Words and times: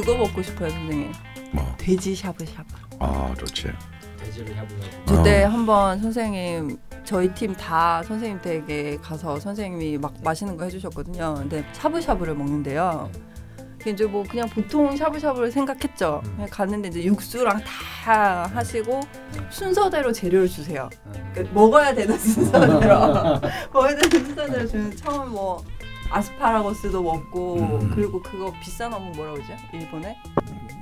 그거 0.00 0.16
먹고 0.16 0.42
싶어요, 0.42 0.70
선생님. 0.70 1.12
뭐. 1.52 1.74
돼지 1.78 2.14
샤브샤브. 2.14 2.66
아 3.00 3.34
좋지. 3.38 3.68
돼지를 4.22 4.54
해보려고. 4.56 4.86
그때 5.06 5.44
어. 5.44 5.48
한번 5.48 6.00
선생님 6.00 6.78
저희 7.04 7.32
팀 7.34 7.54
다 7.54 8.02
선생님 8.02 8.40
댁에 8.42 8.98
가서 8.98 9.38
선생님이 9.40 9.98
막 9.98 10.14
맛있는 10.22 10.56
거 10.56 10.64
해주셨거든요. 10.64 11.34
근데 11.38 11.64
샤브샤브를 11.72 12.34
먹는데요. 12.34 13.10
그게 13.78 13.92
이제 13.92 14.04
뭐 14.04 14.24
그냥 14.28 14.48
보통 14.48 14.94
샤브샤브를 14.96 15.50
생각했죠. 15.52 16.20
음. 16.24 16.32
그냥 16.34 16.48
갔는데 16.50 16.88
이제 16.88 17.04
육수랑 17.04 17.62
다 18.04 18.44
하시고 18.52 19.00
순서대로 19.50 20.12
재료를 20.12 20.48
주세요. 20.48 20.90
음. 21.06 21.30
그러니까 21.32 21.54
먹어야 21.54 21.94
되는 21.94 22.18
순서대로 22.18 22.98
먹어야 23.72 23.94
되는 23.96 24.10
순서대로 24.26 24.66
주는 24.66 24.96
처음 24.96 25.30
뭐 25.30 25.64
아스파라거스도 26.10 27.02
먹고 27.02 27.56
음. 27.56 27.92
그리고 27.94 28.20
그거 28.22 28.52
비싼 28.60 28.92
어묵 28.92 29.16
뭐라 29.16 29.32
그러죠? 29.32 29.54
일본에? 29.72 30.16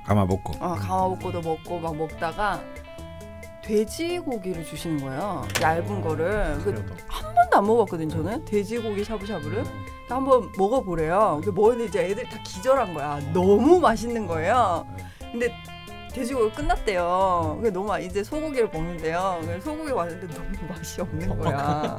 가마복고. 0.04 0.54
어, 0.64 0.74
가마복고도 0.74 1.40
먹고 1.42 1.78
막 1.80 1.96
먹다가 1.96 2.60
돼지고기를 3.62 4.64
주시는 4.64 5.00
거예요. 5.00 5.44
얇은 5.60 6.00
거를. 6.00 6.56
그한 6.62 7.34
번도 7.34 7.56
안 7.58 7.66
먹어봤거든요, 7.66 8.08
저는. 8.08 8.44
돼지고기 8.44 9.02
샤브샤브를. 9.04 9.64
한번 10.08 10.52
먹어보래요. 10.56 11.40
근데 11.42 11.50
먹었는데 11.50 11.84
이제 11.86 12.04
애들 12.04 12.28
다 12.28 12.38
기절한 12.44 12.94
거야. 12.94 13.18
너무 13.32 13.80
맛있는 13.80 14.26
거예요. 14.28 14.86
근데 15.32 15.52
돼지고기 16.16 16.54
끝났대요. 16.54 17.56
그게 17.58 17.70
너무 17.70 17.88
맛- 17.88 17.98
이제 18.00 18.24
소고기를 18.24 18.70
먹는데요. 18.72 19.38
소고기 19.62 19.92
왔는데 19.92 20.26
너무 20.34 20.48
맛이 20.72 21.00
없는 21.02 21.38
거야. 21.38 21.98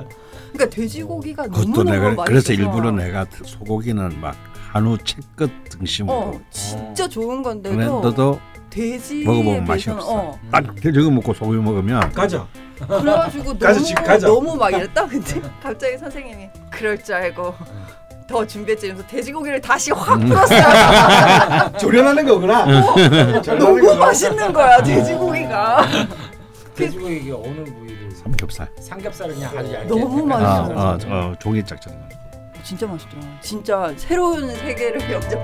그러니까 0.53 0.75
돼지고기가 0.75 1.45
너무 1.47 1.65
너무 1.67 1.83
내가 1.83 2.05
맛있어. 2.09 2.23
그래서 2.23 2.53
일부러 2.53 2.89
내가 2.91 3.25
소고기는 3.45 4.19
막 4.19 4.35
한우 4.71 4.97
채끝 4.97 5.51
등심으로 5.69 6.17
어 6.17 6.41
진짜 6.49 7.07
좋은 7.07 7.43
건데도 7.43 7.75
그랬는데도 7.75 8.39
돼지에 8.71 9.23
먹어보면 9.23 9.65
맛이 9.65 9.89
없어. 9.91 10.15
어, 10.19 10.39
딱 10.51 10.75
돼지고 10.75 11.11
먹고 11.11 11.33
소고기 11.35 11.57
먹으면 11.59 12.11
가자. 12.11 12.47
그래가지고 12.75 13.53
가자, 13.59 13.73
너무 13.73 13.83
지금 13.85 14.03
가자. 14.03 14.27
너무 14.27 14.55
막 14.55 14.71
이랬다 14.71 15.05
근데 15.07 15.41
갑자기 15.61 15.97
선생님이 15.99 16.49
그럴 16.71 17.01
줄 17.03 17.13
알고 17.15 17.53
더 18.27 18.45
준비했지 18.45 18.87
이러면서 18.87 19.07
돼지고기를 19.09 19.61
다시 19.61 19.91
확 19.91 20.15
음. 20.21 20.27
풀었어요 20.27 21.71
조련하는 21.79 22.25
거구나. 22.25 22.65
조련하는 23.41 23.57
너무. 23.57 23.95
맛있는 23.95 24.51
거야 24.53 24.83
돼지고기가 24.83 25.85
돼지고기 26.75 27.15
이게 27.17 27.31
어느 27.31 27.63
부위를 27.63 28.11
삼겹살. 28.11 28.67
삼겹살을 28.81 29.33
그냥 29.33 29.57
아주 29.57 29.73
얇게. 29.73 29.87
너무 29.87 30.29
약간 30.29 30.43
맛있어요. 30.43 30.79
아, 30.79 30.89
어, 30.91 30.97
어, 31.31 31.35
종이 31.39 31.63
짝짝. 31.63 31.93
진짜 32.63 32.85
맛있더라 32.85 33.21
진짜 33.39 33.93
새로운 33.95 34.53
세계를 34.57 34.99
영접 35.09 35.41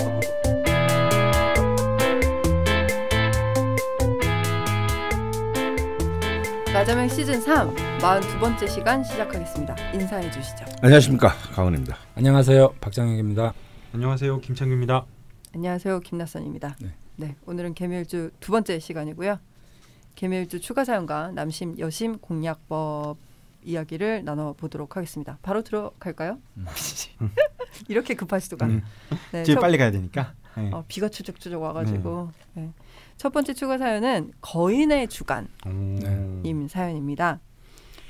라자명 6.84 7.08
시즌 7.08 7.40
3 7.40 7.74
42번째 8.00 8.68
시간 8.68 9.02
시작하겠습니다 9.06 9.74
인사해 9.94 10.30
주시죠 10.30 10.66
안녕하십니까 10.82 11.30
강원입니다. 11.56 11.96
안녕하세요, 12.16 12.74
박장혁입니다. 12.82 13.54
안녕하세요 13.94 14.42
김창규입니다. 14.42 15.06
안녕하세요 15.56 16.02
김나선입니다. 16.02 16.76
네. 16.82 16.94
네. 17.16 17.36
오늘은 17.46 17.74
개묘일주 17.76 18.32
두 18.42 18.52
번째 18.52 18.80
시간이고요. 18.80 19.40
개묘일주 20.16 20.60
추가 20.60 20.84
사연과 20.84 21.32
남심 21.32 21.80
여심 21.80 22.18
공약법 22.18 23.18
이야기를 23.64 24.26
나눠 24.26 24.52
보도록 24.52 24.98
하겠습니다. 24.98 25.38
바로 25.42 25.62
들어갈까요? 25.62 26.38
이렇게 27.88 28.14
급하시도가. 28.14 28.66
음. 28.66 28.84
네, 29.32 29.44
제일 29.46 29.56
첫- 29.56 29.62
빨리 29.62 29.78
가야 29.78 29.90
되니까. 29.90 30.34
네. 30.58 30.70
어, 30.74 30.84
비가 30.90 31.08
추적추적 31.08 31.62
와가지고 31.62 32.32
네. 32.56 32.74
첫 33.18 33.32
번째 33.32 33.54
추가 33.54 33.78
사연은 33.78 34.34
거인의 34.42 35.08
주간임 35.08 35.50
오. 35.66 36.68
사연입니다. 36.68 37.40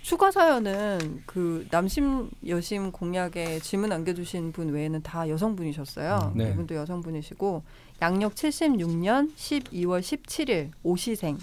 추가 0.04 0.32
사연은 0.32 1.24
그 1.26 1.66
남심 1.72 2.30
여심 2.46 2.92
공약에 2.92 3.60
질문 3.60 3.90
남겨주신 3.90 4.52
분 4.52 4.70
외에는 4.70 5.02
다 5.02 5.30
여성분이셨어요. 5.30 6.34
네. 6.36 6.52
이분도 6.52 6.76
여성분이시고 6.76 7.64
양력 8.02 8.36
76년 8.36 9.34
12월 9.34 10.02
17일 10.02 10.72
오시생 10.84 11.38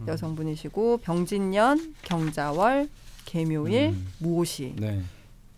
음. 0.00 0.08
여성분이시고 0.08 0.98
병진년 0.98 1.94
경자월 2.00 2.88
개묘일 3.26 3.90
음. 3.90 4.08
무오시입니다. 4.20 4.86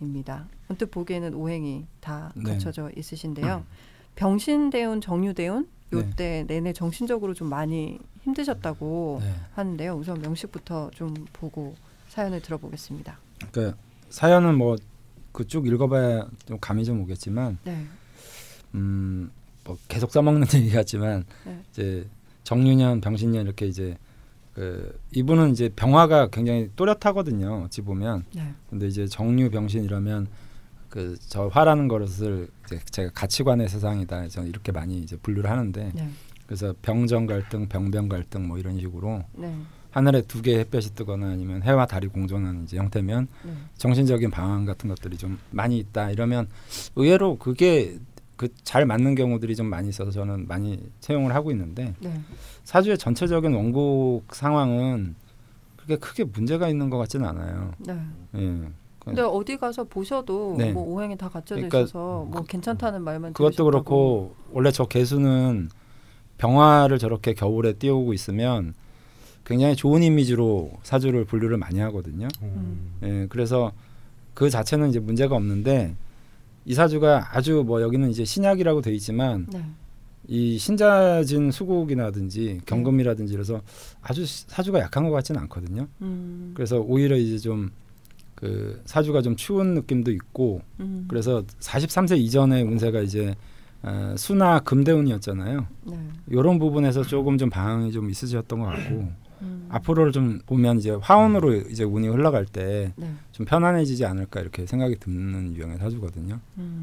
네. 0.01 0.57
언뜻 0.69 0.91
보기에는 0.91 1.35
오행이 1.35 1.87
다 2.01 2.33
네. 2.35 2.51
갖춰져 2.51 2.91
있으신데요. 2.97 3.65
병신대운 4.17 5.01
정유대운 5.01 5.63
네. 5.63 5.74
요때 5.93 6.45
내내 6.49 6.73
정신적으로 6.73 7.35
좀 7.35 7.49
많이 7.49 7.99
힘드셨다고 8.23 9.19
네. 9.23 9.35
하는데요. 9.55 9.95
우선 9.95 10.21
명식부터 10.21 10.91
좀 10.95 11.15
보고 11.33 11.75
사연을 12.09 12.41
들어보겠습니다. 12.41 13.19
그 13.53 13.75
사연은 14.11 14.57
뭐 14.57 14.77
그 15.33 15.45
쭉 15.47 15.67
읽어봐야 15.67 16.29
좀 16.47 16.59
감이 16.61 16.85
좀 16.85 17.01
오겠지만, 17.03 17.59
네. 17.65 17.85
음 18.75 19.31
뭐 19.67 19.79
계속 19.89 20.13
써먹는 20.13 20.47
얘기 20.55 20.71
같지만 20.71 21.25
네. 21.47 21.59
이제 21.71 22.07
정유년, 22.45 23.01
병신년 23.01 23.47
이렇게 23.47 23.67
이제 23.67 23.97
그 24.53 25.01
이분은 25.13 25.53
이제 25.53 25.71
병화가 25.75 26.29
굉장히 26.29 26.71
또렷하거든요. 26.77 27.63
어찌 27.65 27.81
보면 27.81 28.27
네. 28.35 28.53
근데 28.69 28.87
이제 28.87 29.07
정유 29.07 29.51
병신 29.51 29.83
이러면 29.83 30.29
그 30.95 31.17
저 31.29 31.49
화라는 31.49 31.89
것을 31.89 32.49
이제 32.67 32.79
제가 32.91 33.11
가치관의 33.15 33.69
세상이다. 33.69 34.29
저는 34.29 34.49
이렇게 34.49 34.71
많이 34.71 35.01
이제 35.01 35.17
분류를 35.17 35.51
하는데 35.51 35.91
네. 35.93 36.09
그래서 36.47 36.73
병정 36.83 37.27
갈등, 37.27 37.69
병병 37.69 38.09
갈등 38.09 38.47
뭐 38.47 38.59
이런 38.59 38.79
식으로 38.79 39.25
네. 39.33 39.53
하늘에 39.91 40.23
두 40.23 40.41
개의 40.41 40.59
햇볕이 40.59 40.95
뜨거나 40.95 41.31
아니면 41.31 41.63
해와 41.65 41.87
달이 41.87 42.09
공존하는 42.09 42.63
이제 42.63 42.77
형태면 42.77 43.27
네. 43.45 43.53
정신적인 43.77 44.31
방황 44.31 44.65
같은 44.65 44.89
것들이 44.89 45.17
좀 45.17 45.39
많이 45.51 45.79
있다 45.79 46.13
이러면 46.13 46.47
의외로 46.95 47.39
그게 47.39 47.99
그 48.37 48.49
잘 48.63 48.87
맞는 48.87 49.17
경우들이 49.17 49.57
좀 49.57 49.67
많이 49.67 49.89
있어서 49.89 50.11
저는 50.13 50.47
많이 50.47 50.81
채용을 51.01 51.35
하고 51.35 51.51
있는데 51.51 51.95
네. 52.01 52.21
사주의 52.63 52.97
전체적인 52.99 53.53
원곡 53.53 54.33
상황은 54.35 55.17
그렇게 55.77 55.97
크게 55.97 56.25
문제가 56.25 56.69
있는 56.69 56.89
것 56.91 56.99
같지는 56.99 57.27
않아요. 57.27 57.73
네. 57.79 58.01
예. 58.37 58.69
근데 59.05 59.21
어디 59.23 59.57
가서 59.57 59.85
보셔도 59.85 60.55
네. 60.59 60.73
뭐 60.73 60.83
오행이 60.85 61.17
다 61.17 61.29
갖춰져 61.29 61.57
그러니까 61.57 61.81
있어서 61.81 62.27
뭐 62.31 62.43
괜찮다는 62.43 63.03
말만 63.03 63.33
그것도 63.35 63.51
들으셨다고. 63.51 63.71
그렇고 63.71 64.35
원래 64.53 64.71
저 64.71 64.87
개수는 64.87 65.69
병화를 66.39 66.99
저렇게 66.99 67.35
겨울에 67.35 67.75
띄우고 67.75 68.13
있으면 68.15 68.75
굉장히 69.45 69.77
좋은 69.77 70.03
이미지로 70.03 70.71
사주를 70.83 71.27
분류를 71.27 71.59
많이 71.59 71.79
하거든요. 71.81 72.29
음. 72.43 72.93
예, 73.03 73.27
그래서 73.29 73.73
그 74.33 74.49
자체는 74.49 74.89
이제 74.89 74.99
문제가 75.01 75.37
없는데 75.37 75.95
이 76.65 76.73
사주가 76.75 77.29
아주 77.37 77.63
뭐 77.67 77.83
여기는 77.83 78.09
이제 78.11 78.25
신약이라고 78.25 78.81
돼 78.81 78.93
있지만 78.95 79.47
네. 79.53 79.63
이 80.27 80.57
신자진 80.57 81.51
수국이라든지 81.51 82.63
경금이라든지 82.65 83.35
그래서 83.35 83.61
아주 84.01 84.25
시- 84.25 84.47
사주가 84.49 84.81
약한 84.81 85.05
것 85.05 85.11
같지는 85.11 85.39
않거든요. 85.43 85.87
음. 86.01 86.53
그래서 86.55 86.79
오히려 86.81 87.17
이제 87.17 87.37
좀 87.37 87.71
그 88.35 88.83
사주가 88.85 89.23
좀 89.23 89.37
추운 89.37 89.75
느낌도 89.75 90.11
있고 90.13 90.63
음. 90.81 91.07
그래서 91.09 91.45
43세 91.61 92.19
이전의 92.19 92.63
운세가 92.65 93.01
이제 93.01 93.35
어, 93.83 94.15
수나 94.17 94.61
금대운이었잖아요. 94.61 95.67
네. 95.85 95.99
이런 96.29 96.59
부분에서 96.59 97.03
조금 97.03 97.37
좀 97.37 97.51
방황이 97.51 97.93
좀 97.93 98.09
있으셨던 98.11 98.61
것 98.61 98.67
같고 98.67 99.13
음. 99.43 99.67
앞으로를 99.69 100.13
좀 100.13 100.41
보면 100.47 100.79
이제 100.79 100.97
화운으로 101.01 101.55
이제 101.55 101.85
운이 101.85 102.09
흘러갈 102.09 102.47
때좀 102.47 102.93
네. 102.97 103.45
편안해지지 103.45 104.07
않을까 104.07 104.41
이렇게 104.41 104.65
생각이 104.65 104.97
드는 105.01 105.55
유형의 105.55 105.79
사주거든요. 105.79 106.41
음. 106.59 106.83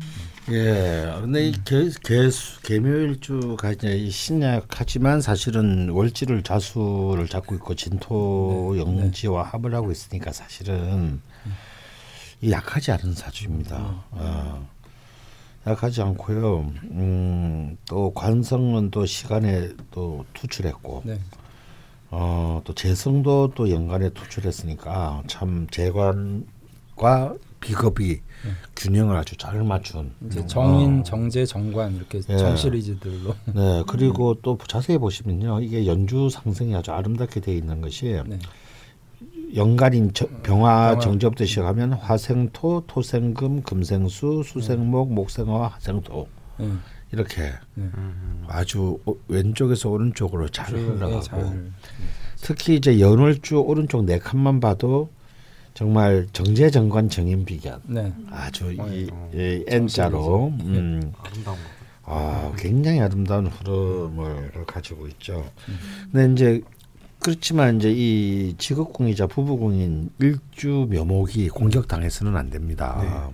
예, 0.52 1.12
근데 1.22 1.48
이 1.48 1.54
개, 1.66 1.90
개수, 2.04 2.62
개묘일주가 2.62 3.72
이제 3.72 3.96
이 3.98 4.12
신약하지만 4.12 5.22
사실은 5.22 5.90
월지를 5.90 6.44
자수를 6.44 7.28
잡고 7.28 7.56
있고 7.56 7.76
진토 7.76 8.74
네, 8.76 8.82
영지와 8.82 9.44
합을 9.44 9.74
하고 9.74 9.92
있으니까 9.92 10.32
사실은 10.32 11.16
이 11.16 11.31
약하지 12.50 12.92
않은 12.94 13.14
사주입니다. 13.14 14.04
어, 14.12 14.68
약하지 15.68 16.02
않고요. 16.02 16.74
음, 16.92 17.78
또 17.88 18.12
관성은 18.14 18.90
또 18.92 19.06
시간에 19.06 19.70
또 19.92 20.26
투출했고, 20.34 21.04
네. 21.06 21.20
어, 22.10 22.62
또 22.64 22.74
재성도 22.74 23.52
또 23.54 23.70
연간에 23.70 24.10
투출했으니까 24.10 25.24
참 25.28 25.68
재관과 25.70 27.36
비겁이 27.60 28.22
균형을 28.76 29.16
아주 29.16 29.38
잘 29.38 29.64
맞춘. 29.64 30.12
이제 30.26 30.44
정인, 30.48 31.02
어. 31.02 31.04
정제, 31.04 31.46
정관 31.46 31.96
이렇게 31.96 32.22
예. 32.28 32.38
정 32.38 32.56
시리즈들로 32.56 33.36
네, 33.54 33.84
그리고 33.88 34.34
또 34.42 34.58
자세히 34.68 34.98
보시면요, 34.98 35.62
이게 35.62 35.86
연주 35.86 36.28
상승이 36.32 36.76
아주 36.76 36.92
아름답게 36.92 37.40
되어 37.40 37.54
있는 37.54 37.82
것이 37.82 38.20
네. 38.26 38.40
연간인 39.56 40.12
저- 40.14 40.28
병화. 40.44 41.00
정제부터 41.00 41.46
시작하면 41.46 41.94
화생토, 41.94 42.86
토생금, 42.88 43.64
금생수, 43.64 44.44
수생목, 44.46 45.14
목생화, 45.14 45.68
화생토 45.68 46.28
예. 46.62 46.70
이렇게 47.12 47.52
음. 47.78 48.44
아주 48.48 48.98
오- 49.06 49.18
왼쪽에서 49.28 49.90
오른쪽으로 49.90 50.48
잘 50.50 50.74
흘러가고 50.74 51.22
잘. 51.22 51.72
특히 52.42 52.76
이제 52.76 53.00
연월주 53.00 53.58
오른쪽 53.60 54.06
네 54.06 54.18
칸만 54.20 54.60
봐도 54.60 55.10
정말 55.74 56.28
정제정관 56.34 57.10
정인비견 57.10 57.82
네. 57.88 58.14
아주 58.30 58.68
어, 58.78 58.88
이, 58.88 59.08
어. 59.12 59.32
이 59.34 59.64
N자로. 59.68 60.48
음, 60.62 61.14
아름다운 61.22 61.58
거. 61.58 61.62
아, 62.04 62.52
굉장히 62.58 63.00
아름다운 63.00 63.48
흐름을 63.48 64.52
가지고 64.66 65.08
있죠. 65.08 65.46
근데 66.12 66.34
이제 66.34 66.62
그렇지만 67.22 67.78
이제 67.78 67.92
이 67.92 68.56
직업궁이자 68.58 69.28
부부궁인 69.28 70.10
일주 70.20 70.88
묘목이 70.92 71.50
공격당해서는 71.50 72.36
안 72.36 72.50
됩니다. 72.50 73.30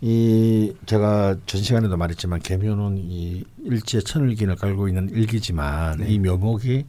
이 0.00 0.74
제가 0.86 1.36
전 1.46 1.62
시간에도 1.62 1.96
말했지만 1.96 2.40
개묘는 2.40 2.98
이 2.98 3.44
일지에 3.64 4.00
천을긴을 4.00 4.56
깔고 4.56 4.88
있는 4.88 5.10
일기지만 5.10 6.08
이 6.08 6.18
묘목이 6.18 6.86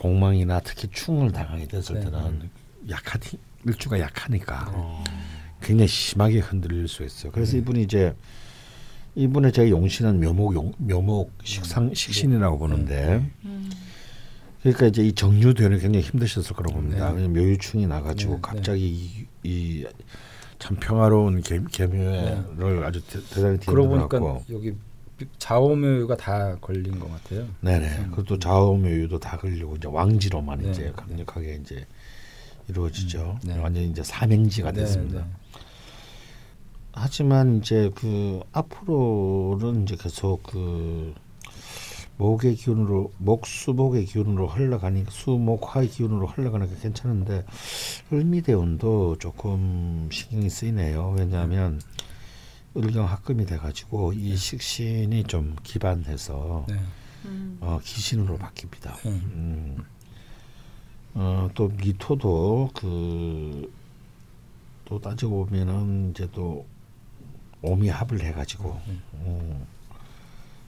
공망이나 0.00 0.60
특히 0.60 0.88
충을 0.90 1.30
당하게 1.30 1.68
됐을 1.68 1.96
네. 1.96 2.04
때는 2.06 2.50
약하니 2.88 3.38
일주가 3.66 4.00
약하니까 4.00 4.72
어. 4.72 5.04
굉장히 5.62 5.86
심하게 5.88 6.40
흔들릴 6.40 6.88
수 6.88 7.04
있어요. 7.04 7.30
그래서 7.30 7.58
이분이 7.58 7.82
이제 7.82 8.14
이분의 9.14 9.52
제가 9.52 9.68
용신은 9.68 10.20
묘목 10.20 10.54
용, 10.54 10.72
묘목 10.78 11.32
식상 11.44 11.92
식신이라고 11.94 12.58
보는데 12.58 13.30
그러니까 14.62 14.86
이제 14.86 15.02
이 15.02 15.12
정유되는 15.12 15.78
굉장히 15.78 16.04
힘드셨을 16.04 16.54
거라고 16.54 16.80
봅니다. 16.80 17.12
네. 17.12 17.28
묘유충이 17.28 17.86
나가지고 17.86 18.32
네, 18.32 18.36
네. 18.36 18.42
갑자기 18.42 19.26
이참 19.42 20.76
평화로운 20.78 21.40
개, 21.40 21.60
개묘를 21.70 22.84
아주 22.84 23.00
대, 23.06 23.20
대단히 23.34 23.58
그러고 23.60 23.88
보니까 23.88 24.40
여기 24.50 24.74
좌우묘가 25.38 26.16
다 26.16 26.56
걸린 26.60 26.98
것 26.98 27.10
같아요. 27.10 27.46
네네. 27.60 28.08
그것도 28.10 28.38
좌우묘유도 28.38 29.18
다 29.18 29.38
걸리고 29.38 29.76
이제 29.76 29.88
왕지로만 29.88 30.60
네, 30.60 30.70
이제 30.70 30.82
네. 30.84 30.92
강력하게 30.92 31.60
이제 31.62 31.86
이루어지죠. 32.68 33.38
네. 33.44 33.58
완전 33.58 33.82
히 33.84 33.88
이제 33.88 34.02
삼행지가 34.02 34.72
네, 34.72 34.80
됐습니다. 34.80 35.20
네. 35.20 35.26
하지만 36.92 37.58
이제 37.58 37.90
그 37.94 38.40
앞으로는 38.52 39.84
이제 39.84 39.96
계속 39.98 40.42
그 40.42 41.14
목의 42.20 42.54
기운으로 42.56 43.12
목수목의 43.18 44.04
기운으로 44.04 44.46
흘러가니까 44.46 45.10
수목화의 45.10 45.88
기운으로 45.88 46.26
흘러가니까 46.26 46.76
괜찮은데 46.80 47.44
을미대운도 48.12 49.16
조금 49.18 50.08
신경이 50.12 50.50
쓰이네요. 50.50 51.14
왜냐하면 51.16 51.80
을경 52.76 53.06
합금이 53.06 53.46
돼가지고 53.46 54.12
이 54.12 54.36
식신이 54.36 55.24
좀 55.24 55.56
기반해서 55.62 56.66
네. 56.68 56.74
어, 57.60 57.80
기신으로 57.82 58.38
바뀝니다. 58.38 59.02
네. 59.02 59.10
음. 59.10 59.84
어, 61.14 61.48
또 61.54 61.68
미토도 61.68 62.70
그 62.74 63.80
또 64.90 65.00
따지고 65.00 65.46
보면은 65.46 66.10
이제 66.10 66.28
또 66.32 66.66
오미 67.62 67.88
합을 67.88 68.20
해가지고 68.20 68.80
음. 69.14 69.64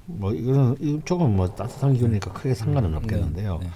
뭐 0.07 0.33
이거는 0.33 0.77
이쪽은 0.81 1.37
뭐 1.37 1.49
따뜻한 1.55 1.95
기운이니까 1.95 2.33
크게 2.33 2.55
상관은 2.55 2.95
없겠는데요. 2.97 3.59
네. 3.63 3.71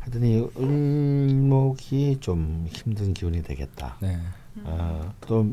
하여튼 0.00 0.24
이 0.24 0.48
을목이 0.58 2.18
좀 2.20 2.66
힘든 2.70 3.12
기운이 3.14 3.42
되겠다. 3.42 3.96
네. 4.00 4.18
아, 4.64 5.12
또 5.26 5.52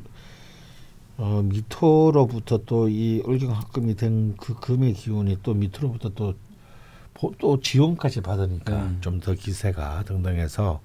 어, 1.17 1.41
미토로부터 1.43 2.59
또 2.65 2.87
이 2.89 3.21
을경합금이 3.27 3.95
된 3.95 4.35
그 4.37 4.53
금의 4.59 4.93
기운이 4.93 5.37
또 5.43 5.53
미토로부터 5.53 6.09
또 6.09 6.33
보- 7.13 7.33
또 7.37 7.59
지원까지 7.61 8.21
받으니까 8.21 8.75
음. 8.83 8.97
좀더 9.01 9.33
기세가 9.33 10.03
등등해서 10.03 10.81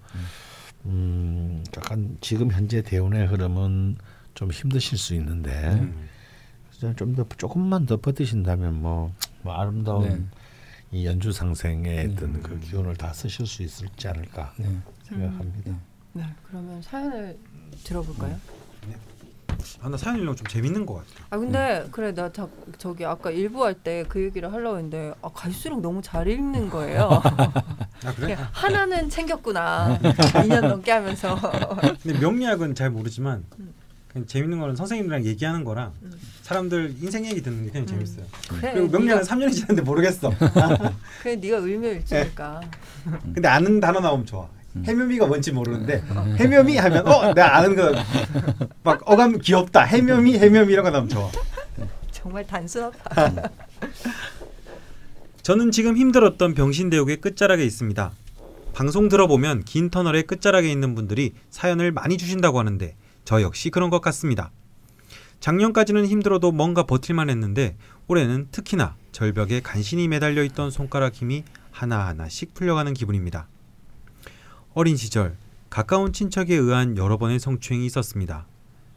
음, 0.87 1.65
약간 1.77 2.17
지금 2.21 2.51
현재 2.53 2.83
대운의 2.83 3.27
흐름은 3.27 3.97
좀 4.35 4.51
힘드실 4.51 4.97
수 4.97 5.15
있는데 5.15 5.51
음. 5.73 6.09
좀 6.97 7.15
더 7.15 7.25
조금만 7.37 7.87
더 7.87 7.97
버티신다면 7.99 8.81
뭐, 8.81 9.13
뭐 9.43 9.55
아름다운 9.55 10.09
네. 10.09 10.21
이 10.93 11.07
연주 11.07 11.31
상생의 11.33 12.09
네. 12.09 12.13
어떤 12.15 12.43
그 12.43 12.59
기운을 12.61 12.97
다 12.97 13.13
쓰실 13.13 13.47
수 13.47 13.63
있을지 13.63 14.09
않을까 14.09 14.53
네. 14.57 14.67
생각합니다. 15.05 15.77
네, 16.13 16.25
그러면 16.49 16.83
사연을 16.83 17.39
들어볼까요? 17.85 18.37
아, 19.83 19.89
나 19.91 19.97
사연 19.97 20.17
읽는 20.17 20.33
거좀 20.33 20.47
재밌는 20.47 20.87
것 20.87 20.95
같아. 20.95 21.09
아 21.31 21.39
근데 21.39 21.87
그래 21.91 22.15
나 22.15 22.33
자, 22.33 22.49
저기 22.79 23.05
아까 23.05 23.31
일부 23.31 23.65
할 23.65 23.75
때 23.75 24.05
그 24.09 24.23
얘기를 24.23 24.51
하려고 24.51 24.77
했는데 24.77 25.13
아, 25.21 25.29
갈수록 25.29 25.81
너무 25.83 26.01
잘 26.03 26.27
읽는 26.29 26.71
거예요. 26.71 27.09
아 28.05 28.15
그래? 28.17 28.37
하나는 28.53 29.11
챙겼구나. 29.11 29.99
2년 30.01 30.67
넘게 30.67 30.91
하면서. 30.93 31.39
근데 32.03 32.19
명리학은 32.19 32.75
잘 32.75 32.91
모르지만 32.91 33.45
음. 33.59 33.75
그냥 34.09 34.27
재밌는 34.27 34.59
거는 34.59 34.77
선생님들이랑 34.77 35.27
얘기하는 35.27 35.63
거랑 35.65 35.93
음. 36.03 36.13
사람들 36.55 36.97
인생 37.01 37.25
얘기 37.27 37.41
듣는 37.43 37.67
게 37.67 37.71
그냥 37.71 37.85
음. 37.85 37.87
재밌어요. 37.87 38.25
그래. 38.49 38.73
그리고 38.75 38.99
네가, 38.99 39.21
3년이 39.21 39.53
지났는데 39.55 39.83
모르겠어. 39.83 40.33
그래 41.23 41.37
네가 41.37 41.59
을묘일주니까. 41.59 42.61
근데 43.35 43.49
아는 43.49 43.79
단어 43.79 44.01
나오면 44.01 44.27
좋아. 44.27 44.49
음. 44.75 44.83
해묘미가 44.85 45.27
뭔지 45.27 45.53
모르는데 45.53 46.03
해묘미 46.39 46.77
하면 46.77 47.07
어 47.07 47.33
내가 47.35 47.57
아는 47.59 47.77
거 47.77 47.93
막 48.83 49.01
어감 49.09 49.39
귀엽다. 49.39 49.83
해묘미 49.85 50.39
해묘미 50.39 50.73
이런 50.73 50.85
거 50.85 50.91
나오면 50.91 51.09
좋아. 51.09 51.31
정말 52.11 52.45
단순하다. 52.45 53.51
저는 55.43 55.71
지금 55.71 55.97
힘들었던 55.97 56.55
병신대욕의 56.55 57.19
끝자락에 57.19 57.65
있습니다. 57.65 58.11
방송 58.75 59.09
들어보면 59.09 59.63
긴 59.65 59.89
터널의 59.91 60.25
끝자락에 60.25 60.69
있는 60.71 60.97
분들이 60.97 61.33
사연을 61.51 61.93
많이 61.93 62.17
주신다고 62.19 62.59
하는데 62.59 62.97
저 63.25 63.41
역시 63.41 63.71
그런 63.71 63.89
것 63.91 64.01
같습니다. 64.01 64.51
작년까지는 65.41 66.07
힘들어도 66.07 66.53
뭔가 66.53 66.83
버틸만 66.85 67.31
했는데 67.31 67.77
올해는 68.09 68.49
특히나 68.51 68.95
절벽에 69.13 69.61
간신히 69.61 70.07
매달려 70.07 70.45
있던 70.45 70.71
손가락 70.71 71.15
힘이 71.15 71.45
하나하나씩 71.71 72.55
풀려가는 72.55 72.93
기분입니다. 72.93 73.49
어린 74.75 74.97
시절 74.97 75.37
가까운 75.71 76.13
친척에 76.13 76.55
의한 76.55 76.97
여러 76.97 77.17
번의 77.17 77.41
성추행이 77.41 77.87
있었습니다. 77.87 78.47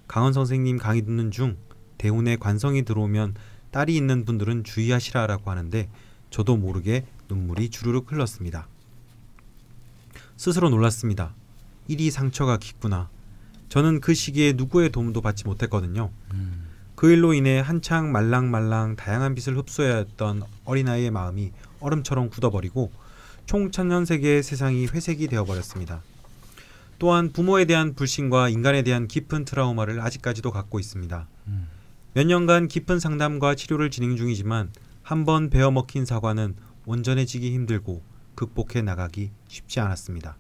강원 0.08 0.34
선생님 0.34 0.78
강의 0.78 1.04
듣는 1.04 1.32
중 1.32 1.58
대운에 1.98 2.36
관성이 2.36 2.84
들어오면 2.84 3.36
딸이 3.72 3.96
있는 3.96 4.26
분들은 4.26 4.66
주의하시라라고 4.66 5.50
하는데 5.50 5.90
저도 6.30 6.58
모르게 6.58 7.06
눈물이 7.30 7.70
주르륵 7.70 8.12
흘렀습니다. 8.12 8.68
스스로 10.36 10.70
놀랐습니다. 10.70 11.34
일이 11.88 12.12
상처가 12.12 12.58
깊구나. 12.58 13.10
저는 13.74 14.02
그 14.02 14.14
시기에 14.14 14.54
누구의 14.54 14.92
도움도 14.92 15.22
받지 15.22 15.46
못했거든요. 15.46 16.12
그 16.94 17.12
일로 17.12 17.34
인해 17.34 17.60
한창 17.60 18.12
말랑말랑 18.12 18.98
다양한 18.98 19.34
빛을 19.34 19.58
흡수해야 19.58 19.96
했던 19.96 20.44
어린아이의 20.66 21.10
마음이 21.10 21.52
얼음처럼 21.80 22.30
굳어버리고 22.30 22.92
총천년세계의 23.48 24.44
세상이 24.44 24.86
회색이 24.86 25.28
되어버렸습니다. 25.28 26.04
또한 27.00 27.32
부모에 27.34 27.66
대한 27.66 27.96
불신과 27.96 28.50
인간에 28.50 28.84
대한 28.84 29.08
깊은 29.08 29.44
트라우마를 29.46 30.02
아직까지도 30.02 30.52
갖고 30.52 30.80
있습니다. 30.80 31.28
몇 32.14 32.28
년간 32.28 32.68
깊은 32.68 33.00
상담과 33.00 33.56
치료를 33.56 33.90
진행 33.90 34.16
중이지만 34.18 34.70
한번 35.02 35.50
베어 35.50 35.72
먹힌 35.72 36.06
사과는 36.06 36.56
온전해지기 36.86 37.52
힘들고 37.52 38.04
극복해 38.36 38.84
나가기 38.84 39.32
쉽지 39.48 39.80
않았습니다. 39.80 40.38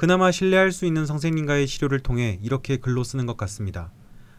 그나마 0.00 0.30
신뢰할 0.30 0.72
수 0.72 0.86
있는 0.86 1.04
선생님과의 1.04 1.66
치료를 1.66 2.00
통해 2.00 2.38
이렇게 2.40 2.78
글로 2.78 3.04
쓰는 3.04 3.26
것 3.26 3.36
같습니다. 3.36 3.92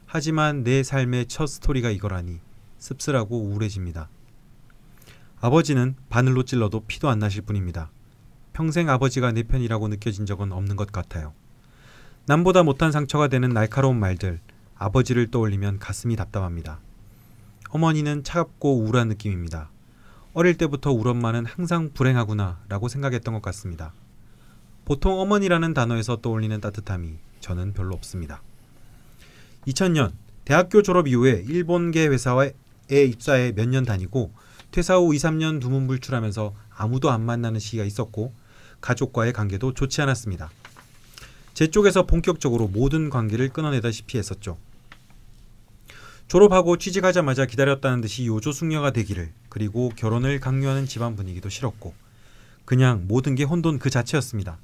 하지만 0.08 0.64
내 0.64 0.82
삶의 0.82 1.28
첫 1.28 1.46
스토리가 1.46 1.92
이거라니 1.92 2.40
씁쓸하고 2.80 3.40
우울해집니다. 3.40 4.10
아버지는 5.40 5.94
바늘로 6.10 6.46
찔러도 6.46 6.86
피도 6.88 7.10
안 7.10 7.20
나실 7.20 7.44
분입니다. 7.44 7.92
평생 8.54 8.90
아버지가 8.90 9.34
내 9.34 9.44
편이라고 9.44 9.88
느껴진 9.90 10.26
적은 10.26 10.52
없는 10.52 10.78
것 10.78 10.92
같아요. 10.92 11.32
남보다 12.26 12.64
못한 12.64 12.92
상처가 12.92 13.28
되는 13.28 13.50
날카로운 13.50 14.00
말들, 14.00 14.40
아버지를 14.74 15.30
떠올리면 15.30 15.78
가슴이 15.78 16.16
답답합니다. 16.16 16.80
어머니는 17.70 18.24
차갑고 18.24 18.80
우울한 18.80 19.10
느낌입니다. 19.10 19.70
어릴 20.34 20.58
때부터 20.58 20.92
우리 20.92 21.08
엄마는 21.12 21.46
항상 21.46 21.92
불행하구나 21.94 22.64
라고 22.68 22.88
생각했던 22.88 23.36
것 23.36 23.44
같습니다. 23.44 23.94
보통 24.92 25.22
어머니라는 25.22 25.74
단어에서 25.74 26.18
떠올리는 26.18 26.60
따뜻함이 26.60 27.14
저는 27.40 27.72
별로 27.72 27.96
없습니다. 27.96 28.42
2000년 29.66 30.12
대학교 30.44 30.82
졸업 30.82 31.08
이후에 31.08 31.46
일본계 31.48 32.08
회사에 32.08 32.52
입사해 32.90 33.54
몇 33.54 33.70
년 33.70 33.86
다니고 33.86 34.34
퇴사 34.72 34.98
후 34.98 35.16
2, 35.16 35.18
3년 35.18 35.62
두문불출하면서 35.62 36.54
아무도 36.76 37.10
안 37.10 37.26
만나는 37.26 37.62
시기가 37.62 37.86
있었고 37.86 38.34
가족과의 38.82 39.32
관계도 39.32 39.76
좋지 39.76 40.02
않았습니다. 40.02 40.52
제 41.54 41.68
쪽에서 41.68 42.06
본격적으로 42.06 42.68
모든 42.68 43.10
관계를 43.10 43.48
끊어내다시피 43.48 44.18
했었죠. 44.18 44.58
졸업하고 46.28 46.76
취직하자마자 46.76 47.46
기다렸다는 47.46 48.02
듯이 48.02 48.28
요조 48.28 48.52
숙녀가 48.52 48.92
되기를 48.92 49.32
그리고 49.48 49.88
결혼을 49.96 50.42
강요하는 50.42 50.86
집안 50.86 51.16
분위기도 51.16 51.48
싫었고 51.48 51.94
그냥 52.66 53.06
모든 53.08 53.36
게 53.36 53.46
혼돈 53.46 53.80
그 53.80 53.90
자체였습니다. 53.90 54.60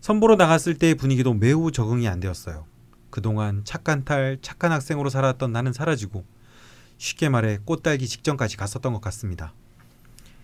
선보러 0.00 0.36
나갔을 0.36 0.74
때의 0.74 0.94
분위기도 0.94 1.34
매우 1.34 1.72
적응이 1.72 2.08
안 2.08 2.20
되었어요. 2.20 2.66
그동안 3.10 3.62
착한 3.64 4.04
탈, 4.04 4.38
착한 4.42 4.72
학생으로 4.72 5.10
살았던 5.10 5.52
나는 5.52 5.72
사라지고 5.72 6.24
쉽게 6.98 7.28
말해 7.28 7.58
꽃달기 7.64 8.06
직전까지 8.06 8.56
갔었던 8.56 8.92
것 8.92 9.00
같습니다. 9.00 9.52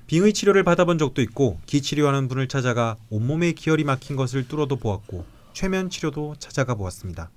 빙의 0.07 0.33
치료를 0.33 0.63
받아본 0.65 0.99
적도 0.99 1.23
있고 1.23 1.61
기치료하는 1.67 2.29
분을 2.29 2.49
찾아가 2.49 2.97
온몸에 3.09 3.53
기혈이 3.53 3.85
막힌 3.85 4.17
것을 4.17 4.49
뚫어도 4.49 4.77
보았고 4.77 5.25
최면 5.53 5.91
치료도 5.91 6.37
찾아가 6.39 6.75
보았습니다. 6.75 7.31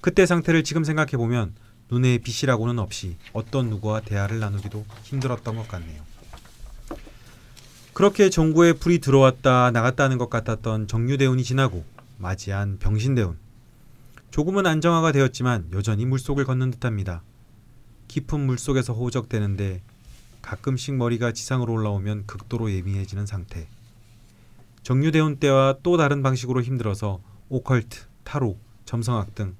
그때 0.00 0.26
상태를 0.26 0.62
지금 0.62 0.84
생각해 0.84 1.12
보면 1.12 1.54
눈에 1.90 2.18
빛이라고는 2.18 2.78
없이 2.78 3.16
어떤 3.32 3.70
누구와 3.70 4.00
대화를 4.00 4.38
나누기도 4.40 4.84
힘들었던 5.04 5.56
것 5.56 5.66
같네요. 5.68 6.02
그렇게 7.98 8.30
정구에 8.30 8.74
불이 8.74 9.00
들어왔다 9.00 9.72
나갔다는 9.72 10.18
것 10.18 10.30
같았던 10.30 10.86
정유대운이 10.86 11.42
지나고 11.42 11.84
맞이한 12.18 12.78
병신대운. 12.78 13.36
조금은 14.30 14.66
안정화가 14.66 15.10
되었지만 15.10 15.70
여전히 15.72 16.06
물속을 16.06 16.44
걷는 16.44 16.70
듯합니다. 16.70 17.24
깊은 18.06 18.38
물속에서 18.38 18.92
호적되는데 18.92 19.82
가끔씩 20.42 20.94
머리가 20.94 21.32
지상으로 21.32 21.72
올라오면 21.72 22.26
극도로 22.26 22.70
예민해지는 22.70 23.26
상태. 23.26 23.66
정유대운 24.84 25.38
때와 25.40 25.78
또 25.82 25.96
다른 25.96 26.22
방식으로 26.22 26.62
힘들어서 26.62 27.20
오컬트, 27.48 28.02
타로, 28.22 28.58
점성학 28.84 29.34
등 29.34 29.56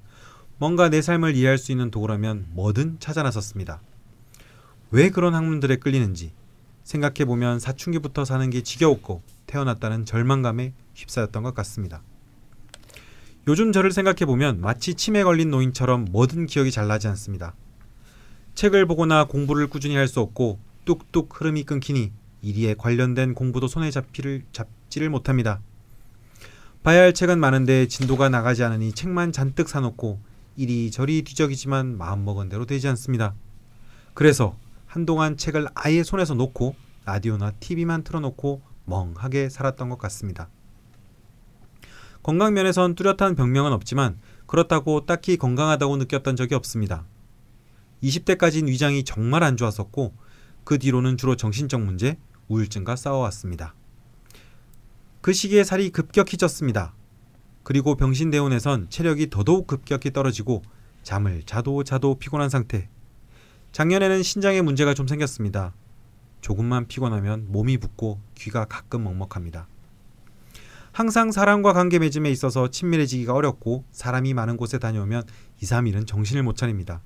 뭔가 0.59 0.87
내 0.87 1.01
삶을 1.01 1.35
이해할 1.35 1.57
수 1.57 1.73
있는 1.73 1.91
도구라면 1.91 2.45
뭐든 2.51 3.01
찾아 3.01 3.21
나섰습니다. 3.21 3.81
왜 4.91 5.09
그런 5.09 5.35
학문들에 5.35 5.75
끌리는지 5.75 6.31
생각해 6.89 7.25
보면 7.25 7.59
사춘기부터 7.59 8.25
사는 8.25 8.49
게 8.49 8.63
지겨웠고 8.63 9.21
태어났다는 9.45 10.05
절망감에 10.05 10.73
휩싸였던 10.95 11.43
것 11.43 11.53
같습니다. 11.53 12.01
요즘 13.47 13.71
저를 13.71 13.91
생각해 13.91 14.25
보면 14.25 14.59
마치 14.59 14.95
치매 14.95 15.23
걸린 15.23 15.51
노인처럼 15.51 16.05
뭐든 16.09 16.47
기억이 16.47 16.71
잘 16.71 16.87
나지 16.87 17.07
않습니다. 17.07 17.53
책을 18.55 18.87
보거나 18.87 19.25
공부를 19.25 19.67
꾸준히 19.67 19.95
할 19.95 20.07
수 20.07 20.19
없고 20.19 20.57
뚝뚝 20.85 21.39
흐름이 21.39 21.63
끊기니 21.63 22.11
이리에 22.41 22.73
관련된 22.73 23.35
공부도 23.35 23.67
손에 23.67 23.91
잡히를 23.91 24.41
잡지를 24.51 25.11
못합니다. 25.11 25.61
봐야 26.81 27.01
할 27.01 27.13
책은 27.13 27.39
많은데 27.39 27.87
진도가 27.87 28.29
나가지 28.29 28.63
않으니 28.63 28.93
책만 28.93 29.31
잔뜩 29.31 29.69
사놓고 29.69 30.19
이리저리 30.57 31.21
뒤적이지만 31.21 31.99
마음먹은 31.99 32.49
대로 32.49 32.65
되지 32.65 32.87
않습니다. 32.87 33.35
그래서 34.15 34.57
한동안 34.89 35.37
책을 35.37 35.67
아예 35.75 36.01
손에서 36.01 36.33
놓고 36.33 36.75
라디오나 37.05 37.51
TV만 37.59 38.03
틀어놓고 38.03 38.63
멍하게 38.85 39.49
살았던 39.49 39.87
것 39.87 39.99
같습니다. 39.99 40.49
건강 42.23 42.55
면에선 42.55 42.95
뚜렷한 42.95 43.35
병명은 43.35 43.71
없지만 43.71 44.19
그렇다고 44.47 45.05
딱히 45.05 45.37
건강하다고 45.37 45.97
느꼈던 45.97 46.35
적이 46.35 46.55
없습니다. 46.55 47.05
20대까지는 48.01 48.67
위장이 48.67 49.03
정말 49.03 49.43
안 49.43 49.57
좋았었고 49.57 50.15
그 50.63 50.79
뒤로는 50.79 51.17
주로 51.17 51.35
정신적 51.35 51.81
문제, 51.81 52.17
우울증과 52.47 52.95
싸워왔습니다. 52.95 53.75
그 55.21 55.33
시기에 55.33 55.63
살이 55.63 55.91
급격히 55.91 56.35
쪘습니다. 56.37 56.93
그리고 57.61 57.95
병신대원에선 57.95 58.89
체력이 58.89 59.29
더더욱 59.29 59.67
급격히 59.67 60.11
떨어지고 60.11 60.63
잠을 61.03 61.43
자도 61.45 61.83
자도 61.83 62.15
피곤한 62.15 62.49
상태. 62.49 62.89
작년에는 63.71 64.23
신장에 64.23 64.61
문제가 64.61 64.93
좀 64.93 65.07
생겼습니다. 65.07 65.73
조금만 66.41 66.87
피곤하면 66.87 67.51
몸이 67.51 67.77
붓고 67.77 68.19
귀가 68.35 68.65
가끔 68.65 69.03
먹먹합니다. 69.03 69.67
항상 70.91 71.31
사람과 71.31 71.73
관계 71.73 71.99
맺음에 71.99 72.31
있어서 72.31 72.69
친밀해지기가 72.69 73.33
어렵고 73.33 73.85
사람이 73.91 74.33
많은 74.33 74.57
곳에 74.57 74.79
다녀오면 74.79 75.23
2, 75.61 75.65
3일은 75.65 76.07
정신을 76.07 76.43
못 76.43 76.57
차립니다. 76.57 77.01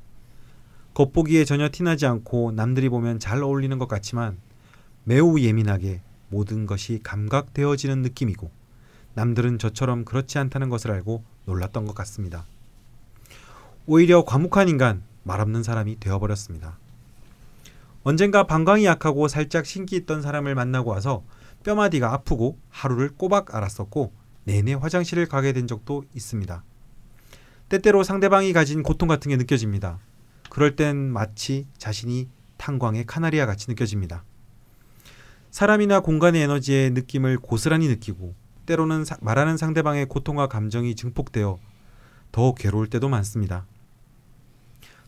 겉보기에 0.94 1.44
전혀 1.44 1.70
티나지 1.70 2.06
않고 2.06 2.54
남들이 2.54 2.88
보면 2.88 3.20
잘 3.20 3.44
어울리는 3.44 3.78
것 3.78 3.88
같지만 3.88 4.38
매우 5.04 5.40
예민하게 5.40 6.02
모든 6.30 6.66
것이 6.66 7.02
감각되어지는 7.04 8.02
느낌이고 8.02 8.50
남들은 9.16 9.60
저처럼 9.60 10.06
그렇지 10.06 10.38
않다는 10.40 10.70
것을 10.70 10.92
알고 10.92 11.24
놀랐던 11.46 11.86
것 11.86 11.94
같습니다. 11.94 12.46
오히려 13.86 14.24
과묵한 14.24 14.70
인간, 14.70 15.04
말없는 15.24 15.64
사람이 15.64 16.00
되어버렸습니다. 16.00 16.78
언젠가 18.04 18.44
방광이 18.44 18.86
약하고 18.86 19.28
살짝 19.28 19.66
신기 19.66 19.96
있던 19.96 20.22
사람을 20.22 20.56
만나고 20.56 20.92
와서 20.92 21.24
뼈마디가 21.64 22.14
아프고 22.14 22.58
하루를 22.70 23.10
꼬박 23.10 23.56
앓았었고 23.56 24.14
내내 24.44 24.74
화장실을 24.74 25.28
가게 25.28 25.54
된 25.54 25.68
적도 25.68 26.04
있습니다. 26.14 26.64
때때로 27.70 28.04
상대방이 28.04 28.52
가진 28.52 28.84
고통 28.84 29.08
같은 29.08 29.30
게 29.30 29.38
느껴집니다. 29.38 30.00
그럴 30.50 30.76
땐 30.76 30.98
마치 30.98 31.66
자신이 31.78 32.28
탄광의 32.58 33.06
카나리아 33.06 33.46
같이 33.46 33.70
느껴집니다. 33.70 34.24
사람이나 35.50 36.02
공간의 36.02 36.42
에너지의 36.42 36.92
느낌을 36.92 37.38
고스란히 37.38 37.88
느끼고 37.88 38.36
때로는 38.66 39.06
사, 39.06 39.18
말하는 39.22 39.58
상대방의 39.58 40.08
고통과 40.08 40.48
감정이 40.48 40.96
증폭되어 40.96 41.60
더 42.32 42.54
괴로울 42.54 42.88
때도 42.88 43.10
많습니다. 43.10 43.66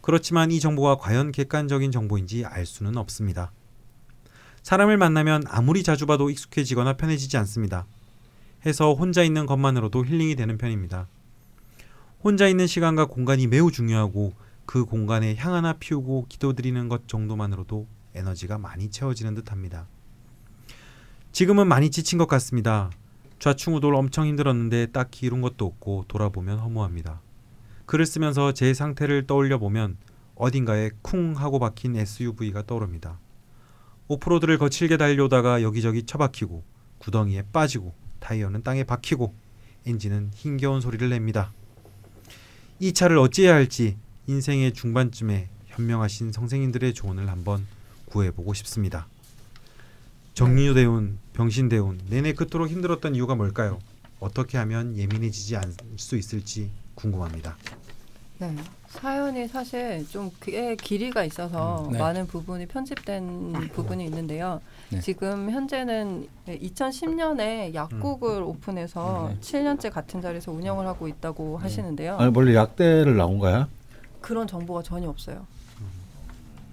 그렇지만 0.06 0.52
이 0.52 0.60
정보가 0.60 0.98
과연 0.98 1.32
객관적인 1.32 1.90
정보인지 1.90 2.46
알 2.46 2.68
수는 2.68 2.96
없습니다. 2.96 3.52
사람을 4.62 4.98
만나면 4.98 5.46
아무리 5.48 5.82
자주 5.82 6.06
봐도 6.06 6.30
익숙해지거나 6.30 6.94
편해지지 6.94 7.38
않습니다. 7.38 7.88
해서 8.68 8.94
혼자 8.94 9.24
있는 9.24 9.48
것만으로도 9.48 10.06
힐링이 10.06 10.36
되는 10.36 10.60
편입니다. 10.60 11.08
혼자 12.24 12.48
있는 12.48 12.68
시간과 12.68 13.06
공간이 13.06 13.48
매우 13.48 13.72
중요하고 13.72 14.34
그 14.68 14.86
공간에 14.86 15.34
향 15.38 15.56
하나 15.56 15.74
피우고 15.74 16.28
기도드리는 16.30 16.88
것 16.88 17.08
정도만으로도 17.08 17.88
에너지가 18.14 18.60
많이 18.60 18.92
채워지는 18.92 19.34
듯 19.34 19.52
합니다. 19.52 19.88
지금은 21.32 21.68
많이 21.68 21.90
지친 21.90 22.20
것 22.20 22.28
같습니다. 22.28 22.92
좌충우돌 23.40 23.96
엄청 23.96 24.28
힘들었는데 24.28 24.92
딱히 24.92 25.26
이룬 25.26 25.42
것도 25.42 25.66
없고 25.66 26.06
돌아보면 26.08 26.60
허무합니다. 26.60 27.22
글을 27.86 28.06
쓰면서 28.06 28.54
제 28.54 28.74
상태를 28.74 29.28
떠올려 29.28 29.58
보면 29.58 29.98
어딘가에 30.36 30.92
쿵 31.02 31.34
하고 31.38 31.60
박힌 31.60 31.96
SUV가 31.96 32.66
떠오릅니다. 32.66 33.20
오프로드를 34.08 34.58
거칠게 34.58 34.98
달려오다가 34.98 35.62
여기저기 35.62 36.04
처박히고 36.04 36.64
구덩이에 37.00 37.44
빠지고 37.52 37.94
타이어는 38.20 38.64
땅에 38.64 38.84
박히고 38.84 39.34
엔진은 39.86 40.32
힘겨운 40.34 40.82
소리를 40.82 41.08
냅니다. 41.10 41.54
이 42.80 42.94
차를 42.94 43.18
어찌해야 43.18 43.54
할지 43.54 43.98
인생의 44.28 44.74
중반쯤에 44.74 45.50
현명하신 45.68 46.32
선생님들의 46.32 46.94
조언을 46.94 47.30
한번 47.30 47.66
구해보고 48.06 48.54
싶습니다. 48.54 49.08
정리대운, 50.34 51.18
병신대운 51.34 52.02
내내 52.10 52.34
그토록 52.34 52.70
힘들었던 52.70 53.16
이유가 53.16 53.36
뭘까요? 53.36 53.80
어떻게 54.20 54.58
하면 54.58 54.98
예민해지지 54.98 55.56
않을 55.56 55.74
수 55.98 56.18
있을지 56.18 56.72
궁금합니다. 56.96 57.56
네. 58.40 58.54
사연이 58.90 59.48
사실 59.48 60.06
좀 60.10 60.30
꽤 60.42 60.76
길이가 60.76 61.24
있어서 61.24 61.86
음, 61.86 61.92
네. 61.94 62.00
많은 62.00 62.28
부분이 62.28 62.66
편집된 62.68 63.70
부분이 63.74 64.04
있는데요. 64.06 64.62
네. 64.90 65.00
지금 65.00 65.50
현재는 65.52 66.28
2010년에 66.48 67.74
약국을 67.74 68.42
오픈해서 68.44 69.32
네. 69.34 69.40
7년째 69.40 69.92
같은 69.92 70.22
자리에서 70.22 70.52
운영을 70.52 70.86
하고 70.88 71.08
있다고 71.08 71.58
하시는데요. 71.58 72.18
아니 72.18 72.32
원래 72.36 72.56
약대를 72.56 73.16
나온 73.18 73.40
거야? 73.40 73.68
그런 74.22 74.48
정보가 74.48 74.84
전혀 74.84 75.10
없어요. 75.10 75.46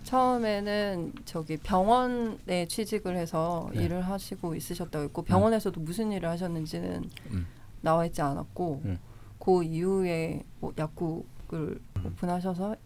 처음에는 0.04 1.12
저기 1.24 1.56
병원에 1.56 2.66
취직을 2.68 3.16
해서 3.16 3.70
네. 3.74 3.84
일을 3.84 4.02
하시고 4.02 4.54
있으셨다고 4.54 5.04
했고 5.04 5.22
병원에서도 5.22 5.80
무슨 5.80 6.12
일을 6.12 6.28
하셨는지는 6.28 7.08
음. 7.30 7.46
나와 7.80 8.04
있지 8.04 8.20
않았고 8.20 8.82
음. 8.84 8.98
그 9.42 9.64
이후에 9.64 10.44
뭐 10.60 10.72
약국을 10.78 11.80
오픈하셔서 12.04 12.76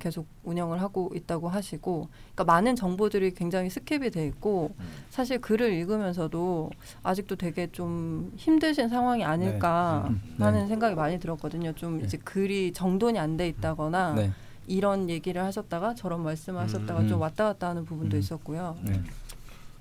계속 0.00 0.26
운영을 0.42 0.80
하고 0.82 1.12
있다고 1.14 1.48
하시고 1.48 2.08
그러니까 2.34 2.44
많은 2.44 2.74
정보들이 2.74 3.34
굉장히 3.34 3.68
skip이 3.68 4.12
돼 4.12 4.26
있고 4.26 4.74
사실 5.10 5.40
글을 5.40 5.72
읽으면서도 5.72 6.70
아직도 7.04 7.36
되게 7.36 7.70
좀 7.70 8.32
힘드신 8.36 8.88
상황이 8.88 9.24
아닐까 9.24 10.06
음, 10.08 10.20
네. 10.36 10.44
하는 10.44 10.66
생각이 10.68 10.96
많이 10.96 11.18
들었거든요. 11.20 11.72
좀 11.74 11.98
네. 11.98 12.04
이제 12.04 12.18
글이 12.18 12.72
정돈이 12.72 13.18
안 13.18 13.36
돼 13.36 13.46
있다거나 13.48 14.14
네. 14.14 14.32
이런 14.66 15.08
얘기를 15.08 15.42
하셨다가 15.42 15.94
저런 15.94 16.22
말씀을 16.22 16.60
하셨다가 16.62 17.00
음. 17.00 17.08
좀 17.08 17.20
왔다 17.20 17.44
갔다 17.44 17.68
하는 17.68 17.84
부분도 17.84 18.16
음. 18.16 18.20
있었고요. 18.20 18.76
네. 18.82 19.00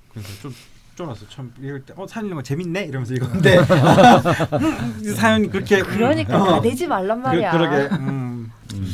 그래서 0.09 0.29
좀 0.41 0.51
쫄았어. 0.95 1.27
참 1.29 1.53
읽을 1.59 1.81
때 1.85 1.93
어 1.97 2.07
사연 2.07 2.25
읽는 2.25 2.35
거 2.37 2.41
재밌네 2.43 2.85
이러면서 2.85 3.13
읽었는데 3.13 3.57
이 5.03 5.09
사연이 5.13 5.49
그렇게 5.49 5.81
그러니까 5.81 6.41
어, 6.41 6.51
나대지 6.51 6.87
말란 6.87 7.21
말이야. 7.21 7.51
그, 7.51 7.57
그러게 7.57 7.95
음, 7.95 8.51
음. 8.73 8.93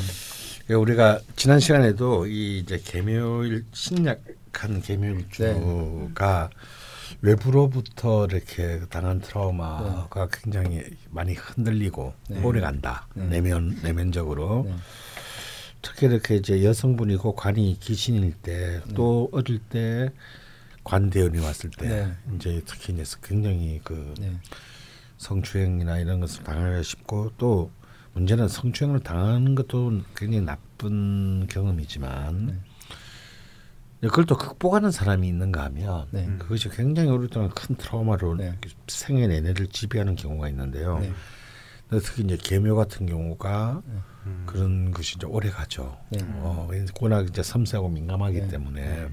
그 0.67 0.73
우리가 0.73 1.19
지난 1.35 1.59
시간에도 1.59 2.25
이 2.27 2.59
이제 2.59 2.81
개묘일 2.83 3.65
신약한 3.73 4.81
개묘일주가 4.81 6.49
외부로부터 7.21 8.25
이렇게 8.25 8.81
당한 8.89 9.19
트라우마가 9.21 10.27
굉장히 10.31 10.81
많이 11.11 11.33
흔들리고 11.33 12.13
네. 12.29 12.41
오래 12.41 12.61
간다 12.61 13.07
네. 13.13 13.25
내면 13.27 13.77
내면적으로 13.83 14.63
네. 14.67 14.73
특히 15.83 16.07
이렇게 16.07 16.35
이제 16.35 16.63
여성분이고 16.63 17.35
관이 17.35 17.77
귀신일 17.79 18.33
때 18.41 18.81
또 18.95 19.29
어릴 19.33 19.59
때 19.59 20.09
관대원이 20.83 21.39
왔을 21.39 21.69
때 21.69 21.87
네. 21.87 22.35
이제 22.35 22.61
특히 22.65 22.93
이제 22.93 23.03
굉장히 23.23 23.79
그 23.83 24.13
네. 24.19 24.37
성추행이나 25.17 25.99
이런 25.99 26.19
것을 26.19 26.43
당하기가 26.43 26.83
쉽고 26.83 27.33
또 27.37 27.71
문제는 28.13 28.47
성추행을 28.47 29.01
당하는 29.01 29.55
것도 29.55 30.01
굉장히 30.15 30.45
나쁜 30.45 31.47
경험이지만 31.47 32.61
그걸 34.01 34.25
또 34.25 34.35
극복하는 34.35 34.89
사람이 34.89 35.27
있는가 35.27 35.63
하면 35.65 36.07
네. 36.09 36.27
그것이 36.39 36.69
굉장히 36.69 37.09
오랫동안 37.09 37.49
큰 37.49 37.75
트라우마로 37.75 38.35
네. 38.35 38.57
생애 38.87 39.27
내내를 39.27 39.67
지배하는 39.67 40.15
경우가 40.15 40.49
있는데요. 40.49 40.99
네. 40.99 41.13
특히 41.99 42.23
이제 42.23 42.37
계묘 42.37 42.75
같은 42.75 43.05
경우가 43.05 43.83
음. 44.25 44.43
그런 44.47 44.91
것이 44.91 45.17
이제 45.17 45.27
오래 45.27 45.49
가죠. 45.49 45.97
네. 46.09 46.19
어, 46.23 46.67
워낙 46.99 47.27
이제 47.29 47.43
섬세하고 47.43 47.89
민감하기 47.89 48.39
네. 48.39 48.47
때문에 48.47 49.09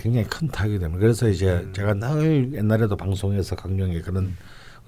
굉장히 0.00 0.26
큰 0.26 0.48
타격이 0.48 0.78
됩니다. 0.78 0.98
그래서 0.98 1.28
이제 1.28 1.52
음. 1.52 1.72
제가 1.72 1.94
늘 1.94 2.52
옛날에도 2.54 2.96
방송에서 2.96 3.54
강령에 3.54 4.00
그런 4.00 4.34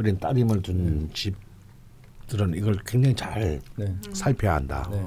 어린 0.01 0.19
따님을 0.19 0.63
둔 0.63 1.11
집들은 1.13 2.55
이걸 2.55 2.79
굉장히 2.87 3.15
잘 3.15 3.61
네. 3.77 3.95
살펴야 4.13 4.55
한다. 4.55 4.89
네. 4.91 5.05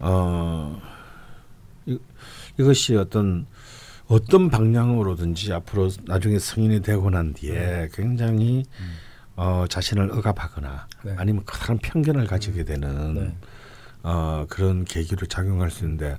어, 0.00 0.80
이, 1.86 1.98
이것이 2.58 2.96
어떤 2.96 3.46
어떤 4.08 4.48
방향으로든지 4.50 5.52
앞으로 5.52 5.90
나중에 6.04 6.38
성인이 6.38 6.82
되고 6.82 7.10
난 7.10 7.34
뒤에 7.34 7.88
굉장히 7.92 8.64
어, 9.36 9.66
자신을 9.68 10.10
억압하거나 10.10 10.88
네. 11.04 11.14
아니면 11.16 11.42
커다란 11.46 11.78
편견을 11.78 12.26
가지게 12.26 12.64
되는 12.64 13.14
네. 13.14 13.36
어, 14.02 14.46
그런 14.48 14.84
계기로 14.84 15.26
작용할 15.26 15.70
수 15.70 15.84
있는데 15.84 16.16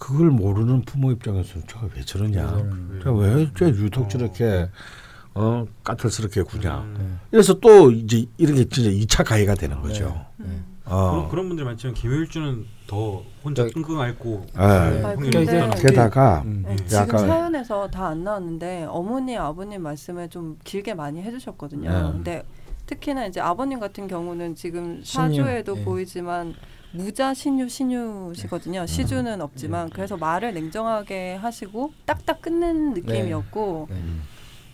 그걸 0.00 0.30
모르는 0.30 0.82
부모 0.82 1.12
입장에서는 1.12 1.66
저가 1.68 1.88
왜 1.94 2.00
저러냐, 2.02 2.64
왜 2.90 3.00
저가 3.02 3.18
왜저 3.20 3.68
유독 3.68 4.08
저렇게 4.08 4.68
어 5.34 5.66
까탈스럽게 5.84 6.42
구냐. 6.42 6.78
음. 6.78 7.20
그래서 7.30 7.52
또 7.60 7.90
이제 7.90 8.24
이런 8.38 8.56
게 8.56 8.64
진짜 8.64 8.90
2차 8.90 9.24
가해가 9.24 9.54
되는 9.54 9.78
거죠. 9.82 10.24
네. 10.38 10.46
어. 10.86 11.10
그런, 11.12 11.28
그런 11.28 11.48
분들 11.48 11.64
많지만 11.66 11.94
김효일주는 11.94 12.64
더 12.86 13.22
혼자 13.44 13.62
저- 13.64 13.70
끙끙 13.74 14.00
앓고 14.00 14.46
네. 14.56 15.72
게다가 15.80 16.42
음. 16.46 16.64
네, 16.66 16.72
음. 16.72 16.76
지금 16.88 17.18
사연에서 17.18 17.88
다 17.90 18.06
안 18.08 18.24
나왔는데 18.24 18.86
어머니 18.88 19.36
아버님 19.36 19.82
말씀을 19.82 20.28
좀 20.30 20.58
길게 20.64 20.94
많이 20.94 21.22
해주셨거든요. 21.22 21.90
네. 21.90 22.00
근데 22.12 22.42
특히나 22.86 23.26
이제 23.26 23.38
아버님 23.38 23.78
같은 23.78 24.08
경우는 24.08 24.56
지금 24.56 25.02
사주에도 25.04 25.78
예. 25.78 25.84
보이지만 25.84 26.54
무자 26.92 27.32
신유 27.34 27.68
신유시거든요. 27.68 28.86
시주는 28.86 29.40
없지만 29.40 29.90
그래서 29.90 30.16
말을 30.16 30.54
냉정하게 30.54 31.34
하시고 31.36 31.92
딱딱 32.04 32.42
끊는 32.42 32.94
느낌이었고 32.94 33.86
네. 33.90 33.96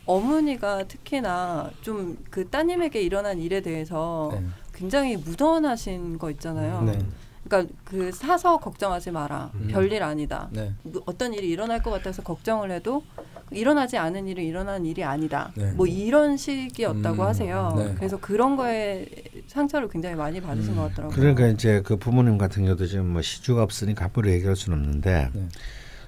어머니가 0.06 0.84
특히나 0.84 1.70
좀 1.82 2.16
그 2.30 2.48
따님에게 2.48 3.00
일어난 3.00 3.38
일에 3.38 3.60
대해서 3.60 4.30
네. 4.32 4.44
굉장히 4.72 5.16
무던하신 5.16 6.18
거 6.18 6.30
있잖아요. 6.30 6.82
네. 6.82 6.98
그러니까 7.44 7.74
그 7.84 8.12
사서 8.12 8.58
걱정하지 8.58 9.10
마라. 9.10 9.50
음. 9.54 9.68
별일 9.70 10.02
아니다. 10.02 10.48
네. 10.52 10.72
뭐 10.82 11.02
어떤 11.06 11.32
일이 11.32 11.48
일어날 11.48 11.82
것 11.82 11.90
같아서 11.90 12.22
걱정을 12.22 12.70
해도 12.70 13.02
일어나지 13.50 13.96
않은 13.96 14.26
일은 14.26 14.44
일어난 14.44 14.84
일이 14.84 15.04
아니다. 15.04 15.52
네. 15.54 15.70
뭐 15.72 15.86
이런 15.86 16.36
식이었다고 16.36 17.22
음, 17.22 17.26
하세요. 17.26 17.72
네. 17.76 17.94
그래서 17.96 18.18
그런 18.18 18.56
거에 18.56 19.06
상처를 19.46 19.88
굉장히 19.88 20.16
많이 20.16 20.40
받으신 20.40 20.72
음, 20.72 20.76
것 20.76 20.82
같더라고요. 20.88 21.16
그러니까 21.16 21.46
이제 21.46 21.80
그 21.84 21.96
부모님 21.96 22.38
같은 22.38 22.64
경우도 22.64 22.86
지금 22.86 23.06
뭐 23.06 23.22
시주가 23.22 23.62
없으니까 23.62 24.06
함부로 24.06 24.30
얘기할 24.30 24.56
수는 24.56 24.78
없는데 24.78 25.30
네. 25.32 25.48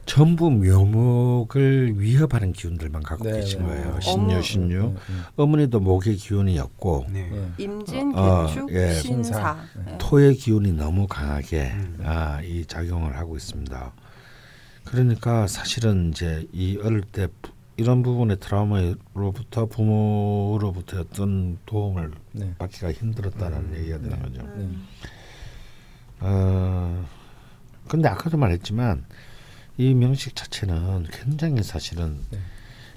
전부 0.08 0.50
묘목을 0.50 2.00
위협하는 2.00 2.52
기운들만 2.52 3.02
갖고 3.02 3.24
네, 3.24 3.40
계신 3.40 3.60
네. 3.60 3.66
거예요. 3.66 3.88
어머. 3.88 4.00
신유, 4.00 4.42
신유. 4.42 4.82
네. 4.82 4.88
네. 4.88 4.94
어머니도 5.36 5.80
목의 5.80 6.16
기운이었고 6.16 7.06
네. 7.10 7.28
네. 7.30 7.48
임진, 7.58 8.14
어, 8.16 8.46
개축, 8.46 8.72
예. 8.72 8.94
신사. 8.94 9.32
신사. 9.32 9.56
네. 9.84 9.98
토의 9.98 10.34
기운이 10.34 10.72
너무 10.72 11.06
강하게 11.06 11.72
음. 11.74 11.98
아, 12.04 12.40
이 12.42 12.64
작용을 12.64 13.16
하고 13.18 13.36
있습니다. 13.36 13.92
그러니까 14.90 15.46
사실은 15.46 16.10
이제 16.10 16.46
이 16.52 16.78
어릴 16.82 17.02
때 17.02 17.28
부- 17.42 17.52
이런 17.76 18.02
부분의 18.02 18.38
트라우마로부터 18.40 19.66
부모로부터 19.66 21.00
어떤 21.00 21.58
도움을 21.66 22.10
네. 22.32 22.54
받기가 22.58 22.92
힘들었다는 22.92 23.58
음. 23.58 23.74
얘기가 23.76 23.98
되는 23.98 24.16
네. 24.16 24.22
거죠. 24.22 24.40
음. 24.40 24.86
어, 26.20 27.04
근데 27.86 28.08
아까도 28.08 28.36
말했지만 28.36 29.04
이 29.76 29.94
명식 29.94 30.34
자체는 30.34 31.06
굉장히 31.12 31.62
사실은 31.62 32.18
네. 32.30 32.38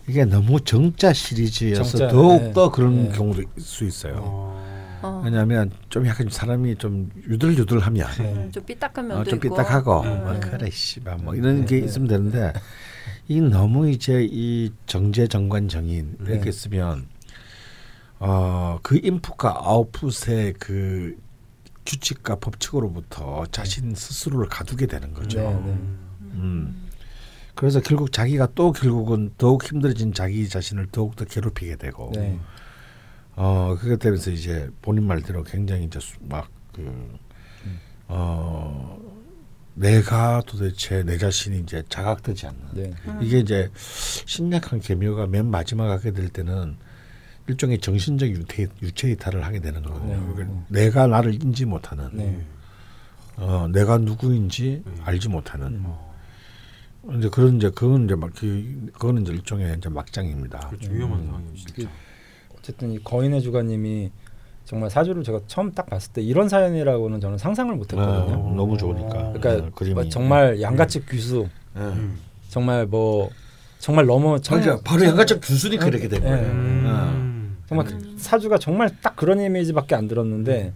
이게 0.08 0.25
너무 0.25 0.62
정자 0.62 1.13
시리즈여서 1.13 1.97
정자, 1.97 2.08
더욱 2.08 2.41
네. 2.41 2.54
더 2.54 2.71
그런 2.71 3.10
네. 3.10 3.15
경우도 3.15 3.41
있을 3.41 3.62
수 3.62 3.86
있어요. 3.86 4.15
어. 4.23 4.61
어. 5.01 5.21
왜냐하면 5.23 5.71
좀 5.89 6.05
약간 6.07 6.29
사람이 6.29 6.75
좀 6.77 7.09
유들유들하면 7.27 8.07
네. 8.17 8.33
음, 8.33 8.51
좀 8.51 8.63
삐딱한 8.63 9.07
면도 9.07 9.21
어, 9.21 9.23
좀. 9.23 9.39
삐딱하고 9.39 10.01
음. 10.01 10.23
뭐 10.23 10.39
그래 10.39 10.69
씨발 10.69 11.17
뭐 11.17 11.35
이런 11.35 11.65
게 11.65 11.79
네. 11.79 11.85
있으면 11.85 12.07
되는데 12.07 12.53
이 13.27 13.39
너무 13.41 13.89
이제 13.89 14.27
이 14.29 14.71
정제 14.85 15.27
정관 15.27 15.67
정인 15.67 16.17
네. 16.19 16.33
이렇게 16.33 16.51
쓰면 16.51 17.07
어그 18.19 18.99
인풋과 19.03 19.61
아웃풋의 19.63 20.53
그 20.59 21.17
규칙과 21.85 22.35
법칙으로부터 22.35 23.45
자신 23.51 23.95
스스로를 23.95 24.47
가두게 24.47 24.85
되는 24.85 25.13
거죠. 25.13 25.39
네, 25.39 25.53
네. 25.65 25.77
음. 26.35 26.87
그래서 27.55 27.81
결국 27.81 28.11
자기가 28.11 28.49
또 28.55 28.71
결국은 28.71 29.31
더욱 29.37 29.63
힘들어진 29.63 30.13
자기 30.13 30.47
자신을 30.47 30.87
더욱 30.91 31.15
더 31.15 31.25
괴롭히게 31.25 31.75
되고 31.75 32.11
네. 32.15 32.39
어 33.35 33.75
그것 33.79 33.99
때문에 33.99 34.21
이제 34.33 34.69
본인 34.81 35.05
말대로 35.05 35.43
굉장히 35.43 35.85
이제 35.85 35.99
막그 36.21 36.79
음. 36.79 37.19
어, 38.13 38.99
내가 39.73 40.41
도대체 40.45 41.01
내 41.03 41.17
자신이 41.17 41.59
이제 41.59 41.81
자각되지 41.87 42.47
않는 42.47 42.59
네. 42.73 42.93
음. 43.07 43.19
이게 43.21 43.39
이제 43.39 43.71
심각한 43.73 44.81
계묘가 44.81 45.27
맨 45.27 45.49
마지막 45.49 45.89
하게 45.89 46.11
될 46.11 46.27
때는 46.27 46.75
일종의 47.47 47.79
정신적 47.79 48.29
유체, 48.29 48.67
유체 48.81 49.11
이탈을 49.11 49.45
하게 49.45 49.59
되는 49.59 49.81
거거든요. 49.81 50.15
네. 50.15 50.33
그러니까 50.33 50.65
내가 50.67 51.07
나를 51.07 51.33
인지 51.35 51.65
못하는 51.65 52.09
네. 52.13 52.45
어, 53.37 53.67
내가 53.71 53.97
누구인지 53.97 54.83
음. 54.85 54.97
알지 55.03 55.29
못하는 55.29 55.67
음. 55.67 57.17
이제 57.17 57.29
그런 57.29 57.55
이제 57.57 57.69
그건 57.69 58.05
이제 58.05 58.15
막 58.15 58.29
그, 58.35 58.89
그거는 58.93 59.21
이제 59.23 59.31
일종의 59.31 59.77
이제 59.77 59.89
막장입니다. 59.89 60.59
그렇죠. 60.67 60.91
위험한 60.91 61.19
음. 61.21 61.53
진짜. 61.55 61.89
어쨌든 62.62 62.91
이 62.91 63.04
거인의 63.04 63.41
주가님이 63.41 64.12
정말 64.65 64.89
사주를 64.89 65.24
제가 65.24 65.41
처음 65.47 65.71
딱 65.71 65.88
봤을 65.88 66.13
때 66.13 66.21
이런 66.21 66.47
사연이라고는 66.47 67.19
저는 67.19 67.38
상상을 67.38 67.76
못했거든요. 67.76 68.36
어, 68.36 68.54
너무 68.56 68.78
좋으니까. 68.78 69.34
그러니까 69.34 69.67
어, 69.67 69.69
그림이 69.76 69.95
뭐 69.95 70.10
정말 70.10 70.62
양가집 70.62 71.10
귀수, 71.10 71.47
예. 71.76 71.80
음. 71.80 72.19
정말 72.47 72.86
뭐 72.86 73.30
정말 73.80 74.06
너무 74.06 74.39
정, 74.39 74.60
그러니까 74.62 74.84
바로 74.84 75.04
양가적 75.04 75.41
규수니까 75.41 75.88
이렇게 75.88 76.08
된 76.08 76.21
예. 76.24 76.28
거예요. 76.28 76.52
음. 76.52 77.58
정말 77.67 77.88
그 77.88 78.15
사주가 78.17 78.58
정말 78.58 78.91
딱 79.02 79.15
그런 79.15 79.39
이미지밖에 79.39 79.95
안 79.95 80.08
들었는데 80.08 80.74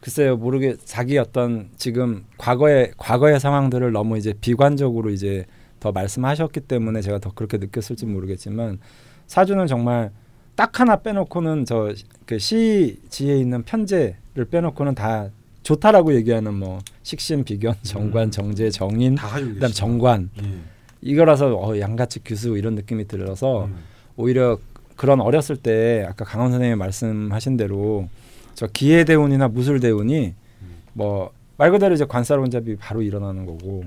글쎄요 0.00 0.36
모르게 0.36 0.76
자기 0.84 1.18
어떤 1.18 1.70
지금 1.76 2.26
과거의 2.36 2.92
과거의 2.98 3.40
상황들을 3.40 3.90
너무 3.90 4.18
이제 4.18 4.34
비관적으로 4.40 5.10
이제 5.10 5.46
더 5.80 5.92
말씀하셨기 5.92 6.60
때문에 6.60 7.00
제가 7.00 7.18
더 7.18 7.32
그렇게 7.34 7.56
느꼈을지 7.56 8.06
모르겠지만 8.06 8.78
사주는 9.26 9.66
정말 9.66 10.10
딱 10.56 10.80
하나 10.80 10.96
빼놓고는 10.96 11.64
저 11.64 11.92
그 12.26 12.40
시지에 12.40 13.38
있는 13.38 13.62
편제를 13.62 14.44
빼놓고는 14.50 14.94
다 14.96 15.28
좋다라고 15.62 16.14
얘기하는 16.14 16.54
뭐 16.54 16.80
식신 17.02 17.44
비견 17.44 17.76
정관 17.82 18.24
음. 18.24 18.30
정제 18.30 18.70
정인 18.70 19.16
그다음. 19.16 19.72
정관 19.72 20.30
예. 20.42 20.58
이거라서 21.00 21.56
어, 21.56 21.78
양가치 21.78 22.20
규수 22.24 22.58
이런 22.58 22.74
느낌이 22.74 23.06
들어서 23.06 23.66
음. 23.66 23.76
오히려 24.16 24.58
그런 24.96 25.20
어렸을 25.20 25.56
때 25.56 26.04
아까 26.08 26.24
강원 26.24 26.50
선생님이 26.50 26.76
말씀하신 26.78 27.56
대로 27.56 28.08
저 28.54 28.66
기회 28.66 29.04
대운이나 29.04 29.48
무술 29.48 29.78
대운이 29.78 30.34
음. 30.62 30.76
뭐말 30.94 31.70
그대로 31.70 31.94
이제 31.94 32.04
관사론잡이 32.06 32.76
바로 32.76 33.02
일어나는 33.02 33.46
거고 33.46 33.84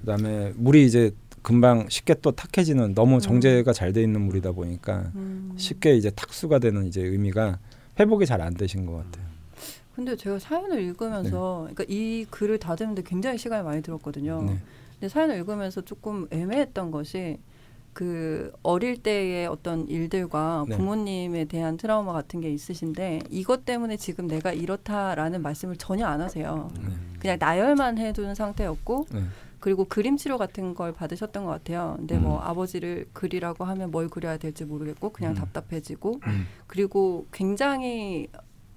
그다음에 0.00 0.52
물이 0.56 0.84
이제 0.84 1.12
금방 1.42 1.88
쉽게 1.88 2.14
또 2.22 2.32
탁해지는 2.32 2.94
너무 2.94 3.20
정제가 3.20 3.72
잘 3.72 3.92
돼 3.92 4.02
있는 4.02 4.20
물이다 4.22 4.52
보니까 4.52 5.10
음. 5.14 5.52
쉽게 5.56 5.96
이제 5.96 6.10
탁수가 6.10 6.58
되는 6.58 6.86
이제 6.86 7.02
의미가 7.02 7.58
회복이 7.98 8.26
잘 8.26 8.40
안 8.40 8.54
되신 8.54 8.86
것 8.86 8.96
같아요. 8.96 9.24
근데 9.94 10.16
제가 10.16 10.38
사연을 10.38 10.80
읽으면서 10.82 11.68
그러니까 11.70 11.84
이 11.88 12.24
글을 12.30 12.58
다듬는데 12.58 13.02
굉장히 13.02 13.36
시간이 13.38 13.64
많이 13.64 13.82
들었거든요. 13.82 14.42
네. 14.42 14.58
근데 14.94 15.08
사연을 15.08 15.36
읽으면서 15.36 15.80
조금 15.82 16.26
애매했던 16.30 16.90
것이 16.90 17.38
그 17.92 18.52
어릴 18.62 19.02
때의 19.02 19.46
어떤 19.48 19.88
일들과 19.88 20.64
네. 20.68 20.76
부모님에 20.76 21.46
대한 21.46 21.76
트라우마 21.76 22.12
같은 22.12 22.40
게 22.40 22.50
있으신데 22.50 23.20
이것 23.30 23.64
때문에 23.64 23.96
지금 23.96 24.26
내가 24.28 24.52
이렇다라는 24.52 25.42
말씀을 25.42 25.76
전혀 25.76 26.06
안 26.06 26.20
하세요. 26.20 26.70
네. 26.80 26.88
그냥 27.18 27.36
나열만 27.40 27.98
해둔 27.98 28.34
상태였고 28.34 29.06
네. 29.12 29.22
그리고 29.60 29.84
그림 29.84 30.16
치료 30.16 30.38
같은 30.38 30.74
걸 30.74 30.92
받으셨던 30.92 31.44
것 31.44 31.50
같아요. 31.50 31.94
근데 31.98 32.18
뭐 32.18 32.38
음. 32.38 32.42
아버지를 32.42 33.06
그리라고 33.12 33.64
하면 33.64 33.90
뭘 33.90 34.08
그려야 34.08 34.38
될지 34.38 34.64
모르겠고 34.64 35.10
그냥 35.10 35.32
음. 35.32 35.36
답답해지고 35.36 36.20
음. 36.26 36.46
그리고 36.66 37.26
굉장히 37.30 38.28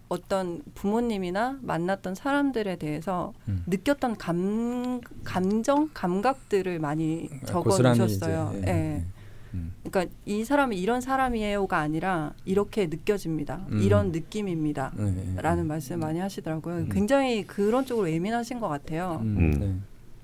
어떤 0.10 0.62
부모님이나 0.76 1.58
만났던 1.62 2.16
사람들에 2.16 2.76
대해서 2.76 3.34
음. 3.48 3.64
느꼈던 3.66 4.18
감 4.18 5.02
감정 5.24 5.90
감각들을 5.94 6.78
많이 6.80 7.30
적어 7.46 7.64
고스란히 7.64 7.98
놓으셨어요. 8.00 8.52
이제, 8.58 8.64
예. 8.68 8.72
예, 8.72 8.78
예. 8.98 9.06
음. 9.54 9.74
그러니까 9.84 10.14
이 10.26 10.44
사람이 10.44 10.80
이런 10.80 11.02
사람이에요가 11.02 11.78
아니라 11.78 12.34
이렇게 12.46 12.88
느껴집니다. 12.88 13.66
음. 13.72 13.82
이런 13.82 14.12
느낌입니다. 14.12 14.92
네, 14.96 15.12
네, 15.12 15.42
라는 15.42 15.64
네. 15.64 15.68
말씀 15.70 16.00
많이 16.00 16.20
하시더라고요. 16.20 16.76
음. 16.76 16.90
굉장히 16.92 17.46
그런 17.48 17.86
쪽으로 17.86 18.10
예민하신 18.12 18.60
것 18.60 18.68
같아요. 18.68 19.20
음. 19.22 19.38
음. 19.38 19.60
네. 19.60 19.76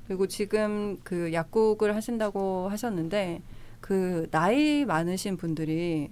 그리고 0.10 0.26
지금 0.26 0.98
그 1.04 1.32
약국을 1.34 1.95
하신다고 1.95 2.67
하셨는데 2.69 3.43
그 3.80 4.28
나이 4.32 4.84
많으신 4.84 5.38
분들이 5.38 6.10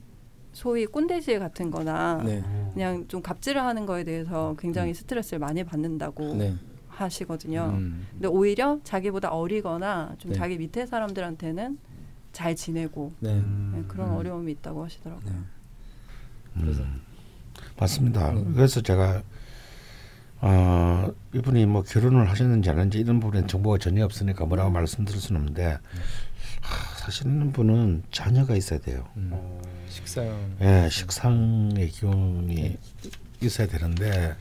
소위 0.53 0.85
꼰대질 0.85 1.39
같은 1.39 1.71
거나 1.71 2.21
네. 2.23 2.43
그냥 2.75 3.07
좀 3.07 3.23
갑질을 3.23 3.59
하는 3.59 3.87
거에 3.87 4.03
대해서 4.03 4.55
굉장히 4.59 4.93
스트레스를 4.93 5.39
많이 5.39 5.63
받는다고 5.63 6.35
네. 6.35 6.53
하시거든요. 6.89 7.73
음. 7.75 8.05
근데 8.11 8.27
오히려 8.27 8.79
자기보다 8.83 9.31
어리거나 9.31 10.13
좀 10.19 10.31
네. 10.31 10.37
자기 10.37 10.59
밑에 10.59 10.85
사람들한테는 10.85 11.79
잘 12.33 12.55
지내고 12.55 13.13
네. 13.19 13.33
네, 13.33 13.83
그런 13.87 14.09
음. 14.09 14.15
어려움이 14.17 14.51
있다고 14.51 14.83
하시더라고요. 14.85 15.33
네. 15.33 15.39
음, 16.57 17.01
맞습니다. 17.79 18.29
음. 18.29 18.53
그래서 18.53 18.79
제가 18.79 19.23
어, 20.39 21.11
이분이 21.33 21.65
뭐 21.65 21.83
결혼을 21.83 22.29
하셨는지 22.29 22.69
안 22.69 22.77
했는지 22.77 22.99
이런 22.99 23.19
부분에 23.19 23.47
정보가 23.47 23.79
전혀 23.79 24.05
없으니까 24.05 24.45
뭐라고 24.45 24.69
말씀드릴 24.69 25.19
수는 25.19 25.41
없는데 25.41 25.77
하, 26.61 26.97
사실 26.97 27.27
이런 27.27 27.51
분은 27.51 28.03
자녀가 28.11 28.55
있어야 28.55 28.79
돼요. 28.79 29.07
음. 29.17 29.31
식사요. 29.89 30.37
예, 30.61 30.87
식상의 30.91 31.89
기운이 31.89 32.77
있어야 33.41 33.67
되는데 33.67 34.35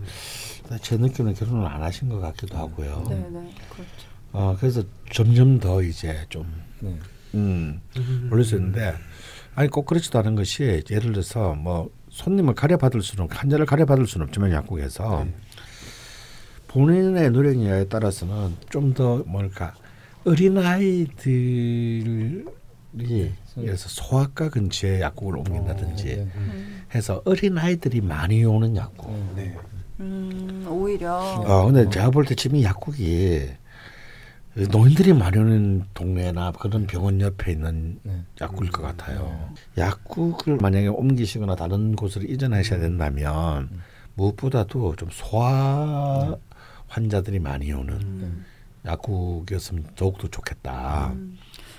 제 0.82 0.96
느낌은 0.96 1.34
결혼을 1.34 1.66
안 1.66 1.82
하신 1.82 2.08
것 2.08 2.20
같기도 2.20 2.56
하고요. 2.56 3.06
네, 3.08 3.16
네, 3.16 3.54
그렇죠. 3.70 4.06
어, 4.32 4.56
그래서 4.58 4.82
점점 5.12 5.58
더 5.58 5.82
이제 5.82 6.24
좀 6.28 6.46
네. 6.80 6.98
음, 7.34 7.80
올릴 8.30 8.44
수 8.44 8.56
있는데 8.56 8.94
아니 9.54 9.68
꼭 9.68 9.86
그렇지도 9.86 10.18
않은 10.18 10.34
것이 10.34 10.82
예를 10.90 11.12
들어서 11.12 11.54
뭐 11.54 11.90
손님을 12.10 12.54
가려받을 12.54 13.02
수는 13.02 13.28
환자를 13.30 13.66
가려받을 13.66 14.06
수는 14.06 14.26
없지만 14.26 14.52
약국에서 14.52 15.24
네. 15.24 15.34
본인의 16.86 17.30
노력에 17.30 17.88
따라서는 17.88 18.54
좀 18.68 18.92
더 18.92 19.22
뭘까 19.26 19.74
어린 20.26 20.58
아이들이 20.58 22.44
그래서 23.54 23.88
소아과 23.88 24.50
근처에 24.50 25.00
약국을 25.00 25.38
옮긴다든지 25.38 26.04
네. 26.04 26.28
음, 26.36 26.82
해서 26.94 27.22
어린 27.24 27.56
아이들이 27.56 28.00
많이 28.02 28.44
오는 28.44 28.76
약국. 28.76 29.10
네. 29.34 29.54
음, 30.00 30.66
오히려 30.68 31.14
어 31.16 31.64
근데 31.66 31.88
제가 31.88 32.10
볼 32.10 32.26
때 32.26 32.34
지금 32.34 32.56
이 32.58 32.64
약국이 32.64 33.48
노인들이 34.70 35.12
많이 35.14 35.38
오는 35.38 35.84
동네나 35.94 36.52
그런 36.52 36.86
병원 36.86 37.20
옆에 37.22 37.52
있는 37.52 37.98
네. 38.02 38.22
약국일 38.40 38.70
것 38.70 38.82
같아요. 38.82 39.50
약국을 39.78 40.56
만약에 40.58 40.88
옮기시거나 40.88 41.56
다른 41.56 41.96
곳으로 41.96 42.26
이전하셔야 42.26 42.80
된다면 42.80 43.70
무엇보다도 44.14 44.96
좀 44.96 45.08
소아 45.10 46.36
환자들이 46.88 47.38
많이 47.38 47.72
오는 47.72 47.94
음. 47.94 48.44
약국이었으면 48.84 49.84
더욱더 49.96 50.28
좋겠다. 50.28 51.12
음. 51.12 51.36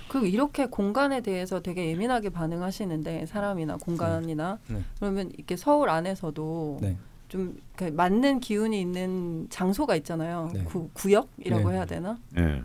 그리고 0.08 0.26
이렇게 0.26 0.66
공간에 0.66 1.20
대해서 1.20 1.60
되게 1.60 1.90
예민하게 1.90 2.30
반응하시는데 2.30 3.26
사람이나 3.26 3.76
공간이나 3.76 4.58
네. 4.68 4.82
그러면 4.98 5.30
이렇게 5.34 5.56
서울 5.56 5.90
안에서도 5.90 6.78
네. 6.80 6.96
좀 7.28 7.58
맞는 7.92 8.40
기운이 8.40 8.80
있는 8.80 9.46
장소가 9.50 9.96
있잖아요. 9.96 10.50
네. 10.54 10.64
구, 10.64 10.88
구역이라고 10.94 11.68
네. 11.68 11.76
해야 11.76 11.84
되나? 11.84 12.18
예. 12.38 12.62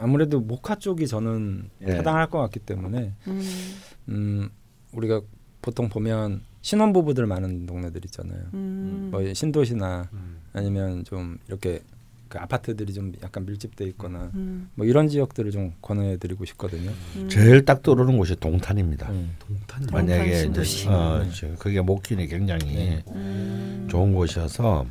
아무래도 0.00 0.40
목화 0.40 0.74
쪽이 0.74 1.06
저는 1.06 1.70
예. 1.82 1.92
해당할 1.92 2.28
것 2.28 2.38
같기 2.40 2.60
때문에 2.60 3.12
음, 3.28 3.42
음, 4.08 4.50
우리가 4.92 5.20
보통 5.62 5.88
보면 5.88 6.42
신혼부부들 6.62 7.26
많은 7.26 7.66
동네들 7.66 8.04
있잖아요. 8.06 8.42
음, 8.54 9.08
뭐 9.12 9.32
신도시나 9.32 10.08
음. 10.12 10.39
아니면 10.52 11.04
좀 11.04 11.38
이렇게 11.48 11.80
그 12.28 12.38
아파트들이 12.38 12.92
좀 12.94 13.12
약간 13.24 13.44
밀집돼 13.44 13.84
있거나 13.86 14.30
음, 14.34 14.70
뭐 14.76 14.86
이런 14.86 15.08
지역들을 15.08 15.50
좀 15.50 15.72
권해드리고 15.82 16.44
싶거든요. 16.44 16.90
음. 17.16 17.28
제일 17.28 17.64
딱 17.64 17.82
떠오르는 17.82 18.16
곳이 18.18 18.36
동탄입니다. 18.36 19.10
음. 19.10 19.34
동탄. 19.40 19.86
만약에 19.90 20.30
이제 20.30 20.38
신도시. 20.42 20.88
어, 20.88 21.26
저- 21.34 21.54
그게 21.56 21.80
목균이 21.80 22.26
굉장히 22.28 22.64
네. 22.66 23.04
음. 23.08 23.88
좋은 23.90 24.14
곳이어서 24.14 24.86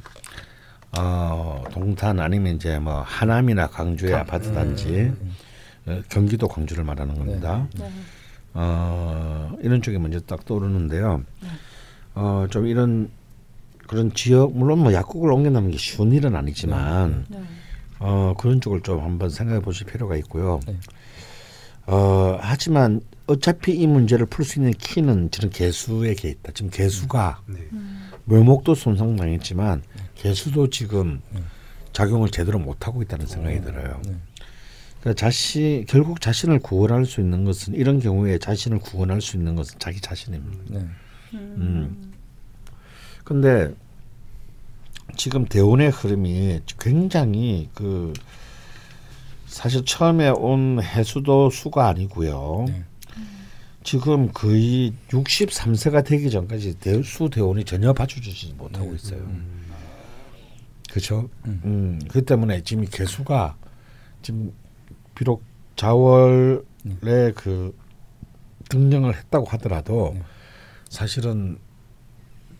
어, 0.98 1.64
동탄 1.72 2.20
아니면 2.20 2.56
이제 2.56 2.78
뭐 2.80 3.02
하남이나 3.02 3.68
강주의 3.68 4.12
강- 4.12 4.22
아파트 4.22 4.50
음, 4.50 4.54
단지 4.56 4.90
음, 4.90 5.32
어, 5.86 6.02
경기도 6.10 6.48
광주를 6.48 6.84
말하는 6.84 7.16
겁니다. 7.16 7.68
네. 7.78 7.90
어, 8.54 9.56
이런 9.62 9.82
쪽이 9.82 9.98
먼저 9.98 10.20
딱 10.22 10.44
떠오르는데요. 10.46 11.24
네. 11.42 11.48
어, 12.16 12.48
좀 12.50 12.66
이런 12.68 13.10
그런 13.90 14.14
지역 14.14 14.56
물론 14.56 14.80
뭐 14.80 14.94
약국을 14.94 15.32
옮겨 15.32 15.50
놓는 15.50 15.72
게 15.72 15.78
쉬운 15.78 16.12
일은 16.12 16.36
아니지만 16.36 17.26
네. 17.28 17.42
어, 17.98 18.36
그런 18.38 18.62
쪽을 18.62 18.82
좀 18.82 19.04
한번 19.04 19.32
생각해 19.32 19.62
보실 19.62 19.88
필요가 19.88 20.16
있고요. 20.18 20.60
네. 20.68 20.78
어, 21.88 22.38
하지만 22.40 23.02
어차피 23.26 23.74
이 23.74 23.88
문제를 23.88 24.28
풀 24.28 24.46
수 24.46 24.60
있는 24.60 24.74
키는 24.74 25.32
저는 25.32 25.50
개수에게 25.50 26.30
있다. 26.30 26.52
지금 26.54 26.70
개수가 26.70 27.42
네. 27.48 27.68
음. 27.74 28.12
묘목도 28.26 28.76
손상당했지만 28.76 29.82
개수도 30.14 30.70
지금 30.70 31.20
네. 31.32 31.42
작용을 31.92 32.30
제대로 32.30 32.60
못 32.60 32.86
하고 32.86 33.02
있다는 33.02 33.26
생각이 33.26 33.60
들어요. 33.62 34.00
네. 34.06 34.16
그러니까 35.00 35.20
자신 35.20 35.84
결국 35.88 36.22
자신을 36.22 36.60
구원할 36.60 37.08
수 37.08 37.22
있는 37.22 37.44
것은 37.44 37.74
이런 37.74 38.00
경우에 38.00 38.38
자신을 38.38 38.78
구원할 38.78 39.20
수 39.20 39.36
있는 39.36 39.56
것은 39.56 39.80
자기 39.80 40.00
자신입니다. 40.00 40.64
네. 40.68 40.88
음. 41.34 42.09
근데 43.30 43.72
지금 45.16 45.46
대운의 45.46 45.92
흐름이 45.92 46.62
굉장히 46.80 47.70
그 47.76 48.12
사실 49.46 49.86
처음에 49.86 50.30
온 50.30 50.82
해수도 50.82 51.52
수가 51.52 51.88
아니고요. 51.90 52.66
네. 52.68 52.84
지금 53.84 54.32
거의 54.34 54.96
63세가 55.10 56.04
되기 56.04 56.32
전까지 56.32 56.80
대, 56.80 57.04
수 57.04 57.30
대운이 57.30 57.66
전혀 57.66 57.94
받쳐주지 57.94 58.56
못하고 58.58 58.88
네. 58.88 58.96
있어요. 58.96 59.20
음. 59.20 59.72
그렇죠. 60.90 61.30
음. 61.46 61.62
음, 61.66 62.00
그 62.10 62.26
때문에 62.26 62.64
지금 62.64 62.84
이 62.84 62.88
개수가 62.88 63.58
지금 64.24 64.52
비록 65.14 65.44
자월에 65.76 66.64
네. 67.02 67.32
그 67.36 67.78
등령을 68.70 69.16
했다고 69.16 69.46
하더라도 69.46 70.14
네. 70.16 70.24
사실은 70.90 71.60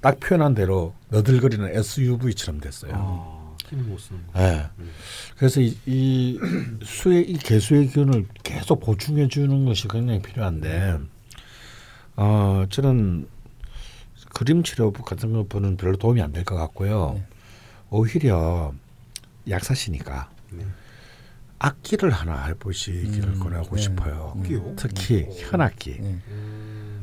딱 0.02 0.20
표현한 0.20 0.54
대로 0.56 0.94
너들거리는 1.10 1.76
SUV처럼 1.76 2.62
됐어요. 2.62 2.92
아, 2.96 3.56
힘을 3.68 3.84
못 3.84 4.00
쓰는 4.00 4.26
거. 4.28 4.40
예. 4.42 4.66
그래서 5.38 5.60
이, 5.62 5.78
이 5.86 6.40
수의 6.84 7.30
이 7.30 7.38
개수의 7.38 7.88
기운을 7.90 8.28
계속 8.44 8.80
보충해 8.80 9.28
주는 9.28 9.66
것이 9.66 9.88
굉장히 9.88 10.22
필요한데 10.22 11.00
어 12.16 12.66
저는 12.70 13.28
그림 14.34 14.64
치료 14.64 14.92
같은 14.94 15.34
거 15.34 15.44
보는 15.44 15.76
별로 15.78 15.98
도움이 15.98 16.22
안 16.22 16.32
될 16.32 16.44
것 16.46 16.56
같고요. 16.56 17.14
네. 17.16 17.26
오히려 17.90 18.74
약사시니까 19.50 20.30
네. 20.52 20.66
악기를 21.58 22.10
하나 22.12 22.46
해보시기를 22.46 23.30
음, 23.30 23.40
권하고 23.40 23.76
네. 23.76 23.82
싶어요. 23.82 24.34
악기요? 24.38 24.76
특히 24.78 25.26
현악기, 25.30 25.98
네. 26.00 26.20
음. 26.30 26.59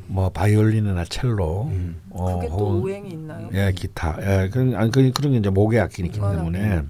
뭐 0.08 0.28
바이올린이나 0.30 1.04
첼로, 1.06 1.68
음. 1.70 2.00
어, 2.10 2.36
그게 2.36 2.48
또 2.48 2.54
혹은 2.54 2.80
오행이 2.82 3.10
있나요? 3.10 3.48
예 3.54 3.72
기타, 3.74 4.16
예 4.20 4.48
그런 4.48 4.74
아니 4.74 4.90
그- 4.90 5.10
그런 5.12 5.32
게 5.32 5.38
이제 5.38 5.50
목의 5.50 5.80
악기이기 5.80 6.12
때문에. 6.18 6.82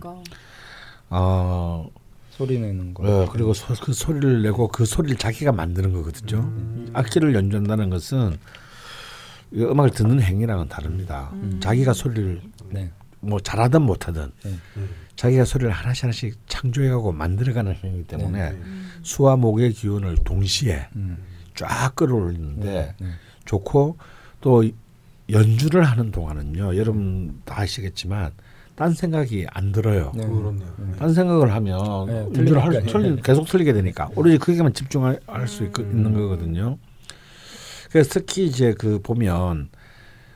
어 1.09 1.89
소리 2.31 2.59
내는 2.59 2.93
거. 2.93 3.03
어, 3.05 3.29
그리고 3.31 3.55
소, 3.55 3.73
그 3.83 3.93
소리를 3.93 4.43
내고 4.43 4.69
그 4.69 4.85
소리를 4.85 5.17
자기가 5.17 5.53
만드는 5.53 5.93
거거든요. 5.93 6.41
음. 6.41 6.91
악기를 6.93 7.35
연주한다는 7.35 7.89
것은 7.91 8.37
이 9.53 9.63
음악을 9.63 9.91
듣는 9.93 10.21
행위랑은 10.21 10.69
다릅니다. 10.69 11.31
음. 11.35 11.59
자기가 11.61 11.93
소리를 11.95 12.43
네. 12.71 12.91
뭐 13.21 13.41
잘하든 13.41 13.81
못하든 13.83 14.31
네. 14.45 14.51
음. 14.77 14.89
자기가 15.15 15.45
소리를 15.47 15.71
하나씩 15.73 16.05
하나씩 16.05 16.39
창조해가고 16.49 17.13
만들어가는 17.13 17.75
행위이기 17.83 18.05
때문에 18.09 18.51
네. 18.51 18.59
수와 19.03 19.37
목의 19.37 19.73
기운을 19.73 20.17
동시에 20.25 20.89
음. 20.97 21.17
쫙 21.57 21.95
끌어올리는데 21.97 22.95
네. 23.01 23.07
좋고 23.45 23.97
또 24.41 24.65
연주를 25.31 25.83
하는 25.85 26.11
동안은요 26.13 26.77
여러분 26.77 27.41
다 27.45 27.61
아시겠지만 27.63 28.31
딴 28.77 28.93
생각이 28.93 29.47
안 29.51 29.73
들어요. 29.73 30.13
네. 30.15 30.27
그렇네요. 30.27 30.69
네. 30.79 30.93
딴 30.99 31.15
생각을 31.15 31.51
하면 31.55 32.07
네, 32.07 32.19
연주를 32.37 32.63
할. 32.63 32.83
틀리, 32.85 33.21
계속 33.23 33.47
틀리게 33.47 33.73
되니까 33.73 34.11
오로지 34.15 34.37
거기에만 34.37 34.75
집중할 34.75 35.19
수 35.47 35.65
있, 35.65 35.79
있는 35.79 36.13
거거든요. 36.13 36.77
그래서 37.91 38.11
특히 38.13 38.45
이제 38.45 38.75
그 38.79 39.01
보면 39.03 39.71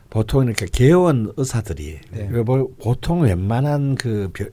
보통 0.09 0.47
이렇게 0.47 0.67
개원 0.73 1.33
의사들이 1.37 1.99
네. 2.13 2.25
뭐 2.43 2.69
보통 2.83 3.21
웬만한 3.21 3.95
그 3.97 4.31
벼- 4.33 4.47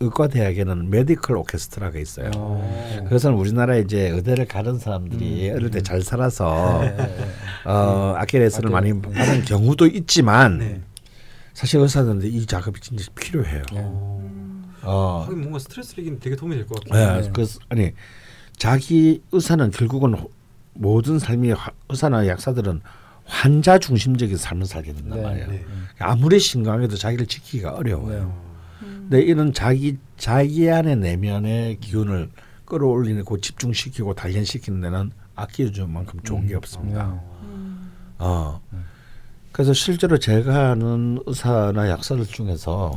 의과 0.00 0.28
대학에는 0.28 0.90
메디컬 0.90 1.36
오케스트라가 1.36 1.98
있어요. 1.98 2.30
어. 2.36 3.00
그것은 3.04 3.34
우리나라에 3.34 3.80
이제 3.80 4.08
의대를 4.08 4.46
가는 4.46 4.78
사람들이 4.78 5.50
어릴 5.50 5.70
때 5.70 5.80
잘 5.82 6.02
살아서 6.02 6.80
네, 6.82 6.96
네. 6.96 7.28
어, 7.64 8.14
악기 8.16 8.38
레슨을 8.38 8.66
악기, 8.66 8.72
많이 8.72 8.92
네. 8.92 9.00
받은 9.00 9.42
경우도 9.44 9.86
있지만 9.86 10.58
네. 10.58 10.80
사실 11.54 11.80
의사들한테 11.80 12.28
이 12.28 12.46
작업이 12.46 12.80
진짜 12.80 13.04
필요해요. 13.14 13.62
네. 13.72 13.80
어, 14.82 15.22
하긴 15.26 15.40
뭔가 15.40 15.58
스트레스리긴 15.58 16.20
되게 16.20 16.36
도움이 16.36 16.54
될 16.56 16.66
것 16.66 16.84
같아요. 16.84 17.16
네, 17.16 17.22
네. 17.22 17.30
그 17.32 17.46
아니 17.68 17.92
자기 18.56 19.22
의사는 19.32 19.70
결국은 19.70 20.14
호- 20.14 20.30
모든 20.74 21.18
삶이 21.18 21.50
화- 21.52 21.72
의사나 21.88 22.26
약사들은 22.28 22.80
환자 23.24 23.78
중심적인 23.78 24.36
삶을 24.36 24.66
살게 24.66 24.92
된단 24.94 25.18
네, 25.18 25.22
말이에요. 25.22 25.46
네. 25.48 25.64
아무리 25.98 26.38
심각해도 26.38 26.96
자기를 26.96 27.26
지키기가 27.26 27.72
어려워요. 27.74 28.47
네. 29.08 29.18
근데 29.18 29.22
이런 29.22 29.52
자기 29.52 29.96
자기 30.16 30.70
안의 30.70 30.96
내면의 30.96 31.78
기운을 31.80 32.30
끌어올리는 32.64 33.24
고 33.24 33.38
집중시키고 33.38 34.14
단련시키는 34.14 34.80
데는 34.80 35.10
악기주만큼 35.34 36.20
좋은 36.22 36.46
게 36.46 36.54
없습니다. 36.56 37.20
어. 38.18 38.60
그래서 39.52 39.72
실제로 39.72 40.18
제가 40.18 40.72
아는 40.72 41.18
의사나 41.26 41.88
약사들 41.88 42.26
중에서 42.26 42.92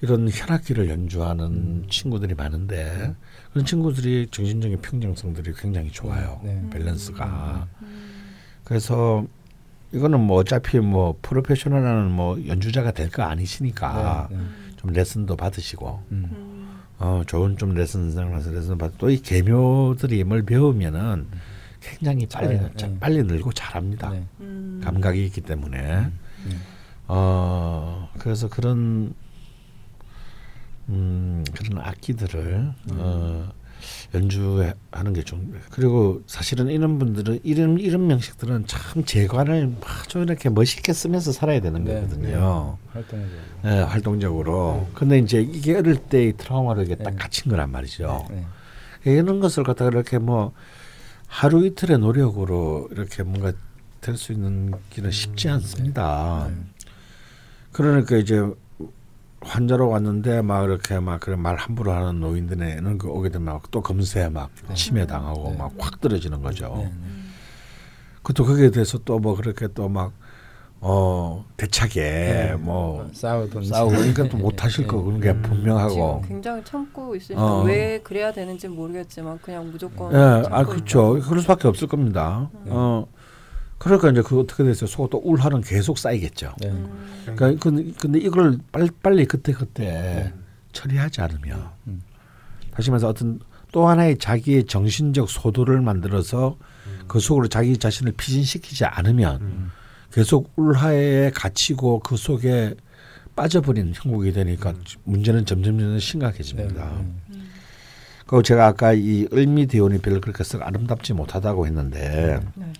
이런 0.00 0.28
현악기를 0.28 0.88
연주하는 0.88 1.86
친구들이 1.90 2.34
많은데 2.34 3.14
그런 3.52 3.64
친구들이 3.66 4.28
정신적인 4.30 4.80
평정성들이 4.80 5.52
굉장히 5.56 5.90
좋아요. 5.92 6.40
네. 6.42 6.60
밸런스가. 6.70 7.68
그래서 8.64 9.24
이거는 9.92 10.20
뭐 10.20 10.38
어차피 10.38 10.78
뭐 10.80 11.18
프로페셔널한 11.20 12.10
뭐 12.10 12.38
연주자가 12.46 12.92
될 12.92 13.10
거 13.10 13.22
아니시니까 13.24 14.28
네, 14.30 14.36
네. 14.36 14.42
좀 14.82 14.92
레슨도 14.92 15.36
받으시고 15.36 16.02
음. 16.10 16.80
어 16.98 17.22
좋은 17.26 17.56
좀 17.56 17.72
레슨 17.74 18.10
생활에서 18.10 18.50
레슨 18.50 18.76
받고 18.78 18.98
또 18.98 19.10
이 19.10 19.20
개묘들이 19.22 20.24
뭘 20.24 20.42
배우면은 20.42 21.26
굉장히 21.80 22.26
빨리 22.26 22.58
잘, 22.58 22.72
자- 22.76 22.86
네. 22.88 22.96
빨리 23.00 23.22
늘고 23.22 23.52
잘합니다. 23.52 24.10
네. 24.10 24.24
감각이 24.84 25.24
있기 25.26 25.40
때문에 25.40 25.80
네. 25.80 26.10
어 27.08 28.08
그래서 28.18 28.48
그런 28.48 29.14
음 30.88 31.44
그런 31.54 31.78
악기들을 31.80 32.72
어 32.92 33.52
연주하는 34.14 35.12
게 35.14 35.22
좀 35.22 35.58
그리고 35.70 36.22
사실은 36.26 36.68
이런 36.68 36.98
분들은 36.98 37.40
이런 37.44 37.78
이런 37.78 38.06
명식들은 38.06 38.66
참 38.66 39.04
재관을 39.04 39.72
아주 39.84 40.18
이렇게 40.18 40.48
멋있게 40.50 40.92
쓰면서 40.92 41.32
살아야 41.32 41.60
되는 41.60 41.84
네, 41.84 41.94
거거든요. 41.94 42.78
활동적으로. 42.92 43.38
네, 43.62 43.80
활동적으로. 43.82 44.88
근데 44.94 45.18
이제 45.18 45.40
이게 45.40 45.76
어릴 45.76 45.96
때의 45.96 46.36
트라우마로 46.36 46.82
이게 46.82 46.96
딱 46.96 47.10
네. 47.10 47.16
갇힌 47.16 47.50
거란 47.50 47.70
말이죠. 47.70 48.26
네. 48.30 48.44
이런 49.04 49.40
것을 49.40 49.64
갖다가 49.64 49.90
이렇게 49.90 50.18
뭐 50.18 50.52
하루 51.26 51.64
이틀의 51.66 51.98
노력으로 51.98 52.88
이렇게 52.92 53.22
뭔가 53.22 53.52
될 54.00 54.16
수 54.16 54.32
있는 54.32 54.74
길은 54.90 55.12
쉽지 55.12 55.48
않습니다. 55.48 56.48
그러니까 57.70 58.16
이제 58.16 58.42
환자로 59.44 59.88
왔는데 59.88 60.42
막 60.42 60.64
이렇게 60.64 60.98
막 61.00 61.20
그런 61.20 61.40
말 61.40 61.56
함부로 61.56 61.92
하는 61.92 62.20
노인들에는 62.20 62.98
그 62.98 63.08
오게 63.08 63.30
되면 63.30 63.54
막또 63.54 63.80
검사에 63.82 64.28
막 64.28 64.50
침해 64.74 65.06
당하고 65.06 65.50
네. 65.50 65.56
막확 65.56 66.00
떨어지는 66.00 66.42
거죠. 66.42 66.74
네. 66.76 66.92
그것도 68.22 68.44
거기에 68.44 68.70
대해서 68.70 68.98
또 68.98 69.18
뭐 69.18 69.36
그렇게 69.36 69.68
또 69.68 69.88
막 69.88 70.12
어 70.84 71.44
대차게 71.56 72.00
네. 72.02 72.56
뭐 72.58 73.08
싸우던 73.12 73.64
싸우고 73.66 73.94
그러니까 73.94 74.28
또 74.28 74.36
못 74.42 74.64
하실 74.64 74.84
거 74.84 75.00
그런 75.00 75.20
게 75.20 75.28
지금 75.28 75.42
분명하고 75.42 76.22
굉장히 76.26 76.64
참고 76.64 77.14
있으니까 77.14 77.60
어. 77.60 77.62
왜 77.62 78.00
그래야 78.02 78.32
되는지 78.32 78.66
모르겠지만 78.66 79.38
그냥 79.40 79.70
무조건 79.70 80.12
예, 80.12 80.42
아 80.50 80.64
그렇죠. 80.64 81.20
그럴 81.20 81.40
수밖에 81.40 81.68
없을 81.68 81.86
겁니다. 81.86 82.50
어, 82.66 83.06
그러니까 83.82 84.10
이제 84.10 84.22
그 84.22 84.38
어떻게 84.38 84.62
됐어요? 84.62 84.86
속또 84.86 85.20
울화는 85.24 85.60
계속 85.62 85.98
쌓이겠죠. 85.98 86.54
네. 86.60 86.72
그러니까 87.34 87.54
근데, 87.58 87.92
근데 87.98 88.20
이걸 88.20 88.58
빨리 88.70 88.88
빨리 89.02 89.26
그때 89.26 89.52
그때 89.52 90.32
처리하지 90.70 91.20
않으면 91.20 91.68
음. 91.88 92.00
다시 92.70 92.90
말해서 92.92 93.08
어떤 93.08 93.40
또 93.72 93.88
하나의 93.88 94.18
자기의 94.18 94.66
정신적 94.66 95.28
소도를 95.28 95.80
만들어서 95.80 96.56
그 97.08 97.18
속으로 97.18 97.48
자기 97.48 97.76
자신을 97.76 98.12
피신시키지 98.12 98.84
않으면 98.84 99.72
계속 100.12 100.52
울화에 100.54 101.30
갇히고 101.30 102.00
그 102.00 102.16
속에 102.16 102.76
빠져버린 103.34 103.94
형국이 103.96 104.32
되니까 104.32 104.74
문제는 105.04 105.44
점점 105.44 105.78
점점 105.78 105.98
심각해집니다. 105.98 106.92
네. 107.28 107.38
그리고 108.26 108.42
제가 108.42 108.66
아까 108.66 108.92
이 108.92 109.26
을미대운이 109.32 109.98
별로 109.98 110.20
그렇게 110.20 110.44
썩 110.44 110.62
아름답지 110.62 111.14
못하다고 111.14 111.66
했는데 111.66 112.40
네. 112.54 112.72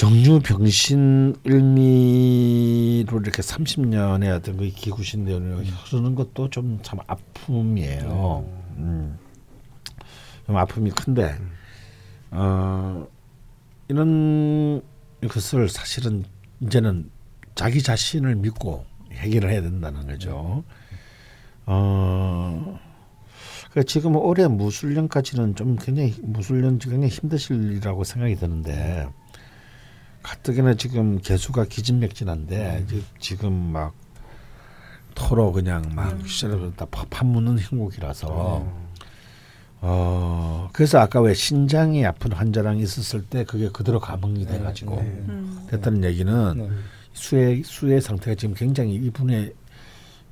정유병신 0.00 1.36
을미로 1.46 3.20
이렇게 3.20 3.42
30년의 3.42 4.34
어떤 4.34 4.56
그 4.56 4.70
기구신 4.70 5.26
대운이 5.26 5.68
흐르는 5.68 6.14
것도 6.14 6.48
좀 6.48 6.78
참 6.82 7.00
아픔이에요. 7.06 8.46
음. 8.78 9.18
좀 10.46 10.56
아픔이 10.56 10.90
큰데 10.92 11.36
어, 12.30 13.06
이런 13.88 14.80
것을 15.28 15.68
사실은 15.68 16.24
이제는 16.60 17.10
자기 17.54 17.82
자신을 17.82 18.36
믿고 18.36 18.86
해결을 19.12 19.50
해야 19.50 19.60
된다는 19.60 20.06
거죠. 20.06 20.64
어, 21.66 22.80
그 23.74 23.84
지금 23.84 24.16
올해 24.16 24.46
무술년까지는 24.48 25.56
좀 25.56 25.76
굉장히 25.76 26.14
무술년 26.22 26.78
굉장히 26.78 27.08
힘드실이라고 27.08 28.04
생각이 28.04 28.36
드는데 28.36 29.06
가뜩이나 30.22 30.74
지금 30.74 31.18
개수가 31.20 31.64
기진맥진한데 31.66 32.84
지- 32.88 33.04
지금 33.18 33.52
막 33.52 33.94
토로 35.14 35.52
그냥 35.52 35.82
막 35.94 36.26
시절을 36.26 36.74
다 36.76 36.86
파- 36.90 37.04
파묻는 37.10 37.58
형국이라서. 37.58 38.80
어. 39.82 40.68
그래서 40.74 40.98
아까 40.98 41.20
왜 41.20 41.32
신장이 41.32 42.04
아픈 42.04 42.32
환자랑 42.32 42.78
있었을 42.78 43.24
때 43.24 43.44
그게 43.44 43.70
그대로 43.72 43.98
감응이 43.98 44.44
돼가지고 44.46 44.98
음. 44.98 45.66
됐다는 45.70 46.04
얘기는 46.04 46.58
네. 46.58 46.68
수의 47.14 47.62
수의 47.64 48.00
상태가 48.02 48.34
지금 48.34 48.54
굉장히 48.54 48.94
이분의 48.96 49.54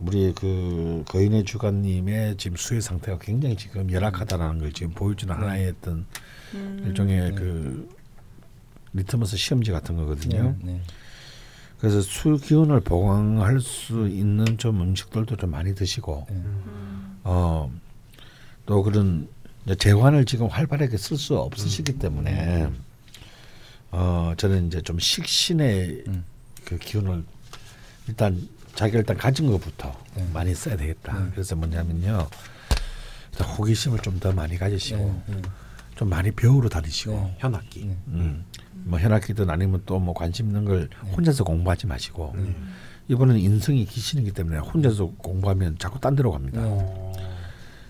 우리 0.00 0.32
그 0.34 1.02
거인의 1.08 1.44
주관님의 1.44 2.36
지금 2.36 2.56
수의 2.58 2.82
상태가 2.82 3.18
굉장히 3.18 3.56
지금 3.56 3.90
열악하다라는 3.90 4.58
걸 4.60 4.72
지금 4.72 4.92
보여주는 4.92 5.34
하나의 5.34 5.74
어떤 5.78 6.04
음. 6.54 6.82
일종의 6.86 7.34
그 7.34 7.88
리트머스 8.92 9.36
시험지 9.36 9.70
같은 9.70 9.96
거거든요. 9.96 10.56
네. 10.62 10.72
네. 10.72 10.80
그래서 11.78 12.00
수 12.00 12.36
기운을 12.38 12.80
보강할 12.80 13.60
수 13.60 14.08
있는 14.08 14.58
좀 14.58 14.80
음식들도 14.80 15.36
좀 15.36 15.50
많이 15.50 15.74
드시고 15.74 16.26
네. 16.28 16.42
어또 17.22 18.82
그런 18.82 19.28
재관을 19.78 20.24
지금 20.24 20.46
활발하게 20.48 20.96
쓸 20.96 21.16
수 21.16 21.38
없으시기 21.38 21.98
때문에 21.98 22.68
어 23.90 24.32
저는 24.36 24.66
이제 24.68 24.80
좀 24.80 24.98
식신의 24.98 26.04
음. 26.08 26.24
그 26.64 26.78
기운을 26.78 27.22
일단 28.08 28.48
자기가 28.74 28.98
일단 28.98 29.16
가진 29.16 29.50
것부터 29.50 29.92
네. 30.14 30.28
많이 30.32 30.54
써야 30.54 30.76
되겠다. 30.76 31.18
네. 31.18 31.30
그래서 31.32 31.54
뭐냐면요. 31.56 32.28
일단 33.32 33.48
호기심을 33.56 34.00
좀 34.00 34.18
더 34.18 34.32
많이 34.32 34.56
가지시고 34.58 35.22
네. 35.28 35.34
네. 35.36 35.42
좀 35.94 36.08
많이 36.08 36.30
배우러 36.32 36.68
다니시고 36.68 37.12
네. 37.12 37.36
현악기. 37.38 37.84
네. 37.84 37.96
음. 38.08 38.44
뭐 38.88 38.98
현악기든 38.98 39.48
아니면 39.50 39.82
또 39.86 39.98
뭐 39.98 40.14
관심 40.14 40.46
있는 40.46 40.64
걸 40.64 40.88
네. 41.04 41.10
혼자서 41.12 41.44
공부하지 41.44 41.86
마시고 41.86 42.34
이번은 43.08 43.38
인성이 43.38 43.84
기신이기 43.84 44.32
때문에 44.32 44.58
혼자서 44.58 45.12
공부하면 45.18 45.76
자꾸 45.78 46.00
딴 46.00 46.14
데로 46.16 46.30
갑니다. 46.32 46.60
네. 46.62 47.12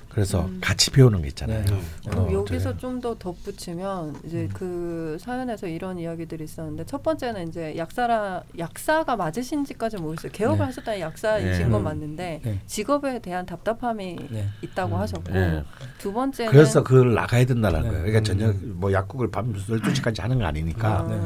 그래서 0.09 0.47
음. 0.47 0.59
같이 0.61 0.91
배우는 0.91 1.23
게 1.23 1.29
있잖아요. 1.29 1.65
네. 1.65 1.81
그럼 2.09 2.29
어, 2.29 2.33
여기서 2.33 2.73
네. 2.73 2.79
좀더 2.79 3.17
덧붙이면 3.19 4.21
이제 4.25 4.43
음. 4.43 4.49
그 4.53 5.17
사연에서 5.21 5.67
이런 5.67 5.99
이야기들이 5.99 6.43
있었는데 6.45 6.87
첫 6.87 7.03
번째는 7.03 7.49
이제 7.49 7.77
약사라 7.77 8.43
약사가 8.59 9.17
맞으신지까지 9.17 9.99
모르겠어요. 9.99 10.33
개업을 10.33 10.59
네. 10.59 10.65
하셨다는 10.65 11.01
약사이신 11.01 11.65
네. 11.67 11.71
건 11.71 11.81
음. 11.81 11.85
맞는데 11.85 12.41
네. 12.43 12.61
직업에 12.67 13.19
대한 13.21 13.47
답답함이 13.47 14.17
네. 14.31 14.49
있다고 14.63 14.97
음. 14.97 15.01
하셨고 15.01 15.33
네. 15.33 15.63
두 15.99 16.13
번째는 16.13 16.53
그래서 16.53 16.83
그걸 16.83 17.15
나가야 17.15 17.45
된다는 17.45 17.83
네. 17.83 17.89
거예요. 17.89 18.03
그러니까 18.05 18.19
음. 18.21 18.25
저녁 18.25 18.57
뭐 18.65 18.93
약국을 18.93 19.31
밤 19.31 19.53
12시까지 19.53 20.21
하는 20.23 20.39
거 20.39 20.47
아니니까 20.47 21.03
어, 21.03 21.09
네. 21.09 21.21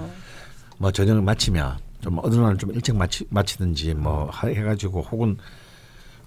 뭐 0.78 0.90
저녁을 0.90 1.22
마치면 1.22 1.76
좀 2.00 2.18
어느 2.22 2.34
날 2.34 2.56
좀 2.58 2.72
일찍 2.72 2.96
마치, 2.96 3.24
마치든지 3.30 3.94
뭐 3.94 4.28
하- 4.30 4.48
해가지고 4.48 5.02
혹은 5.02 5.38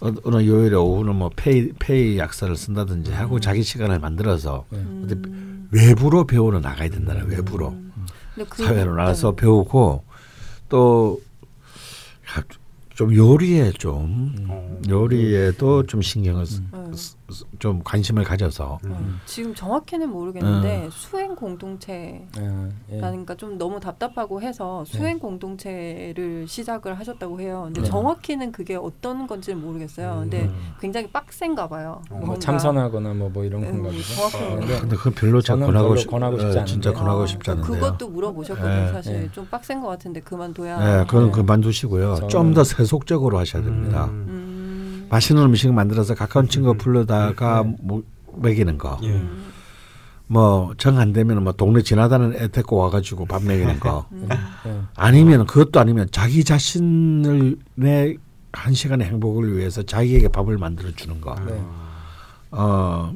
어, 0.02 0.12
어느 0.24 0.46
요일에 0.46 0.76
오후는 0.76 1.16
뭐 1.16 1.30
페이 1.36 1.72
페이 1.80 2.18
약사를 2.18 2.56
쓴다든지 2.56 3.12
하고 3.14 3.36
음. 3.36 3.42
자기 3.42 3.64
시간을 3.64 4.00
만들어서 4.00 4.66
네. 4.70 4.80
근데 4.84 5.16
음. 5.30 5.68
외부로 5.72 6.26
배우러 6.26 6.60
나가야 6.60 6.90
된다는. 6.90 7.28
외부로 7.28 7.70
음. 7.70 7.92
사회로 8.56 8.96
나가서 8.96 9.36
배우고 9.36 10.04
또 10.70 11.20
좀 12.96 13.14
요리에 13.14 13.72
좀 13.74 14.34
어. 14.50 14.80
요리에도 14.88 15.84
좀 15.86 16.02
신경을 16.02 16.46
쓰- 16.46 16.62
음. 16.74 16.94
좀 17.58 17.82
관심을 17.84 18.24
가져서 18.24 18.66
어, 18.74 18.80
음. 18.86 19.20
지금 19.26 19.56
정확히는 19.56 20.10
모르겠는데 20.10 20.86
어. 20.86 20.90
수행 20.92 21.36
공동체 21.36 22.24
아, 22.38 22.70
예. 22.92 22.98
그러니까 22.98 23.34
좀 23.34 23.58
너무 23.58 23.80
답답하고 23.80 24.42
해서 24.44 24.84
네. 24.88 24.98
수행 24.98 25.18
공동체를 25.18 26.46
시작을 26.48 27.00
하셨다고 27.00 27.42
해요. 27.42 27.64
근데 27.66 27.82
네. 27.82 27.88
정확히는 27.88 28.52
그게 28.52 28.76
어떤 28.76 29.26
건지는 29.26 29.60
모르겠어요. 29.62 30.18
근데 30.20 30.44
음. 30.44 30.74
굉장히 30.80 31.08
빡센가 31.08 31.68
봐요. 31.68 32.02
어, 32.12 32.14
뭐 32.16 32.20
뭔가- 32.28 32.40
참선하거나 32.40 33.14
뭐, 33.16 33.30
뭐 33.30 33.44
이런 33.44 33.64
음, 33.64 33.72
건가 33.84 33.90
보죠. 33.90 34.22
어, 34.22 34.50
모르겠어요. 34.52 34.82
근데 34.82 34.96
그건 34.96 35.14
별로 35.14 35.42
저 35.42 35.54
저는 35.54 35.66
권하고 35.68 35.88
별로 35.90 36.00
싶 36.00 36.10
권하고 36.12 36.38
싶지 36.40 36.58
예, 36.60 36.66
진짜 36.66 36.90
않은데. 36.90 37.00
권하고 37.04 37.22
아, 37.24 37.26
싶지 37.26 37.52
않은데요. 37.52 37.74
그것도 37.74 38.10
물어보셨거든요. 38.10 38.76
네. 38.86 38.92
사실 38.92 39.14
네. 39.22 39.30
좀 39.32 39.48
빡센 39.48 39.82
것 39.82 39.88
같은데 39.88 40.20
그만둬야. 40.22 41.00
예, 41.02 41.06
그건 41.06 41.26
네. 41.28 41.32
그만두시고요. 41.32 42.28
좀 42.28 42.54
더 42.54 42.64
세속적으로 42.64 43.40
하셔야 43.40 43.64
됩니다. 43.64 44.10
음. 45.16 45.18
음. 45.18 45.18
맛있는 45.18 45.44
음식 45.44 45.74
만들어서 45.74 46.16
가까운 46.16 46.48
친구 46.48 46.72
음. 46.72 46.78
불러다가 46.78 47.64
네. 47.64 47.76
뭐 47.82 48.04
먹이는 48.38 48.78
거. 48.78 49.00
예. 49.04 49.10
음. 49.10 49.52
뭐정 50.28 50.98
안 50.98 51.14
되면 51.14 51.44
뭐 51.44 51.54
동네 51.54 51.82
지나다는 51.82 52.34
애 52.36 52.48
데리고 52.48 52.78
와가지고 52.78 53.26
밥 53.26 53.44
먹이는 53.44 53.80
거. 53.80 54.08
음. 54.14 54.28
예. 54.66 54.82
아니면 54.96 55.46
그것도 55.46 55.80
아니면 55.80 56.08
자기 56.12 56.44
자신을 56.44 57.58
내 57.76 58.16
한 58.56 58.74
시간의 58.74 59.08
행복을 59.08 59.58
위해서 59.58 59.84
자기에게 59.84 60.30
밥을 60.30 60.58
만들어 60.58 60.90
주는 60.96 61.20
거. 61.22 61.36
네. 61.46 61.62
어, 62.52 63.14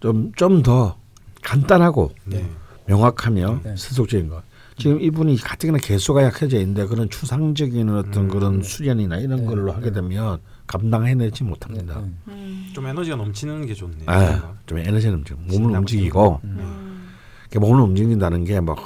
좀 0.00 0.32
좀 0.36 0.62
더 0.62 0.96
간단하고 1.42 2.12
네. 2.24 2.48
명확하며 2.86 3.60
네. 3.64 3.74
세속적인 3.76 4.28
거. 4.28 4.42
지금 4.76 5.00
이분이 5.00 5.36
가뜩이나 5.38 5.78
개수가 5.78 6.22
약해져 6.22 6.58
있는데 6.60 6.86
그런 6.86 7.10
추상적인 7.10 7.88
어떤 7.90 8.24
음. 8.24 8.28
그런 8.28 8.62
수련이나 8.62 9.18
이런 9.18 9.40
네. 9.40 9.46
걸로 9.46 9.72
하게 9.72 9.90
되면 9.90 10.38
감당해내지 10.68 11.42
못합니다. 11.42 11.98
네. 12.00 12.10
음. 12.28 12.70
좀 12.72 12.86
에너지가 12.86 13.16
넘치는 13.16 13.66
게 13.66 13.74
좋네요. 13.74 14.04
아, 14.06 14.54
좀 14.66 14.78
에너지는 14.78 15.24
좀 15.24 15.44
몸을 15.48 15.76
움직이고 15.76 16.40
음. 16.44 16.56
음. 16.60 17.08
이렇게 17.50 17.58
몸을 17.58 17.80
움직인다는 17.80 18.44
게 18.44 18.60
뭐, 18.60 18.76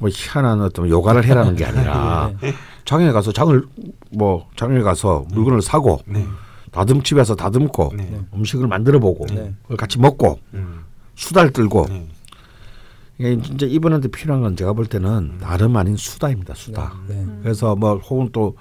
뭐 0.00 0.08
희한한 0.12 0.62
어떤 0.62 0.88
요가를 0.88 1.24
해라는 1.24 1.54
게 1.54 1.66
아니라 1.66 2.32
네. 2.40 2.52
장에 2.84 3.12
가서 3.12 3.32
장을 3.32 3.62
뭐 4.10 4.48
장에 4.56 4.80
가서 4.80 5.26
물건을 5.30 5.60
사고 5.60 6.00
네. 6.06 6.26
다듬집에서 6.72 7.36
다듬고 7.36 7.92
네. 7.96 8.08
네. 8.10 8.20
음식을 8.34 8.66
만들어 8.66 8.98
보고 8.98 9.26
네. 9.26 9.54
그걸 9.62 9.76
같이 9.76 9.98
먹고 9.98 10.40
음. 10.54 10.84
수다를 11.14 11.52
떨고 11.52 11.86
네. 11.88 12.08
이게 13.18 13.40
진짜 13.42 13.66
이분한테 13.66 14.08
필요한 14.08 14.42
건 14.42 14.56
제가 14.56 14.72
볼 14.72 14.86
때는 14.86 15.38
다름 15.38 15.76
아닌 15.76 15.96
수다입니다 15.96 16.54
수다. 16.54 16.94
네. 17.08 17.14
음. 17.14 17.40
그래서 17.42 17.76
뭐 17.76 17.96
혹은 17.96 18.30
또 18.32 18.56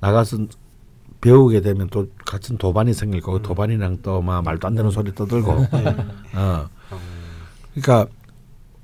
나가서 0.00 0.38
배우게 1.20 1.60
되면 1.60 1.88
또 1.90 2.08
같은 2.24 2.56
도반이 2.58 2.94
생길 2.94 3.20
거고 3.20 3.42
도반이랑 3.42 3.98
또 4.02 4.22
막 4.22 4.42
말도 4.42 4.66
안 4.66 4.74
되는 4.74 4.90
소리 4.90 5.14
떠들고 5.14 5.66
네. 5.72 5.86
어 6.34 6.66
어. 6.90 6.98
그러니까 7.74 8.10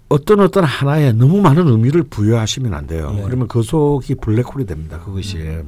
어떤 0.09 0.41
어떤 0.41 0.65
하나에 0.65 1.13
너무 1.13 1.41
많은 1.41 1.67
의미를 1.67 2.03
부여하시면 2.05 2.75
안 2.75 2.87
돼요. 2.87 3.11
네. 3.13 3.23
그러면 3.23 3.49
그 3.49 3.63
속이 3.63 4.17
블랙홀이 4.17 4.67
됩니다. 4.67 5.01
그것이 5.01 5.63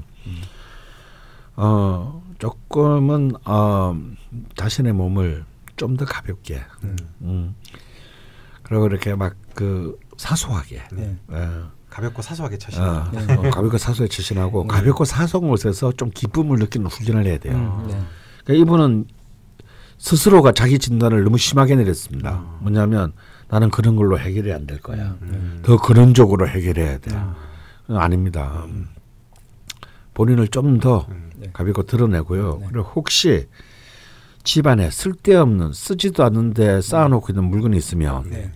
어 1.56 2.22
조금은 2.38 3.32
어 3.44 3.96
자신의 4.56 4.92
몸을 4.92 5.44
좀 5.76 5.96
더 5.96 6.04
가볍게 6.04 6.60
음. 6.84 6.96
음. 7.22 7.54
그리고 8.62 8.86
이렇게 8.86 9.14
막 9.14 9.34
그 9.54 9.98
사소하게 10.16 10.82
네. 10.92 11.16
어, 11.28 11.70
가볍고 11.98 12.22
사소하게 12.22 12.58
차시는. 12.58 12.86
어, 12.88 13.10
네. 13.10 13.34
어, 13.34 13.42
가볍고 13.50 13.76
사소하게 13.76 14.08
치신하고 14.08 14.66
가볍고 14.68 15.04
사소한 15.04 15.48
곳에서 15.48 15.90
좀 15.92 16.10
기쁨을 16.10 16.58
느끼는 16.58 16.86
훈련을 16.86 17.26
해야 17.26 17.38
돼요. 17.38 17.56
음, 17.56 17.88
네. 17.88 18.00
그러니까 18.44 18.62
이분은 18.64 19.06
스스로가 19.98 20.52
자기 20.52 20.78
진단을 20.78 21.24
너무 21.24 21.38
심하게 21.38 21.74
내렸습니다. 21.74 22.36
음. 22.38 22.58
뭐냐면 22.60 23.12
나는 23.48 23.70
그런 23.70 23.96
걸로 23.96 24.16
해결이 24.16 24.52
안 24.52 24.66
될 24.66 24.80
거야. 24.80 25.16
음. 25.22 25.60
더 25.64 25.76
그런 25.76 26.14
쪽으로 26.14 26.46
해결해야 26.48 26.98
돼. 26.98 27.10
아. 27.16 27.34
어, 27.88 27.96
아닙니다. 27.96 28.64
본인을 30.14 30.48
좀더 30.48 31.06
음. 31.08 31.30
네. 31.36 31.50
가볍고 31.52 31.82
드러내고요. 31.84 32.58
네. 32.60 32.66
그리고 32.70 32.88
혹시 32.94 33.48
집안에 34.44 34.90
쓸데없는 34.92 35.72
쓰지도 35.72 36.22
않는데 36.22 36.80
쌓아놓고 36.80 37.32
있는 37.32 37.44
물건이 37.44 37.76
있으면 37.76 38.30
네. 38.30 38.52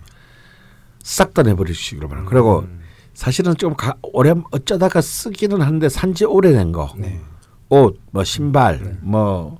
싹다 1.03 1.43
내버리시기로 1.43 2.07
바랍니다. 2.07 2.29
그리고 2.33 2.59
음. 2.59 2.79
사실은 3.13 3.55
좀 3.55 3.75
가, 3.75 3.95
오래 4.01 4.33
어쩌다가 4.51 5.01
쓰기는 5.01 5.61
하는데 5.61 5.89
산지 5.89 6.25
오래된 6.25 6.71
거, 6.71 6.93
네. 6.97 7.19
옷, 7.69 7.99
뭐 8.11 8.23
신발, 8.23 8.97
뭐 9.01 9.59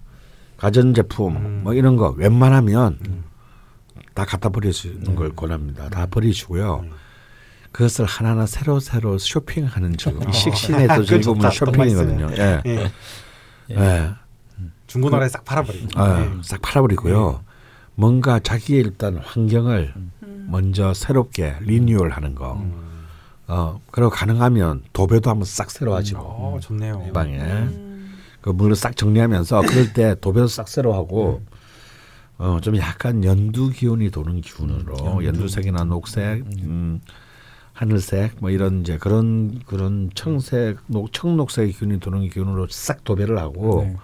가전 0.57 0.93
제품, 0.93 1.35
음. 1.35 1.61
뭐 1.63 1.73
이런 1.73 1.95
거 1.95 2.09
웬만하면 2.17 2.99
음. 3.07 3.23
다 4.13 4.25
갖다 4.25 4.49
버리시는 4.49 5.15
걸 5.15 5.35
권합니다. 5.35 5.85
음. 5.85 5.89
다 5.89 6.05
버리시고요. 6.07 6.85
그것을 7.71 8.05
하나하나 8.05 8.45
새로 8.45 8.79
새로 8.79 9.17
쇼핑하는 9.17 9.97
즐거움. 9.97 10.29
이 10.29 10.33
식신의 10.33 10.87
또 10.95 11.03
즐거움은 11.03 11.49
쇼핑이거든요. 11.49 12.27
예. 12.37 12.61
예. 12.65 12.91
예. 13.71 14.09
중고나라에 14.85 15.29
싹 15.29 15.43
팔아버리고. 15.43 15.99
아, 15.99 16.19
네. 16.19 16.29
싹 16.43 16.61
팔아버리고요. 16.61 17.43
뭔가 17.95 18.39
자기의 18.39 18.81
일단 18.81 19.17
환경을 19.17 19.93
음. 19.95 20.47
먼저 20.49 20.93
새롭게 20.93 21.55
리뉴얼하는 21.61 22.35
거. 22.35 22.53
음. 22.53 22.82
어, 23.47 23.81
그리고 23.91 24.09
가능하면 24.09 24.83
도배도 24.93 25.29
한번 25.29 25.45
싹 25.45 25.69
새로 25.69 25.95
하시고 25.95 26.19
어, 26.19 26.59
좋네요. 26.61 27.11
방에 27.13 27.37
음. 27.37 28.13
그 28.41 28.49
물을 28.49 28.75
싹 28.75 28.95
정리하면서 28.95 29.61
그럴 29.61 29.93
때 29.93 30.15
도배도 30.19 30.47
싹 30.47 30.67
새로 30.67 30.93
하고 30.93 31.41
어, 32.37 32.59
좀 32.61 32.77
약간 32.77 33.23
연두 33.23 33.69
기운이 33.69 34.09
도는 34.11 34.41
기운으로 34.41 35.23
연두 35.23 35.47
색이나 35.47 35.83
녹색, 35.83 36.43
음, 36.63 36.99
하늘색 37.73 38.37
뭐 38.39 38.49
이런 38.49 38.81
이제 38.81 38.97
그런 38.97 39.59
그런 39.65 40.09
청색, 40.13 40.79
녹, 40.87 41.11
청록색 41.13 41.77
기운이 41.77 41.99
도는 41.99 42.29
기운으로 42.29 42.67
싹 42.69 43.03
도배를 43.03 43.37
하고 43.37 43.83
네. 43.85 43.95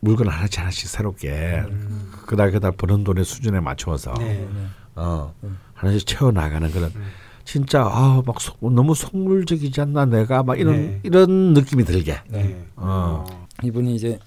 물건 0.00 0.28
하나씩 0.28 0.60
하나씩 0.60 0.88
새롭게 0.88 1.64
음. 1.68 2.12
그달 2.26 2.50
그달 2.52 2.72
버는 2.72 3.04
돈의 3.04 3.24
수준에 3.24 3.60
맞춰서 3.60 4.14
네. 4.14 4.48
어, 4.94 5.34
음. 5.44 5.58
하나씩 5.74 6.06
채워 6.06 6.30
나가는 6.30 6.70
그런 6.70 6.92
음. 6.94 7.04
진짜 7.48 7.80
아막 7.82 8.36
너무 8.60 8.94
속물적이지 8.94 9.80
않나 9.80 10.04
내가 10.04 10.42
막 10.42 10.60
이런 10.60 10.76
네. 10.76 11.00
이런 11.02 11.54
느낌이 11.54 11.82
들게. 11.84 12.16
네. 12.28 12.62
어. 12.76 13.24
이분이 13.64 13.94
이제 13.96 14.18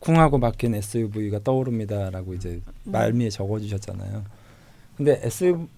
쿵하고 0.00 0.40
바뀐 0.40 0.74
SUV가 0.74 1.40
떠오릅니다라고 1.44 2.32
이제 2.32 2.62
음. 2.86 2.92
말미에 2.92 3.28
적어주셨잖아요. 3.28 4.24
근데 4.96 5.20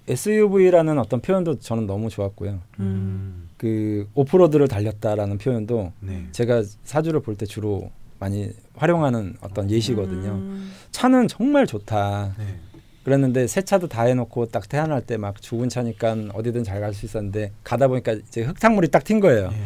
SUV라는 0.06 1.00
어떤 1.00 1.20
표현도 1.20 1.58
저는 1.58 1.88
너무 1.88 2.10
좋았고요. 2.10 2.60
음. 2.78 3.48
그 3.56 4.08
오프로드를 4.14 4.68
달렸다라는 4.68 5.38
표현도 5.38 5.92
네. 5.98 6.28
제가 6.30 6.62
사주를 6.84 7.18
볼 7.22 7.34
때 7.34 7.44
주로 7.44 7.90
많이 8.20 8.50
활용하는 8.76 9.34
어떤 9.40 9.68
예시거든요. 9.68 10.30
음. 10.30 10.70
차는 10.92 11.26
정말 11.26 11.66
좋다. 11.66 12.34
네. 12.38 12.60
그랬는데 13.08 13.46
새 13.46 13.62
차도 13.62 13.88
다 13.88 14.02
해놓고 14.02 14.46
딱 14.46 14.68
태어날 14.68 15.00
때 15.00 15.16
막 15.18 15.40
죽은 15.42 15.68
차니까 15.68 16.16
어디든 16.34 16.62
잘 16.64 16.80
갈 16.80 16.92
수 16.94 17.06
있었는데 17.06 17.50
가다 17.64 17.88
보니까 17.88 18.12
이제 18.12 18.42
흙탕물이 18.42 18.88
딱 18.88 19.04
튄 19.04 19.20
거예요. 19.20 19.48
네. 19.50 19.56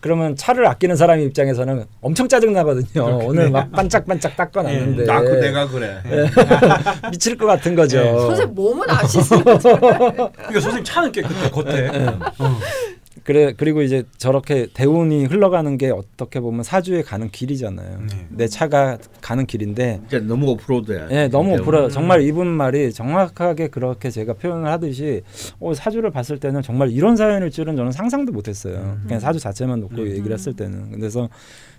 그러면 0.00 0.34
차를 0.34 0.66
아끼는 0.66 0.96
사람 0.96 1.20
입장에서는 1.20 1.84
엄청 2.00 2.26
짜증 2.28 2.52
나거든요. 2.54 3.18
오늘 3.22 3.50
막 3.50 3.70
반짝반짝 3.72 4.34
닦아놨는데 4.36 5.04
그래. 5.68 6.00
미칠 7.10 7.36
것 7.36 7.46
같은 7.46 7.74
거죠. 7.74 8.00
네. 8.02 8.10
선생님 8.12 8.54
몸은 8.54 8.88
아시는 8.88 9.44
거죠? 9.44 9.76
그러니까 9.78 10.32
선생님 10.60 10.84
차는 10.84 11.12
깨끗해 11.12 11.50
겉에. 11.50 11.88
어. 12.38 12.56
그래 13.24 13.52
그리고 13.56 13.82
이제 13.82 14.04
저렇게 14.16 14.68
대운이 14.72 15.26
흘러가는 15.26 15.76
게 15.78 15.90
어떻게 15.90 16.40
보면 16.40 16.62
사주에 16.62 17.02
가는 17.02 17.30
길이잖아요. 17.30 18.00
네. 18.10 18.26
내 18.30 18.48
차가 18.48 18.98
가는 19.20 19.46
길인데 19.46 20.00
이제 20.06 20.20
너무 20.20 20.50
오프로드야. 20.50 21.08
예, 21.10 21.28
너무 21.28 21.56
음. 21.56 21.88
정말 21.90 22.22
이분 22.22 22.46
말이 22.46 22.92
정확하게 22.92 23.68
그렇게 23.68 24.10
제가 24.10 24.34
표현을 24.34 24.70
하듯이 24.70 25.22
어, 25.60 25.74
사주를 25.74 26.10
봤을 26.10 26.38
때는 26.38 26.62
정말 26.62 26.90
이런 26.90 27.16
사연일 27.16 27.50
줄은 27.50 27.76
저는 27.76 27.92
상상도 27.92 28.32
못했어요. 28.32 28.76
음. 28.76 29.02
그냥 29.04 29.20
사주 29.20 29.38
자체만 29.38 29.80
놓고 29.80 29.96
음. 29.96 30.06
얘기를 30.08 30.32
했을 30.32 30.54
때는 30.54 30.92
그래서 30.92 31.28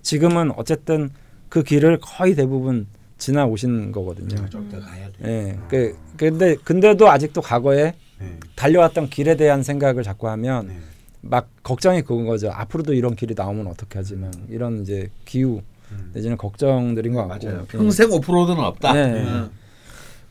지금은 0.01 0.51
어쨌든 0.55 1.09
그 1.49 1.63
길을 1.63 1.99
거의 2.01 2.35
대부분 2.35 2.87
지나 3.17 3.45
오신 3.45 3.91
거거든요. 3.91 4.49
좀더 4.49 4.79
가야 4.79 5.07
돼. 5.11 5.13
예, 5.25 5.57
그 5.69 5.95
근데 6.17 6.55
근데도 6.55 7.09
아직도 7.09 7.41
과거에 7.41 7.93
네. 8.19 8.37
달려왔던 8.55 9.09
길에 9.09 9.35
대한 9.35 9.63
생각을 9.63 10.03
자꾸 10.03 10.27
하면 10.29 10.67
네. 10.67 10.73
막 11.21 11.49
걱정이 11.63 12.01
그건 12.01 12.25
거죠. 12.25 12.49
앞으로도 12.51 12.93
이런 12.93 13.15
길이 13.15 13.33
나오면 13.35 13.67
어떻게 13.67 13.99
하지만 13.99 14.31
이런 14.49 14.81
이제 14.81 15.09
기후 15.25 15.61
음. 15.91 16.11
내지는 16.13 16.37
걱정들인 16.37 17.13
것 17.13 17.27
같고 17.27 17.45
맞아요. 17.45 17.61
예. 17.61 17.67
평생 17.67 18.11
오프로드는 18.11 18.59
없다. 18.59 18.93
네. 18.93 19.23
어. 19.27 19.49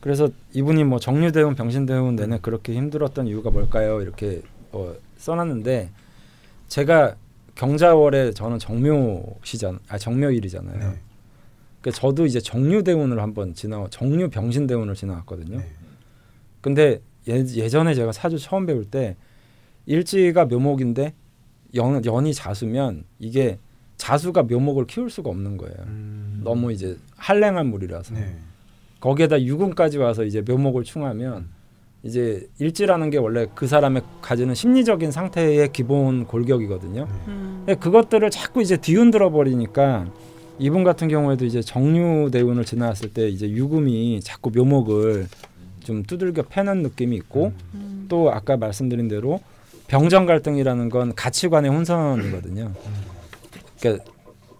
그래서 0.01 0.29
이분이 0.53 0.83
뭐 0.83 0.99
정류대운 0.99 1.55
병신대운 1.55 2.15
내내 2.15 2.39
그렇게 2.41 2.73
힘들었던 2.73 3.27
이유가 3.27 3.51
뭘까요? 3.51 4.01
이렇게 4.01 4.41
어, 4.71 4.93
써놨는데 5.17 5.91
제가 6.67 7.15
경자월에 7.55 8.31
저는 8.31 8.59
정묘시잖 8.59 9.79
아 9.87 9.97
정묘일이잖아요. 9.97 10.79
네. 10.79 10.99
그 11.81 11.91
저도 11.91 12.25
이제 12.25 12.39
정류대운을 12.39 13.19
한번 13.19 13.53
지나 13.53 13.85
정류 13.89 14.29
병신대운을 14.29 14.95
지나왔거든요. 14.95 15.57
네. 15.57 15.69
근데 16.61 17.01
예, 17.27 17.33
예전에 17.35 17.93
제가 17.93 18.11
사주 18.11 18.39
처음 18.39 18.65
배울 18.65 18.85
때 18.85 19.15
일지가 19.85 20.45
묘목인데 20.45 21.13
연, 21.75 22.03
연이 22.05 22.33
자수면 22.33 23.03
이게 23.19 23.57
자수가 23.97 24.43
묘목을 24.43 24.87
키울 24.87 25.09
수가 25.09 25.29
없는 25.29 25.57
거예요. 25.57 25.75
음. 25.87 26.41
너무 26.43 26.71
이제 26.71 26.97
한랭한 27.17 27.67
물이라서 27.67 28.15
네. 28.15 28.35
거기에다 28.99 29.41
유금까지 29.41 29.97
와서 29.97 30.23
이제 30.23 30.41
묘목을 30.41 30.83
충하면 30.83 31.49
이제 32.03 32.49
일지라는 32.59 33.11
게 33.11 33.17
원래 33.17 33.45
그 33.53 33.67
사람의 33.67 34.01
가지는 34.21 34.55
심리적인 34.55 35.11
상태의 35.11 35.71
기본 35.71 36.25
골격이거든요. 36.25 37.07
음. 37.27 37.63
근데 37.65 37.75
그것들을 37.75 38.27
자꾸 38.31 38.61
이제 38.61 38.77
뒤흔들어 38.77 39.29
버리니까 39.29 40.11
이분 40.57 40.83
같은 40.83 41.07
경우에도 41.07 41.45
이제 41.45 41.61
정류 41.61 42.31
대운을 42.31 42.65
지나왔을 42.65 43.13
때 43.13 43.29
이제 43.29 43.49
유금이 43.49 44.19
자꾸 44.21 44.51
묘목을 44.51 45.27
좀 45.83 46.03
두들겨 46.03 46.43
패는 46.43 46.81
느낌이 46.83 47.15
있고 47.17 47.53
음. 47.73 48.05
또 48.09 48.31
아까 48.31 48.57
말씀드린 48.57 49.07
대로 49.07 49.39
병정 49.91 50.25
갈등이라는 50.25 50.87
건 50.87 51.13
가치관의 51.15 51.69
혼선이거든요. 51.69 52.71
그러니까 53.77 54.05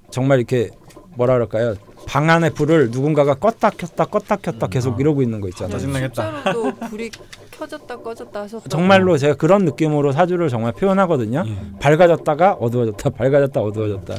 정말 0.10 0.40
이렇게 0.40 0.72
뭐라 1.16 1.36
그럴까요? 1.36 1.76
방 2.06 2.30
안의 2.30 2.50
불을 2.50 2.90
누군가가 2.92 3.36
껐다 3.36 3.78
켰다 3.78 4.08
껐다 4.08 4.42
켰다 4.42 4.68
계속 4.68 5.00
이러고 5.00 5.22
있는 5.22 5.40
거 5.40 5.48
있잖아요. 5.48 5.72
짜증나겠다. 5.72 6.44
실제로 6.44 6.54
또 6.54 6.76
불이 6.90 7.12
켜졌다 7.50 7.98
꺼졌다 8.00 8.42
하셨다. 8.42 8.68
정말로 8.68 9.18
제가 9.18 9.36
그런 9.36 9.64
느낌으로 9.64 10.12
사주를 10.12 10.50
정말 10.50 10.74
표현하거든요. 10.74 11.46
예. 11.48 11.80
밝아졌다가 11.80 12.56
어두워졌다, 12.56 13.12
밝아졌다 13.12 13.62
어두워졌다. 13.62 14.16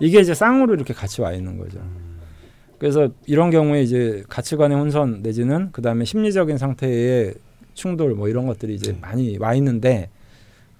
이게 0.00 0.18
이제 0.18 0.34
쌍으로 0.34 0.74
이렇게 0.74 0.92
같이 0.92 1.20
와 1.20 1.30
있는 1.30 1.58
거죠. 1.58 1.78
그래서 2.78 3.08
이런 3.26 3.50
경우에 3.50 3.82
이제 3.82 4.24
가치관의 4.28 4.76
혼선 4.76 5.20
내지는 5.22 5.68
그 5.70 5.80
다음에 5.80 6.04
심리적인 6.04 6.58
상태의 6.58 7.34
충돌 7.74 8.14
뭐 8.14 8.28
이런 8.28 8.48
것들이 8.48 8.74
이제 8.74 8.92
네. 8.92 8.98
많이 9.00 9.38
와 9.38 9.54
있는데 9.54 10.10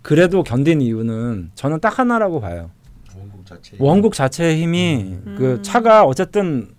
그래도 0.03 0.43
견딘 0.43 0.81
이유는 0.81 1.51
저는 1.55 1.81
딱 1.81 1.99
하나라고 1.99 2.41
봐요. 2.41 2.71
원국 3.17 3.47
자체. 3.47 3.77
원국 3.79 4.15
자체의 4.15 4.61
힘이 4.63 5.19
음. 5.27 5.35
그 5.39 5.63
차가 5.63 6.05
어쨌든 6.05 6.71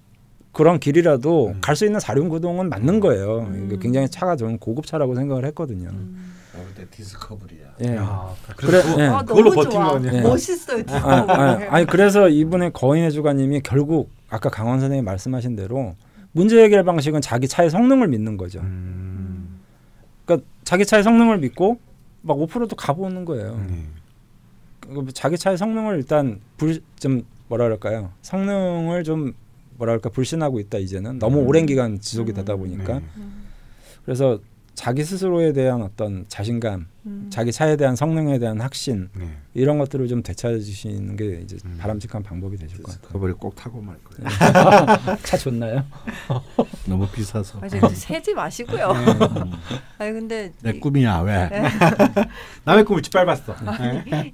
그런 0.51 0.80
길이라도 0.80 1.47
음. 1.49 1.61
갈수 1.61 1.86
있는 1.86 1.99
사륜구동은 1.99 2.69
맞는 2.69 2.99
거예요. 2.99 3.39
음. 3.41 3.80
굉장히 3.82 4.09
차가 4.09 4.36
저는 4.36 4.57
고급 4.57 4.86
차라고 4.86 5.15
생각을 5.15 5.45
했거든요. 5.45 5.89
음. 5.89 6.34
그때 6.67 6.86
디스커버리야. 6.89 7.61
예. 7.86 7.95
야, 7.95 8.30
그래, 8.57 8.82
그래, 8.82 9.03
예. 9.03 9.07
아 9.07 9.22
그걸로 9.24 9.51
버틴 9.51 9.72
좋아. 9.72 9.89
거 9.89 9.95
아니야? 9.95 10.13
예. 10.13 10.22
멋있어요. 10.22 10.84
아, 10.89 11.26
아, 11.28 11.59
아니 11.69 11.86
그래서 11.86 12.28
이분의 12.30 12.74
거인의 12.74 13.11
주관님이 13.11 13.61
결국 13.61 14.09
아까 14.30 14.49
강원 14.49 14.80
선생님이 14.80 15.05
말씀하신 15.05 15.55
대로 15.55 15.95
문제 16.34 16.61
해결 16.61 16.84
방식은 16.84 17.22
자기 17.22 17.47
차의 17.47 17.69
성능을 17.69 18.07
믿는 18.09 18.38
거죠. 18.38 18.59
음. 18.59 19.59
그러니까 20.26 20.47
자기 20.63 20.86
차의 20.86 21.03
성능을 21.03 21.39
믿고 21.39 21.80
막 22.22 22.39
오프로드 22.39 22.76
가보는 22.76 23.26
거예요. 23.26 23.55
네. 23.69 23.84
그 24.82 25.11
자기 25.13 25.38
차의 25.38 25.57
성능을 25.57 25.97
일단 25.97 26.39
불 26.57 26.82
좀 26.99 27.24
뭐라 27.47 27.65
그럴까요? 27.65 28.11
성능을 28.22 29.03
좀 29.03 29.34
뭐라 29.78 29.91
그럴까 29.93 30.09
불신하고 30.09 30.59
있다 30.59 30.78
이제는 30.78 31.19
너무 31.19 31.39
음. 31.41 31.47
오랜 31.47 31.65
기간 31.65 31.99
지속이 31.99 32.34
되다 32.34 32.55
보니까 32.55 32.99
네. 32.99 33.05
음. 33.17 33.43
그래서 34.05 34.39
자기 34.74 35.03
스스로에 35.03 35.51
대한 35.53 35.82
어떤 35.82 36.26
자신감, 36.28 36.88
음. 37.05 37.28
자기 37.30 37.51
차에 37.51 37.76
대한 37.76 37.95
성능에 37.95 38.39
대한 38.39 38.59
확신 38.61 39.09
네. 39.15 39.28
이런 39.53 39.78
것들을 39.78 40.07
좀 40.07 40.24
되찾으시는 40.24 41.17
게 41.17 41.41
이제 41.43 41.57
음. 41.65 41.78
바람직한 41.80 42.24
방법이 42.24 42.57
되실 42.57 42.78
것 42.78 42.86
같아요. 42.93 43.01
디스커버리 43.01 43.34
꼭 43.34 43.55
타고 43.55 43.82
말 43.82 43.97
거야. 44.03 45.17
차 45.24 45.38
좋나요? 45.38 45.84
너무 46.88 47.07
비싸서. 47.11 47.59
아, 47.61 47.65
이제 47.67 47.80
세지 47.89 48.34
마시고요. 48.34 48.88
음. 48.88 49.51
아니 49.99 50.13
근데 50.13 50.53
내 50.61 50.72
이- 50.72 50.80
꿈이야 50.80 51.19
왜? 51.19 51.49
남의 52.63 52.86
꿈을 52.86 53.01
짓밟았어. 53.01 53.55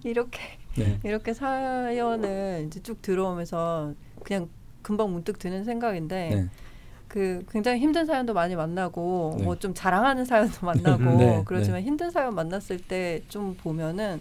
이렇게 0.03 0.39
네. 0.75 0.99
이렇게 1.03 1.33
사연을 1.33 2.65
이제 2.67 2.79
쭉 2.83 3.01
들어오면서 3.01 3.93
그냥 4.23 4.47
금방 4.83 5.11
문득 5.11 5.39
드는 5.39 5.63
생각인데 5.65 6.29
네. 6.29 6.47
그 7.07 7.43
굉장히 7.51 7.79
힘든 7.79 8.05
사연도 8.05 8.33
많이 8.33 8.55
만나고 8.55 9.35
네. 9.37 9.43
뭐좀 9.45 9.73
자랑하는 9.73 10.25
사연도 10.25 10.65
만나고 10.65 11.03
네, 11.17 11.41
그렇지만 11.45 11.81
힘든 11.81 12.11
사연 12.11 12.35
만났을 12.35 12.79
때 12.79 13.21
좀 13.29 13.55
보면은 13.55 14.19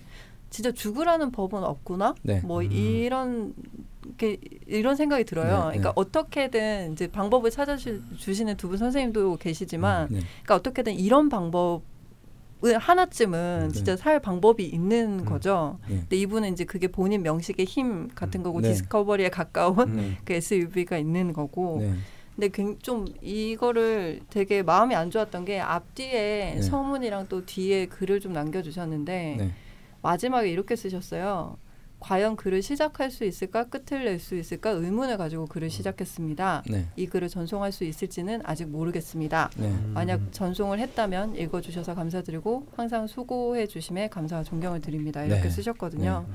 진짜 0.51 0.71
죽으라는 0.73 1.33
법은 1.33 1.63
없구나 1.65 2.15
네. 2.23 2.41
뭐 2.45 2.63
음. 2.63 2.71
이런 2.73 3.55
게 4.17 4.39
이런 4.67 4.95
생각이 4.97 5.25
들어요. 5.25 5.71
네, 5.73 5.79
그러니까 5.79 5.89
네. 5.89 5.93
어떻게든 5.97 6.93
이제 6.93 7.09
방법을 7.09 7.51
찾아주시는 7.51 8.57
두 8.57 8.69
분 8.69 8.79
선생님도 8.79 9.37
계시지만 9.39 10.07
네. 10.11 10.21
그러니까 10.21 10.55
어떻게든 10.55 10.95
이런 10.95 11.29
방법을 11.29 12.79
하나쯤은 12.79 13.69
네. 13.69 13.73
진짜 13.75 13.97
살 13.97 14.21
방법이 14.21 14.65
있는 14.65 15.21
음. 15.21 15.25
거죠. 15.25 15.79
네. 15.89 15.97
근데 15.99 16.17
이분은 16.17 16.53
이제 16.53 16.65
그게 16.65 16.87
본인 16.89 17.23
명식의 17.23 17.67
힘 17.67 18.09
같은 18.15 18.43
거고 18.45 18.61
네. 18.61 18.69
디스커버리에 18.69 19.29
가까운 19.31 19.97
네. 19.97 20.19
그 20.25 20.35
SUV가 20.35 20.97
있는 20.99 21.33
거고. 21.33 21.83
네. 22.37 22.49
근데 22.49 22.49
굉- 22.49 22.79
좀 22.81 23.07
이거를 23.23 24.21
되게 24.31 24.63
마음이 24.63 24.95
안 24.95 25.11
좋았던 25.11 25.45
게 25.45 25.59
앞뒤에 25.61 26.55
네. 26.57 26.63
서문이랑 26.63 27.27
또 27.29 27.45
뒤에 27.47 27.87
글을 27.87 28.21
좀 28.21 28.33
남겨주셨는데 28.33 29.37
네. 29.39 29.51
마지막에 30.03 30.49
이렇게 30.51 30.77
쓰셨어요. 30.77 31.57
과연 31.99 32.37
글을 32.37 32.61
시작할 32.61 33.11
수 33.11 33.25
있을까 33.25 33.65
끝을 33.65 34.05
낼 34.05 34.21
수 34.21 34.37
있을까 34.37 34.69
의문을 34.71 35.17
가지고 35.17 35.47
글을 35.47 35.71
시작했습니다. 35.71 36.65
네. 36.71 36.87
이 36.95 37.07
글을 37.07 37.29
전송할 37.31 37.73
수 37.73 37.85
있을지는 37.85 38.43
아직 38.45 38.69
모르겠습니다. 38.69 39.51
네. 39.57 39.75
만약 39.95 40.21
전송을 40.31 40.79
했다면 40.79 41.37
읽어주셔서 41.37 41.95
감사드리고 41.95 42.67
항상 42.77 43.07
수고해 43.07 43.67
주심에 43.67 44.09
감사와 44.09 44.45
존경을 44.45 44.83
드립니다. 44.83 45.25
이렇게 45.25 45.45
네. 45.45 45.51
쓰셨거든요. 45.51 46.27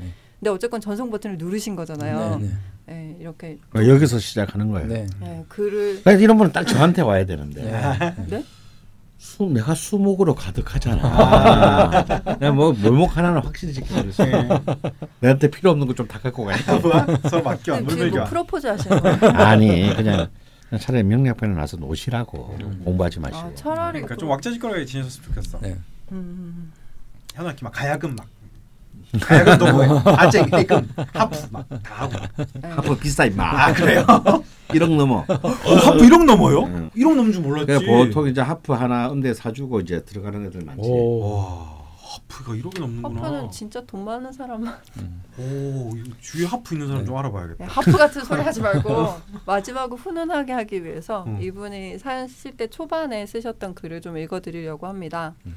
네. 0.41 0.49
근데 0.49 0.49
어쨌건 0.49 0.81
전송 0.81 1.11
버튼을 1.11 1.37
누르신 1.37 1.75
거잖아요. 1.75 2.39
네. 2.39 2.49
네, 2.87 3.15
이렇게 3.19 3.59
어, 3.75 3.79
여기서 3.85 4.17
시작하는 4.19 4.71
거예요. 4.71 4.87
네. 4.87 5.05
네, 5.19 5.45
글을 5.47 6.01
그러니까 6.01 6.13
이런 6.13 6.37
분은 6.37 6.51
딱 6.51 6.65
저한테 6.65 7.03
와야 7.03 7.25
되는데. 7.25 7.61
네. 7.63 8.15
네? 8.27 8.43
수, 9.19 9.43
내가 9.43 9.75
수목으로 9.75 10.33
가득하잖아. 10.33 12.03
내가 12.39 12.51
뭐 12.53 12.73
몰목 12.73 13.15
하나는 13.15 13.39
확실히 13.43 13.71
지켜버렸어. 13.73 14.25
내한테 15.19 15.47
필요 15.51 15.69
없는 15.69 15.85
거 15.85 15.93
좀 15.93 16.07
다 16.07 16.17
갖고 16.19 16.45
가. 16.45 16.57
서로 17.29 17.43
맡겨. 17.43 17.75
지금 17.75 17.85
물밀 17.85 18.09
뭐 18.09 18.19
겨. 18.21 18.25
프로포즈 18.25 18.65
하시는 18.65 18.99
거예요? 18.99 19.17
아니 19.37 19.93
그냥 19.95 20.27
차라리 20.79 21.03
명략편에 21.03 21.53
나서 21.53 21.77
노시라고 21.77 22.57
공부하지 22.83 23.19
마시고. 23.19 23.37
아, 23.39 23.51
차라리 23.53 23.91
그러니까 24.01 24.15
그- 24.15 24.19
좀 24.19 24.29
왁자지껄하게 24.29 24.85
지내셨으면 24.85 25.27
좋겠어. 25.27 25.59
네. 25.61 25.77
음, 26.11 26.71
현아 27.35 27.49
이렇게 27.49 27.63
막 27.63 27.71
가야금 27.73 28.15
막 28.15 28.25
가야금도 29.19 29.73
뭐 29.73 30.01
아재 30.15 30.45
해금 30.53 30.87
하프 31.13 31.47
막 31.51 31.65
다 31.83 31.95
하고. 32.03 32.13
네. 32.61 32.69
하프 32.69 32.97
비싸 32.97 33.25
임마. 33.25 33.43
아 33.43 33.73
그래요? 33.73 34.05
1억 34.69 34.95
넘어. 34.95 35.19
어, 35.27 35.33
하프 35.33 35.97
1억 35.99 36.23
넘어요? 36.25 36.63
응. 36.63 36.89
1억 36.95 37.15
넘는 37.15 37.33
줄 37.33 37.41
몰랐지. 37.41 37.65
그러니까 37.67 37.91
보통 38.05 38.27
이제 38.27 38.39
하프 38.41 38.71
하나 38.73 39.11
음대 39.11 39.33
사주고 39.33 39.81
이제 39.81 40.03
들어가는 40.05 40.45
애들 40.47 40.61
많지. 40.63 40.81
오. 40.89 41.19
와 41.19 41.81
하프가 42.29 42.53
1억이 42.53 42.79
넘는구나. 42.79 43.21
하프는 43.21 43.51
진짜 43.51 43.81
돈 43.87 44.03
많은 44.03 44.31
사람만 44.33 44.75
오 45.37 45.91
이거 45.95 46.09
주위에 46.19 46.45
하프 46.45 46.75
있는 46.75 46.87
사람 46.87 47.01
네. 47.03 47.07
좀 47.07 47.17
알아봐야겠다. 47.17 47.65
네, 47.65 47.71
하프 47.71 47.91
같은 47.93 48.23
소리 48.25 48.41
하지 48.41 48.61
말고 48.61 49.15
마지막을 49.45 49.97
훈훈하게 49.97 50.51
하기 50.53 50.83
위해서 50.83 51.23
음. 51.27 51.41
이분이 51.41 51.99
사연 51.99 52.27
쓰실 52.27 52.57
때 52.57 52.67
초반에 52.67 53.25
쓰셨던 53.25 53.75
글을 53.75 54.01
좀 54.01 54.17
읽어드리려고 54.17 54.87
합니다. 54.87 55.33
음. 55.45 55.55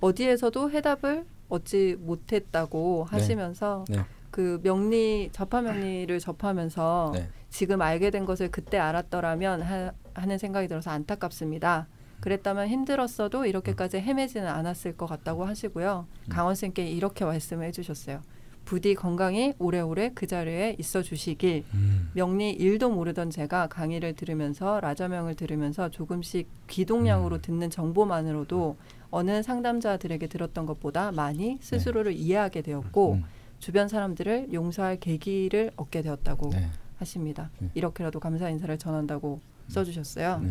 어디에서도 0.00 0.70
해답을 0.70 1.24
얻지 1.48 1.96
못했다고 2.00 3.06
네. 3.10 3.16
하시면서 3.16 3.84
네. 3.88 4.00
그 4.30 4.60
명리 4.62 5.30
접하 5.32 5.62
명리를 5.62 6.18
접하면서 6.18 7.12
네. 7.14 7.28
지금 7.50 7.80
알게 7.80 8.10
된 8.10 8.24
것을 8.24 8.50
그때 8.50 8.78
알았더라면 8.78 9.62
하, 9.62 9.92
하는 10.14 10.38
생각이 10.38 10.68
들어서 10.68 10.90
안타깝습니다. 10.90 11.86
그랬다면 12.20 12.68
힘들었어도 12.68 13.46
이렇게까지 13.46 13.98
헤매지는 13.98 14.48
않았을 14.48 14.96
것 14.96 15.06
같다고 15.06 15.44
하시고요. 15.44 16.06
음. 16.10 16.28
강원 16.28 16.54
쌤께 16.54 16.86
이렇게 16.88 17.24
말씀을 17.24 17.66
해주셨어요. 17.68 18.20
부디 18.64 18.94
건강히 18.94 19.54
오래오래 19.58 20.12
그 20.14 20.26
자리에 20.26 20.76
있어 20.78 21.00
주시길. 21.00 21.64
음. 21.72 22.10
명리 22.12 22.50
일도 22.50 22.90
모르던 22.90 23.30
제가 23.30 23.68
강의를 23.68 24.14
들으면서 24.14 24.80
라저명을 24.80 25.36
들으면서 25.36 25.88
조금씩 25.88 26.48
귀동량으로 26.66 27.36
음. 27.36 27.40
듣는 27.40 27.70
정보만으로도 27.70 28.76
어느 29.10 29.42
상담자들에게 29.42 30.26
들었던 30.26 30.66
것보다 30.66 31.12
많이 31.12 31.58
스스로를 31.60 32.12
이해하게 32.12 32.62
되었고 32.62 33.12
음. 33.14 33.24
주변 33.58 33.88
사람들을 33.88 34.52
용서할 34.52 35.00
계기를 35.00 35.72
얻게 35.76 36.02
되었다고 36.02 36.50
네. 36.50 36.68
하십니다. 36.98 37.50
네. 37.58 37.70
이렇게라도 37.74 38.20
감사 38.20 38.48
인사를 38.48 38.76
전한다고 38.78 39.40
써주셨어요. 39.68 40.42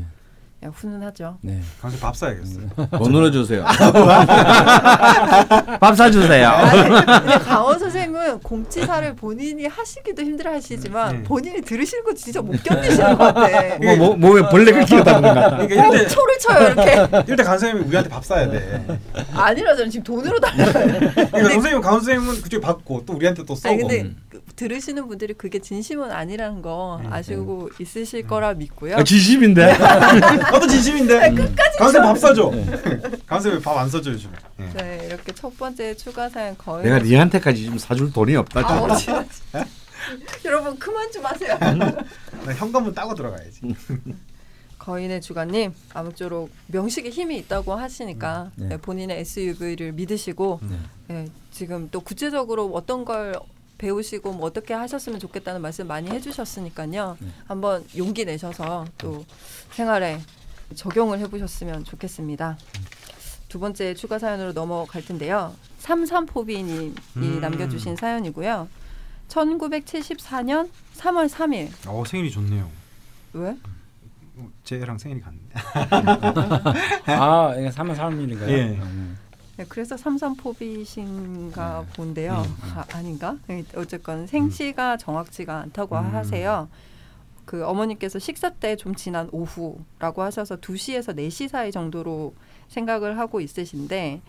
네. 0.60 0.68
야, 0.68 0.72
훈훈하죠. 0.74 1.38
네. 1.42 1.62
강수 1.80 2.00
밥 2.00 2.16
사야겠어요. 2.16 2.68
뭐 2.92 3.08
눌러주세요. 3.08 3.64
밥 5.80 5.96
사주세요. 5.96 6.48
아니, 6.50 6.90
강원 7.44 7.78
선생님은 7.78 8.40
공치사를 8.40 9.16
본인이 9.16 9.68
하시기도 9.68 10.24
힘들어 10.24 10.54
하시지만 10.54 11.18
네. 11.18 11.24
본인이 11.24 11.62
들으시는 11.62 12.04
거 12.04 12.14
진짜 12.14 12.42
못 12.42 12.62
견디시는 12.64 13.18
것 13.18 13.34
같아. 13.36 13.78
뭐, 13.78 13.96
뭐, 13.96 14.16
몸에 14.16 14.50
벌레가 14.50 14.84
끼었다는 14.84 15.22
것 15.22 15.34
같다. 15.36 15.68
그러니까 15.68 15.92
때 15.92 16.08
초를 16.08 16.40
쳐요 16.40 16.70
이렇게. 16.70 16.92
이럴 17.26 17.38
때 17.38 17.44
강선생님이 17.44 17.88
우리한테 17.88 18.10
밥 18.10 18.26
사야 18.26 18.50
돼. 18.50 19.00
아니라잖아 19.36 19.90
지금 19.90 20.04
돈으로 20.04 20.40
달라요. 20.40 20.72
그러니까 21.14 21.50
선생님 21.50 21.82
강원 21.82 22.02
선생님은 22.02 22.42
그쪽에 22.42 22.62
받고 22.62 23.04
또 23.06 23.14
우리한테 23.14 23.46
또 23.46 23.54
써고. 23.54 23.74
아니 23.74 23.82
근데 23.84 24.10
그, 24.30 24.42
들으시는 24.56 25.08
분들이 25.08 25.36
그게 25.36 25.60
진심은 25.60 26.12
아니라는 26.12 26.64
거 26.64 27.00
음, 27.04 27.14
아시고 27.14 27.70
있으실 27.80 28.26
거라 28.26 28.56
믿고요. 28.56 28.96
아, 28.98 29.04
지심인데. 29.04 29.78
나도 30.52 30.68
진심인데. 30.68 31.32
끝까지. 31.34 31.78
강선 31.78 32.02
밥 32.02 32.18
사줘. 32.18 32.52
네. 32.52 33.02
강선 33.26 33.62
밥안 33.62 33.90
사줘 33.90 34.12
요즘. 34.12 34.32
예. 34.60 34.70
네 34.74 35.06
이렇게 35.08 35.32
첫 35.34 35.56
번째 35.58 35.96
추가 35.96 36.30
사연 36.30 36.58
거의 36.58 36.84
내가 36.86 37.00
니한테까지 37.00 37.66
좀 37.66 37.78
사줄 37.78 38.12
돈이 38.12 38.36
없다. 38.36 38.62
아, 38.62 38.96
진짜. 38.96 39.20
어지 39.20 39.66
여러분 40.46 40.78
그만 40.80 41.12
좀 41.12 41.26
하세요. 41.26 41.58
나 41.60 42.54
현금은 42.54 42.94
따고 42.94 43.14
들어가야지. 43.16 43.62
거인의 44.80 45.20
주관님 45.22 45.74
아무쪼록 45.94 46.50
명식에 46.68 47.10
힘이 47.10 47.38
있다고 47.40 47.74
하시니까 47.76 48.52
네. 48.56 48.68
네, 48.70 48.78
본인의 48.78 49.20
SUV를 49.20 49.92
믿으시고 49.92 50.60
네. 50.62 50.78
네, 51.08 51.26
지금 51.52 51.90
또 51.92 52.00
구체적으로 52.00 52.72
어떤 52.74 53.04
걸 53.04 53.36
배우시고 53.78 54.34
뭐 54.34 54.48
어떻게 54.48 54.74
하셨으면 54.74 55.20
좋겠다는 55.20 55.62
말씀 55.62 55.88
많이 55.88 56.10
해주셨으니까요. 56.10 57.18
네. 57.20 57.28
한번 57.48 57.86
용기 57.98 58.26
내셔서 58.26 58.86
또 58.98 59.26
생활에 59.72 60.20
적용을 60.76 61.20
해보셨으면 61.20 61.84
좋겠습니다. 61.84 62.58
두 63.48 63.60
번째 63.60 63.94
추가 63.94 64.20
사연으로 64.20 64.54
넘어갈 64.54 65.04
텐데요. 65.06 65.54
삼삼포비님이 65.80 66.94
음. 67.18 67.40
남겨주신 67.40 67.96
사연이고요. 67.96 68.68
1974년 69.30 70.70
3월 70.98 71.30
3일 71.30 71.70
어 71.88 72.04
생일이 72.06 72.32
좋네요. 72.32 72.70
왜? 73.34 73.56
어, 74.38 74.50
쟤랑 74.64 74.98
생일이 74.98 75.22
같는데. 75.22 75.56
아, 77.12 77.54
이게 77.58 77.70
3월 77.70 77.96
3일인가요? 77.96 78.50
예. 78.50 78.80
네, 79.58 79.66
그래서 79.68 79.98
삼삼포비신가 79.98 81.86
네. 81.88 81.94
본데요. 81.96 82.34
음, 82.34 82.56
아, 82.76 82.86
아닌가? 82.94 83.38
네, 83.48 83.64
어쨌건 83.76 84.28
생시가 84.28 84.98
정확치가 84.98 85.58
않다고 85.62 85.98
음. 85.98 86.14
하세요. 86.14 86.70
그 87.46 87.66
어머니께서 87.66 88.20
식사 88.20 88.50
때 88.52 88.76
좀 88.76 88.94
지난 88.94 89.30
오후라고 89.32 90.22
하셔서 90.22 90.58
2시에서 90.58 91.16
4시 91.16 91.48
사이 91.48 91.72
정도로 91.72 92.36
생각을 92.68 93.18
하고 93.18 93.42
있으신데 93.42 94.22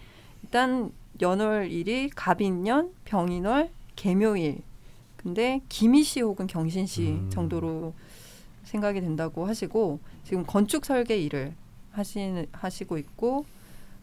일단 0.45 0.93
연월일이 1.21 2.11
갑인년, 2.11 2.93
병인월, 3.05 3.71
개묘일. 3.97 4.63
근데 5.17 5.61
기미시 5.69 6.21
혹은 6.21 6.47
경신시 6.47 7.09
음. 7.09 7.31
정도로 7.31 7.93
생각이 8.65 9.01
된다고 9.01 9.47
하시고 9.47 9.99
지금 10.25 10.47
건축 10.47 10.87
설계 10.87 11.19
일을 11.19 11.55
하시 11.91 12.47
하시고 12.53 12.97
있고 12.99 13.45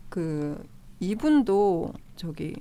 그 0.10 0.62
이분도 1.00 1.94
저기 2.16 2.56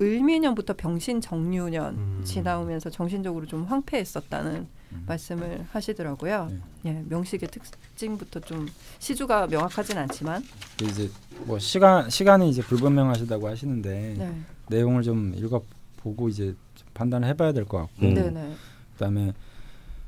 을미년부터 0.00 0.74
병신 0.74 1.20
정유년 1.20 1.94
음. 1.96 2.20
지나오면서 2.24 2.88
정신적으로 2.90 3.46
좀 3.46 3.64
황폐했었다는 3.64 4.66
음. 4.92 5.04
말씀을 5.06 5.66
하시더라고요. 5.72 6.48
네. 6.50 6.90
예, 6.90 7.04
명식의 7.08 7.48
특징부터 7.50 8.40
좀 8.40 8.68
시주가 9.00 9.46
명확하진 9.48 9.98
않지만 9.98 10.42
이제 10.82 11.10
뭐 11.44 11.58
시간 11.58 12.08
시간이 12.08 12.48
이제 12.48 12.62
불분명하시다고 12.62 13.48
하시는데 13.48 14.14
네, 14.18 14.40
내용을 14.68 15.02
좀 15.02 15.34
읽어 15.34 15.62
보고 15.96 16.28
이제 16.28 16.54
좀 16.76 16.88
판단을 16.94 17.28
해봐야 17.28 17.52
될 17.52 17.64
것 17.64 17.78
같고 17.78 18.06
음. 18.06 18.14
네, 18.14 18.30
네, 18.30 18.54
그다음에 18.94 19.32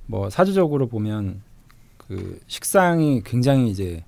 뭐 0.06 0.30
사주적으로 0.30 0.86
보면 0.88 1.42
그 1.96 2.40
식상이 2.46 3.22
굉장히 3.24 3.70
이제 3.70 4.04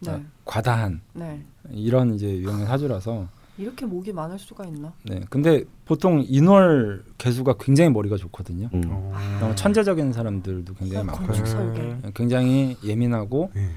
네, 0.00 0.10
아, 0.10 0.20
과다한 0.46 1.02
네. 1.12 1.42
이런 1.70 2.14
이제 2.14 2.38
유형의 2.38 2.64
사주라서 2.66 3.28
이렇게 3.58 3.84
목이 3.84 4.12
많을 4.12 4.38
수가 4.38 4.64
있나? 4.66 4.92
네 5.04 5.20
근데 5.28 5.64
보통 5.84 6.24
인월 6.26 7.04
개수가 7.18 7.56
굉장히 7.58 7.90
머리가 7.90 8.16
좋거든요. 8.16 8.70
음. 8.72 8.82
어. 8.86 9.12
너무 9.40 9.54
천재적인 9.54 10.12
사람들도 10.12 10.74
굉장히 10.74 11.00
아, 11.00 11.04
많고 11.04 11.26
건축 11.26 11.46
설계. 11.46 11.96
굉장히 12.14 12.76
예민하고 12.84 13.50
예. 13.56 13.70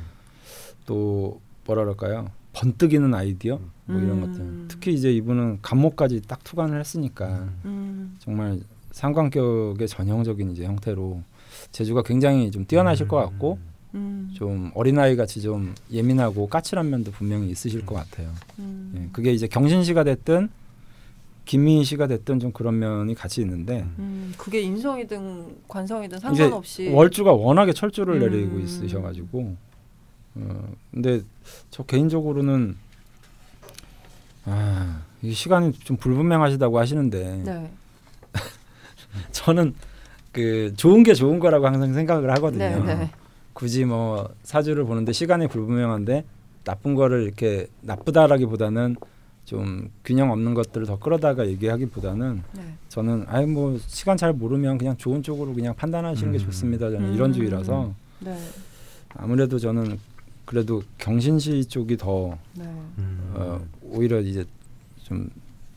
또 0.85 1.41
뭐라 1.65 1.83
그럴까요 1.83 2.27
번뜩이는 2.53 3.13
아이디어 3.13 3.59
뭐 3.85 3.99
이런 3.99 4.21
음. 4.21 4.21
것들 4.21 4.67
특히 4.67 4.93
이제 4.93 5.11
이분은 5.11 5.59
감목까지 5.61 6.21
딱 6.27 6.43
투관을 6.43 6.79
했으니까 6.79 7.47
음, 7.65 8.15
정말 8.19 8.59
상관격의 8.91 9.87
전형적인 9.87 10.51
이제 10.51 10.65
형태로 10.65 11.23
재주가 11.71 12.01
굉장히 12.03 12.51
좀 12.51 12.65
뛰어나실 12.65 13.07
것 13.07 13.17
같고 13.17 13.59
음, 13.95 14.29
좀 14.33 14.71
어린아이 14.75 15.15
같이 15.15 15.41
좀 15.41 15.73
예민하고 15.91 16.47
까칠한 16.47 16.89
면도 16.89 17.11
분명히 17.11 17.49
있으실 17.49 17.85
것 17.85 17.95
같아요. 17.95 18.31
음, 18.59 18.93
예, 18.95 19.09
그게 19.11 19.31
이제 19.33 19.47
경신시가 19.47 20.03
됐든 20.03 20.49
김민희 21.45 21.83
씨가 21.83 22.05
됐든 22.05 22.39
좀 22.39 22.51
그런 22.51 22.77
면이 22.77 23.15
같이 23.15 23.41
있는데 23.41 23.83
음, 23.97 24.31
그게 24.37 24.61
인성이든 24.61 25.63
관성이든 25.67 26.19
상관없이 26.19 26.89
월주가 26.89 27.33
워낙에 27.33 27.73
철주를 27.73 28.15
음. 28.15 28.19
내리고 28.19 28.59
있으셔가지고 28.59 29.55
어 30.35 30.73
근데 30.91 31.21
저 31.71 31.81
개인적으로는 31.81 32.77
아, 34.45 35.01
이 35.23 35.33
시간이 35.33 35.73
좀 35.73 35.97
불분명하시다고 35.97 36.77
하시는데 36.77 37.41
네, 37.43 37.71
저는 39.31 39.73
그 40.31 40.73
좋은 40.77 41.01
게 41.01 41.15
좋은 41.15 41.39
거라고 41.39 41.65
항상 41.65 41.93
생각을 41.93 42.29
하거든요. 42.35 42.83
네, 42.85 42.95
네. 42.95 43.11
굳이 43.59 43.83
뭐 43.83 44.33
사주를 44.43 44.85
보는데 44.85 45.11
시간이 45.11 45.47
불분명한데 45.47 46.23
나쁜 46.63 46.95
거를 46.95 47.23
이렇게 47.23 47.67
나쁘다라기보다는 47.81 48.95
좀 49.43 49.91
균형 50.05 50.31
없는 50.31 50.53
것들을 50.53 50.87
더 50.87 50.97
끌어다가 50.97 51.45
얘기하기보다는 51.47 52.41
네. 52.53 52.61
저는 52.87 53.25
아예 53.27 53.45
뭐 53.45 53.77
시간 53.85 54.15
잘 54.15 54.31
모르면 54.31 54.77
그냥 54.77 54.95
좋은 54.95 55.21
쪽으로 55.23 55.53
그냥 55.53 55.75
판단하시는 55.75 56.31
게 56.31 56.37
음. 56.37 56.45
좋습니다. 56.45 56.89
저는 56.89 57.09
음. 57.09 57.13
이런 57.15 57.33
주의라서 57.33 57.93
네, 58.19 58.37
아무래도 59.09 59.59
저는 59.59 59.99
그래도 60.45 60.81
경신시 60.97 61.65
쪽이 61.65 61.97
더 61.97 62.37
네. 62.53 62.63
음. 62.97 63.31
어, 63.35 63.61
오히려 63.83 64.21
이제 64.21 64.45
좀 65.03 65.29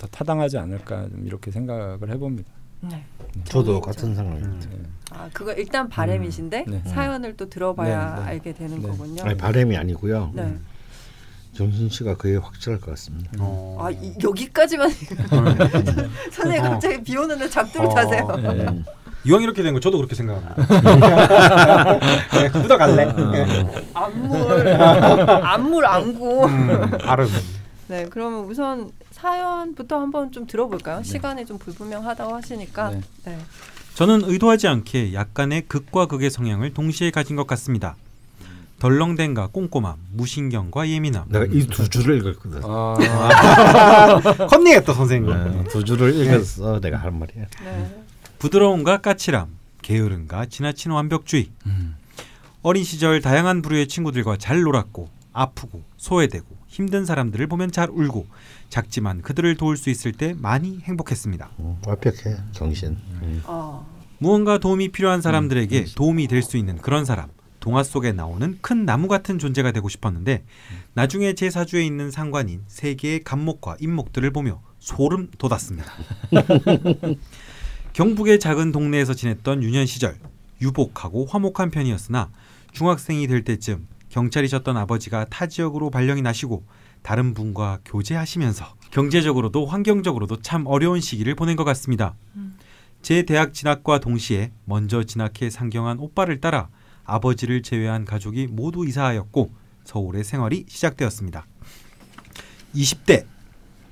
더 0.02 0.08
타당하지 0.08 0.58
않을까 0.58 1.08
좀 1.08 1.24
이렇게 1.24 1.52
생각을 1.52 2.10
해봅니다. 2.10 2.50
네. 2.82 3.04
저도 3.44 3.80
정의죠. 3.80 3.80
같은 3.80 4.14
생각입니다. 4.14 4.68
네. 4.70 4.76
아 5.10 5.28
그거 5.32 5.52
일단 5.52 5.88
바램이신데 5.88 6.64
네. 6.66 6.82
사연을 6.86 7.36
또 7.36 7.48
들어봐야 7.48 8.14
네, 8.16 8.20
네. 8.22 8.26
알게 8.28 8.52
되는 8.54 8.80
네. 8.82 8.88
거군요. 8.88 9.22
아니 9.24 9.36
바램이 9.36 9.76
아니고요. 9.76 10.30
네. 10.34 10.56
정신 11.54 11.88
씨가 11.90 12.16
그게 12.16 12.36
확실할 12.38 12.80
것 12.80 12.90
같습니다. 12.92 13.30
어. 13.38 13.76
아 13.80 13.90
이, 13.90 14.14
여기까지만 14.22 14.90
선생님 16.32 16.64
어. 16.64 16.70
갑자기 16.70 17.02
비 17.02 17.16
오는데 17.16 17.48
작두를 17.48 17.86
어. 17.88 17.94
타세요. 17.94 18.26
네. 18.36 18.48
음. 18.66 18.84
이왕 19.24 19.40
이렇게 19.42 19.62
된 19.62 19.72
거 19.72 19.78
저도 19.78 19.98
그렇게 19.98 20.16
생각합니다. 20.16 20.56
네, 22.34 22.48
묻어갈래. 22.58 23.04
안물 23.94 24.68
안물 25.44 25.86
안구. 25.86 26.44
음, 26.46 26.90
발음. 26.98 27.28
네, 27.86 28.06
그러면 28.10 28.46
우선 28.46 28.90
사연부터 29.26 30.00
한번 30.00 30.32
좀 30.32 30.46
들어볼까요? 30.48 31.02
시간이 31.04 31.46
좀 31.46 31.56
불분명하다고 31.58 32.34
하시니까. 32.34 32.90
네. 32.90 33.00
네. 33.26 33.38
저는 33.94 34.22
의도하지 34.24 34.66
않게 34.66 35.14
약간의 35.14 35.62
극과 35.68 36.06
극의 36.06 36.28
성향을 36.30 36.74
동시에 36.74 37.12
가진 37.12 37.36
것 37.36 37.46
같습니다. 37.46 37.94
덜렁댄과 38.80 39.48
꼼꼼함, 39.52 39.94
무신경과 40.14 40.88
예민함. 40.88 41.26
내가 41.28 41.44
이 41.44 41.64
두 41.68 41.88
줄을 41.88 42.18
읽었거든. 42.18 42.62
아, 42.64 44.18
컨닝했다 44.50 44.92
선생님. 44.92 45.30
네, 45.32 45.64
두 45.70 45.84
줄을 45.84 46.16
읽었어 46.16 46.80
내가 46.80 46.96
할 46.96 47.12
말이야. 47.12 47.46
네. 47.64 48.02
부드러움과 48.40 48.96
까칠함, 49.00 49.46
게으름과 49.82 50.46
지나친 50.46 50.90
완벽주의. 50.90 51.48
음. 51.66 51.94
어린 52.62 52.82
시절 52.82 53.20
다양한 53.20 53.62
부류의 53.62 53.86
친구들과 53.86 54.36
잘 54.36 54.62
놀았고 54.62 55.08
아프고 55.32 55.82
소외되고 55.96 56.46
힘든 56.66 57.04
사람들을 57.04 57.46
보면 57.46 57.70
잘 57.72 57.88
울고 57.90 58.26
작지만 58.68 59.22
그들을 59.22 59.56
도울 59.56 59.76
수 59.76 59.90
있을 59.90 60.12
때 60.12 60.34
많이 60.38 60.80
행복했습니다. 60.80 61.50
음, 61.58 61.76
완벽해 61.86 62.36
정신. 62.52 62.96
음. 63.22 63.42
어. 63.46 63.86
무언가 64.18 64.58
도움이 64.58 64.90
필요한 64.90 65.20
사람들에게 65.20 65.86
도움이 65.96 66.28
될 66.28 66.42
수 66.42 66.56
있는 66.56 66.78
그런 66.78 67.04
사람. 67.04 67.28
동화 67.60 67.84
속에 67.84 68.10
나오는 68.12 68.58
큰 68.60 68.84
나무 68.84 69.06
같은 69.06 69.38
존재가 69.38 69.70
되고 69.70 69.88
싶었는데 69.88 70.42
나중에 70.94 71.34
제 71.34 71.48
사주에 71.48 71.84
있는 71.86 72.10
상관인 72.10 72.62
세 72.66 72.94
개의 72.94 73.22
간목과 73.22 73.76
인목들을 73.78 74.30
보며 74.32 74.60
소름 74.80 75.30
돋았습니다. 75.38 75.92
경북의 77.92 78.40
작은 78.40 78.72
동네에서 78.72 79.14
지냈던 79.14 79.62
유년 79.62 79.86
시절 79.86 80.16
유복하고 80.60 81.26
화목한 81.26 81.70
편이었으나 81.70 82.30
중학생이 82.72 83.26
될 83.26 83.44
때쯤 83.44 83.86
경찰이셨던 84.12 84.76
아버지가 84.76 85.24
타 85.24 85.46
지역으로 85.46 85.90
발령이 85.90 86.22
나시고 86.22 86.64
다른 87.02 87.34
분과 87.34 87.80
교제하시면서 87.84 88.76
경제적으로도 88.90 89.66
환경적으로도 89.66 90.42
참 90.42 90.66
어려운 90.66 91.00
시기를 91.00 91.34
보낸 91.34 91.56
것 91.56 91.64
같습니다. 91.64 92.14
제 93.00 93.22
대학 93.22 93.52
진학과 93.54 93.98
동시에 93.98 94.52
먼저 94.64 95.02
진학해 95.02 95.50
상경한 95.50 95.98
오빠를 95.98 96.40
따라 96.40 96.68
아버지를 97.04 97.62
제외한 97.62 98.04
가족이 98.04 98.46
모두 98.48 98.86
이사하였고 98.86 99.50
서울의 99.84 100.22
생활이 100.24 100.66
시작되었습니다. 100.68 101.46
20대 102.74 103.24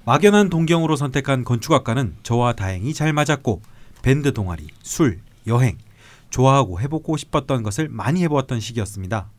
막연한 0.05 0.51
동경으로 0.51 0.97
선택한 0.97 1.45
건축학과는 1.45 2.17
저와 2.23 2.53
다행히 2.53 2.95
잘 2.95 3.13
맞았고 3.13 3.63
밴드 4.03 4.33
동아리, 4.33 4.69
술, 4.83 5.21
여행, 5.47 5.79
좋아하고 6.29 6.81
해보고 6.81 7.17
싶었던 7.17 7.63
것을 7.63 7.89
많이 7.89 8.23
해보았던 8.23 8.61
시기였습니다. 8.61 9.31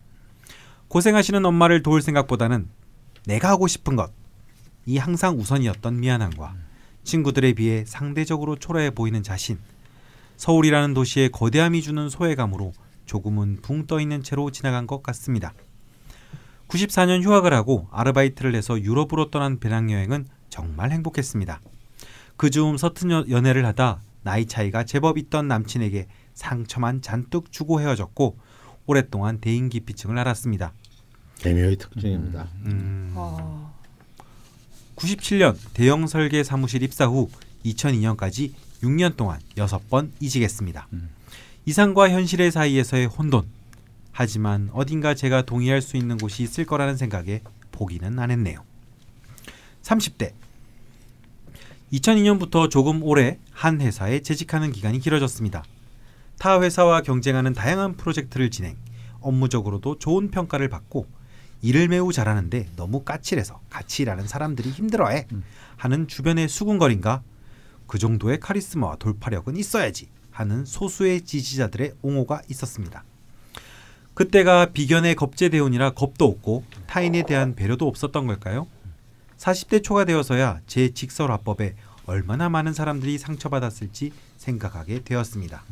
고생하시는 0.91 1.45
엄마를 1.45 1.83
도울 1.83 2.01
생각보다는 2.01 2.67
내가 3.25 3.47
하고 3.47 3.67
싶은 3.67 3.95
것, 3.95 4.11
이 4.85 4.97
항상 4.97 5.39
우선이었던 5.39 6.01
미안함과 6.01 6.53
친구들에 7.05 7.53
비해 7.53 7.85
상대적으로 7.85 8.57
초라해 8.57 8.89
보이는 8.89 9.23
자신, 9.23 9.57
서울이라는 10.35 10.93
도시의 10.93 11.29
거대함이 11.29 11.81
주는 11.81 12.09
소외감으로 12.09 12.73
조금은 13.05 13.59
붕 13.61 13.87
떠 13.87 14.01
있는 14.01 14.21
채로 14.21 14.51
지나간 14.51 14.85
것 14.85 15.01
같습니다. 15.01 15.53
94년 16.67 17.23
휴학을 17.23 17.53
하고 17.53 17.87
아르바이트를 17.91 18.53
해서 18.53 18.77
유럽으로 18.77 19.31
떠난 19.31 19.61
배낭여행은 19.61 20.27
정말 20.49 20.91
행복했습니다. 20.91 21.61
그 22.35 22.49
즈음 22.49 22.75
서툰 22.75 23.11
여- 23.11 23.25
연애를 23.29 23.65
하다 23.65 24.01
나이 24.23 24.45
차이가 24.45 24.83
제법 24.83 25.17
있던 25.17 25.47
남친에게 25.47 26.07
상처만 26.33 27.01
잔뜩 27.01 27.49
주고 27.49 27.79
헤어졌고 27.79 28.37
오랫동안 28.87 29.39
대인기피증을 29.39 30.17
앓았습니다. 30.17 30.73
개묘의 31.41 31.75
특징입니다. 31.77 32.47
음, 32.65 33.13
어. 33.15 33.73
97년 34.95 35.57
대형 35.73 36.05
설계 36.05 36.43
사무실 36.43 36.83
입사 36.83 37.05
후 37.05 37.29
2002년까지 37.65 38.53
6년 38.83 39.17
동안 39.17 39.39
6번 39.55 40.11
이직했습니다. 40.19 40.87
이상과 41.65 42.09
현실의 42.09 42.51
사이에서의 42.51 43.07
혼돈. 43.07 43.47
하지만 44.11 44.69
어딘가 44.73 45.15
제가 45.15 45.43
동의할 45.43 45.81
수 45.81 45.97
있는 45.97 46.17
곳이 46.17 46.43
있을 46.43 46.65
거라는 46.65 46.95
생각에 46.97 47.41
포기는 47.71 48.19
안 48.19 48.29
했네요. 48.29 48.63
30대 49.81 50.33
2002년부터 51.93 52.69
조금 52.69 53.01
오래 53.03 53.39
한 53.51 53.81
회사에 53.81 54.19
재직하는 54.19 54.71
기간이 54.71 54.99
길어졌습니다. 54.99 55.63
타 56.37 56.61
회사와 56.61 57.01
경쟁하는 57.01 57.53
다양한 57.53 57.97
프로젝트를 57.97 58.51
진행, 58.51 58.75
업무적으로도 59.21 59.97
좋은 59.97 60.29
평가를 60.29 60.69
받고 60.69 61.07
일을 61.61 61.87
매우 61.87 62.11
잘하는데 62.11 62.69
너무 62.75 63.03
까칠해서 63.03 63.61
같이 63.69 64.01
일하는 64.01 64.27
사람들이 64.27 64.69
힘들어해 64.69 65.27
하는 65.77 66.07
주변의 66.07 66.47
수군거림과 66.47 67.23
그 67.87 67.99
정도의 67.99 68.39
카리스마와 68.39 68.95
돌파력은 68.95 69.55
있어야지 69.57 70.07
하는 70.31 70.65
소수의 70.65 71.21
지지자들의 71.21 71.93
옹호가 72.01 72.41
있었습니다. 72.49 73.03
그때가 74.13 74.67
비견의 74.67 75.15
겁제대운이라 75.15 75.91
겁도 75.91 76.25
없고 76.25 76.63
타인에 76.87 77.23
대한 77.23 77.55
배려도 77.55 77.87
없었던 77.87 78.27
걸까요? 78.27 78.67
40대 79.37 79.83
초가 79.83 80.05
되어서야 80.05 80.61
제 80.67 80.93
직설화법에 80.93 81.75
얼마나 82.05 82.49
많은 82.49 82.73
사람들이 82.73 83.17
상처받았을지 83.17 84.11
생각하게 84.37 85.03
되었습니다. 85.03 85.63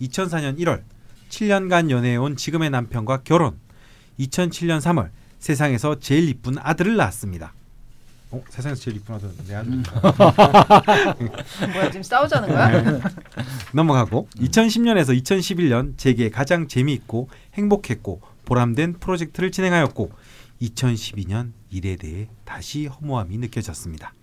2004년 0.00 0.58
1월 0.58 0.82
7년간 1.28 1.90
연애해온 1.90 2.36
지금의 2.36 2.70
남편과 2.70 3.22
결혼 3.24 3.58
2007년 4.18 4.80
3월 4.80 5.10
세상에서 5.38 5.98
제일 5.98 6.28
이쁜 6.28 6.56
아들을 6.58 6.96
낳았습니다. 6.96 7.52
어? 8.30 8.42
세상에서 8.48 8.80
제일 8.80 8.96
이쁜 8.98 9.14
아들은 9.16 9.32
내 9.46 9.54
아들인가? 9.54 10.00
뭐야 11.72 11.90
지금 11.90 12.02
싸우자는 12.02 12.48
거야? 12.48 13.00
넘어가고 13.74 14.28
2010년에서 14.36 15.20
2011년 15.22 15.98
제게 15.98 16.30
가장 16.30 16.68
재미있고 16.68 17.28
행복했고 17.54 18.22
보람된 18.44 18.94
프로젝트를 19.00 19.50
진행하였고 19.50 20.12
2012년 20.62 21.52
일에 21.70 21.96
대해 21.96 22.28
다시 22.44 22.86
허무함이 22.86 23.36
느껴졌습니다. 23.38 24.14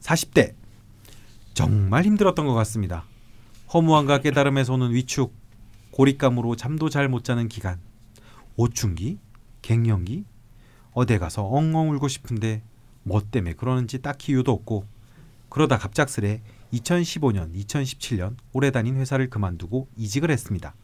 40대 0.00 0.54
정말 1.54 2.04
힘들었던 2.04 2.46
것 2.46 2.54
같습니다. 2.54 3.04
허무함과 3.72 4.18
깨달음에서 4.20 4.74
오는 4.74 4.92
위축, 4.94 5.32
고립감으로 5.92 6.56
잠도 6.56 6.88
잘 6.88 7.08
못 7.08 7.24
자는 7.24 7.48
기간, 7.48 7.78
오춘기, 8.58 9.20
갱년기, 9.62 10.24
어디 10.92 11.16
가서 11.18 11.44
엉엉 11.44 11.92
울고 11.92 12.08
싶은데 12.08 12.60
뭐 13.04 13.22
때문에 13.22 13.54
그러는지 13.54 14.02
딱히 14.02 14.32
이유도 14.32 14.50
없고 14.50 14.84
그러다 15.48 15.78
갑작스레 15.78 16.42
2015년, 16.72 17.54
2017년 17.54 18.34
오래 18.52 18.72
다닌 18.72 18.96
회사를 18.96 19.30
그만두고 19.30 19.86
이직을 19.96 20.32
했습니다. 20.32 20.74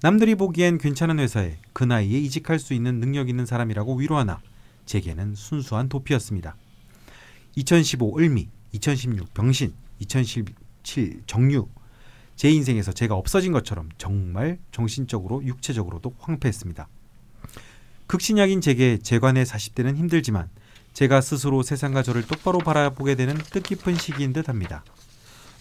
남들이 0.00 0.36
보기엔 0.36 0.78
괜찮은 0.78 1.18
회사에 1.18 1.58
그 1.72 1.82
나이에 1.82 2.20
이직할 2.20 2.60
수 2.60 2.72
있는 2.72 3.00
능력 3.00 3.28
있는 3.28 3.46
사람이라고 3.46 3.96
위로하나 3.96 4.40
제게는 4.84 5.34
순수한 5.34 5.88
도피였습니다. 5.88 6.56
2015 7.56 8.16
을미, 8.18 8.48
2016 8.70 9.34
병신, 9.34 9.74
2017 9.98 11.22
정유 11.26 11.66
제 12.36 12.50
인생에서 12.50 12.92
제가 12.92 13.14
없어진 13.14 13.52
것처럼 13.52 13.88
정말 13.98 14.58
정신적으로 14.70 15.42
육체적으로도 15.44 16.14
황폐했습니다. 16.18 16.86
극신약인 18.06 18.60
제게 18.60 18.98
재관의 18.98 19.46
40대는 19.46 19.96
힘들지만 19.96 20.48
제가 20.92 21.20
스스로 21.20 21.62
세상과 21.62 22.02
저를 22.02 22.26
똑바로 22.26 22.58
바라보게 22.58 23.16
되는 23.16 23.36
뜻깊은 23.36 23.96
시기인 23.96 24.32
듯합니다. 24.32 24.84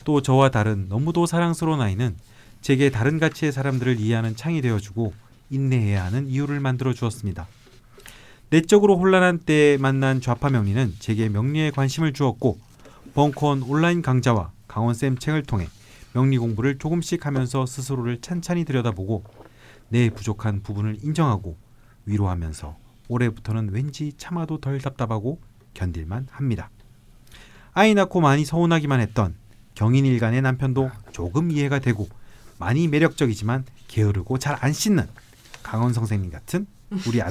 또 0.04 0.22
저와 0.22 0.52
다른 0.52 0.88
너무도 0.88 1.26
사랑스러운 1.26 1.82
아이는 1.82 2.16
제게 2.62 2.90
다른 2.90 3.20
가치의 3.20 3.52
사람들을 3.52 4.00
이해하는 4.00 4.36
창이 4.36 4.62
되어주고 4.62 5.14
인내해야 5.50 6.06
하는 6.06 6.28
이유를 6.28 6.60
만들어 6.60 6.94
주었습니다. 6.94 7.48
내적으로 8.50 8.98
혼란한 8.98 9.40
때에 9.40 9.78
만난 9.78 10.22
좌파 10.22 10.50
명리는 10.50 10.94
제게 11.00 11.30
명리에 11.30 11.72
관심을 11.72 12.14
주었고 12.14 12.60
벙커원 13.14 13.64
온라인 13.64 14.02
강좌와 14.02 14.52
강원쌤 14.68 15.18
책을 15.18 15.44
통해 15.44 15.68
명리 16.16 16.38
공부를 16.38 16.78
조금씩 16.78 17.26
하면서 17.26 17.66
스스로를 17.66 18.22
찬찬히 18.22 18.63
들여다보고 18.63 19.26
내 19.89 20.09
부족한 20.09 20.63
부분을 20.63 20.97
인정하고 21.03 21.57
위로하면서 22.05 22.78
올해부터는 23.09 23.72
왠지 23.74 24.13
참아도 24.18 24.61
덜 24.61 24.80
답답하고 24.80 25.41
견딜만 25.74 26.28
합니다. 26.32 26.70
아이 27.74 27.93
낳고 27.93 28.22
많이 28.22 28.45
서운하기만 28.45 29.01
했던 29.01 29.36
경인 29.76 30.05
일간의 30.05 30.41
남편도 30.41 30.89
조금 31.11 31.51
이해가 31.51 31.80
되고 31.80 32.07
많이 32.59 32.88
매력적이지만 32.88 33.66
게으르고 33.89 34.39
잘 34.39 34.55
안 34.61 34.72
씻는 34.72 35.05
강원 35.63 35.91
선생님 35.91 36.32
같은 36.32 36.66
우리 37.08 37.22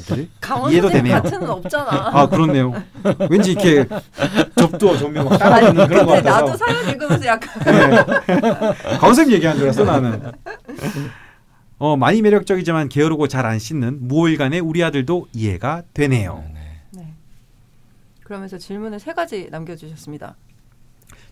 강원 0.40 0.72
이해도 0.72 0.88
되네요. 0.88 1.14
같은 1.14 1.42
은 1.42 1.50
없잖아. 1.50 2.10
아 2.12 2.28
그렇네요. 2.28 2.72
왠지 3.30 3.52
이렇게 3.52 3.86
접두어 4.56 4.96
전면 4.96 5.24
막 5.28 5.38
따라가는 5.38 5.86
그런 5.88 6.06
것 6.06 6.12
근데 6.14 6.30
같아서. 6.30 6.46
나도 6.46 6.56
사연 6.56 6.88
읽으면서 6.90 7.26
약간 7.26 7.62
강원 8.82 9.00
선생님 9.00 9.34
얘기한 9.34 9.56
줄 9.56 9.64
알았어 9.66 9.84
나는. 9.84 10.32
어 11.78 11.96
많이 11.96 12.22
매력적이지만 12.22 12.88
게으르고 12.88 13.28
잘 13.28 13.44
안 13.46 13.58
씻는 13.58 14.06
무일간의 14.08 14.60
우리 14.60 14.82
아들도 14.84 15.26
이해가 15.32 15.82
되네요. 15.92 16.44
네. 16.92 17.12
그러면서 18.22 18.56
질문을 18.58 19.00
세 19.00 19.12
가지 19.12 19.48
남겨주셨습니다. 19.50 20.36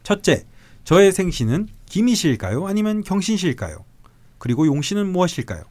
첫째, 0.03 0.45
저의 0.85 1.13
생신은 1.13 1.69
김이실까요? 1.87 2.67
아니면 2.67 3.03
경신실까요? 3.03 3.85
그리고 4.39 4.67
용신은 4.67 5.07
무엇일까요? 5.13 5.63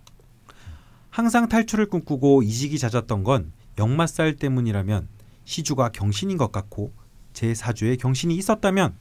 항상 1.11 1.49
탈출을 1.49 1.87
꿈꾸고 1.87 2.41
이직이 2.41 2.79
잦았던 2.79 3.23
건 3.25 3.51
역마살 3.77 4.37
때문이라면 4.37 5.09
시주가 5.43 5.89
경신인 5.89 6.37
것 6.37 6.51
같고 6.53 6.93
제 7.33 7.53
사주에 7.53 7.97
경신이 7.97 8.33
있었다면 8.35 8.93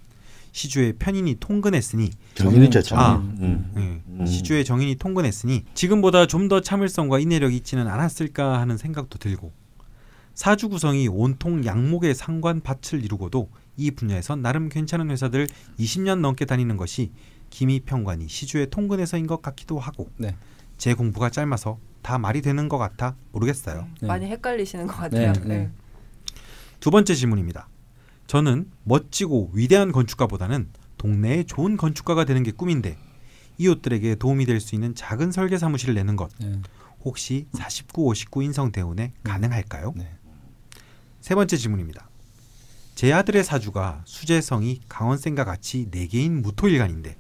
시주의 0.53 0.93
편인이 0.95 1.37
통근했으니 1.39 2.11
정인이 2.35 2.71
죠 2.71 2.97
아. 2.97 3.17
음. 3.17 3.73
예, 3.77 4.03
음. 4.11 4.27
시주의 4.27 4.65
정인이 4.65 4.97
통근했으니 4.97 5.65
지금보다 5.75 6.27
좀 6.27 6.49
더 6.49 6.61
참을성과 6.61 7.21
인내력이 7.21 7.55
있지는 7.59 7.87
않았을까 7.87 8.59
하는 8.59 8.77
생각도 8.77 9.19
들고 9.19 9.53
사주 10.35 10.69
구성이 10.69 11.07
온통 11.07 11.65
양목의 11.65 12.17
상관 12.17 12.61
밭을 12.61 13.05
이루고도 13.05 13.49
이 13.77 13.93
분야에선 13.93 14.43
나름 14.43 14.69
괜찮은 14.69 15.11
회사들 15.13 15.47
20년 15.79 16.19
넘게 16.19 16.45
다니는 16.45 16.77
것이 16.77 17.13
기미 17.51 17.79
평관이 17.79 18.27
시주의 18.29 18.69
통근에서인 18.69 19.29
것 19.29 19.43
같기도 19.43 19.79
하고 19.79 20.11
네. 20.17 20.35
제 20.77 20.95
공부가 20.95 21.31
짧아서 21.31 21.79
다 22.03 22.19
말이 22.19 22.43
되는 22.43 22.69
것 22.69 22.79
같아 22.79 23.15
모르겠어요. 23.33 23.87
네. 24.01 24.07
많이 24.09 24.27
헷갈리시는 24.27 24.87
것 24.87 24.97
같아요. 24.97 25.33
네, 25.33 25.41
네. 25.41 25.49
네. 25.59 25.71
두 26.81 26.91
번째 26.91 27.15
질문입니다. 27.15 27.69
저는 28.27 28.71
멋지고 28.85 29.51
위대한 29.55 29.93
건축가보다는 29.93 30.69
동네에 30.99 31.45
좋은 31.45 31.77
건축가가 31.77 32.25
되는 32.25 32.43
게 32.43 32.53
꿈인데 32.53 32.97
이웃들에게 33.59 34.15
도움이 34.17 34.47
될 34.47 34.61
수 34.61 34.75
있는 34.75 34.95
작은 34.95 35.33
설계 35.33 35.59
사무실을 35.59 35.95
내는 35.95 36.17
것 36.17 36.31
네. 36.39 36.61
혹시 37.05 37.47
49, 37.53 38.07
59 38.07 38.43
인성 38.43 38.73
대운에 38.73 39.13
가능할까요? 39.23 39.93
네. 39.97 40.09
세 41.21 41.35
번째 41.35 41.57
질문입니다. 41.57 42.09
제 42.95 43.13
아들의 43.13 43.45
사주가 43.45 44.03
수재성이 44.05 44.81
강원생과 44.89 45.45
같이 45.45 45.91
네 45.91 46.07
개인 46.07 46.43
무토일간인데 46.43 47.17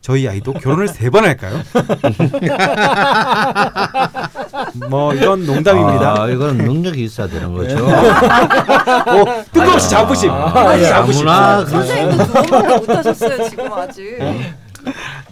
저희 0.00 0.26
아이도 0.26 0.54
결혼을 0.54 0.88
세 0.88 1.10
번 1.10 1.24
할까요? 1.24 1.60
뭐 4.88 5.12
이건 5.14 5.44
농담입니다. 5.44 6.22
아, 6.22 6.28
이건 6.30 6.56
능력이 6.58 7.04
있어야 7.04 7.26
되는 7.28 7.52
거죠. 7.52 7.76
오, 7.84 9.24
뜬금없이 9.52 9.90
자부심. 9.90 10.30
아, 10.30 10.78
예. 10.78 10.84
자부심. 10.84 11.28
아무나 11.28 11.64
선생님도 11.66 12.24
두 12.26 12.32
번밖에 12.32 12.76
못 12.78 12.88
하셨어요 12.90 13.48
지금 13.48 13.72
아직. 13.72 14.18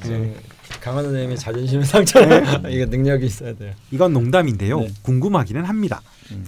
네. 0.04 0.34
강원 0.80 1.04
선생님의 1.04 1.36
자존심 1.38 1.82
상처 1.82 2.20
이게 2.68 2.84
능력이 2.86 3.26
있어야 3.26 3.54
돼요. 3.54 3.72
이건 3.90 4.12
농담인데요. 4.12 4.80
네. 4.80 4.88
궁금하기는 5.02 5.64
합니다. 5.64 6.00
음. 6.32 6.44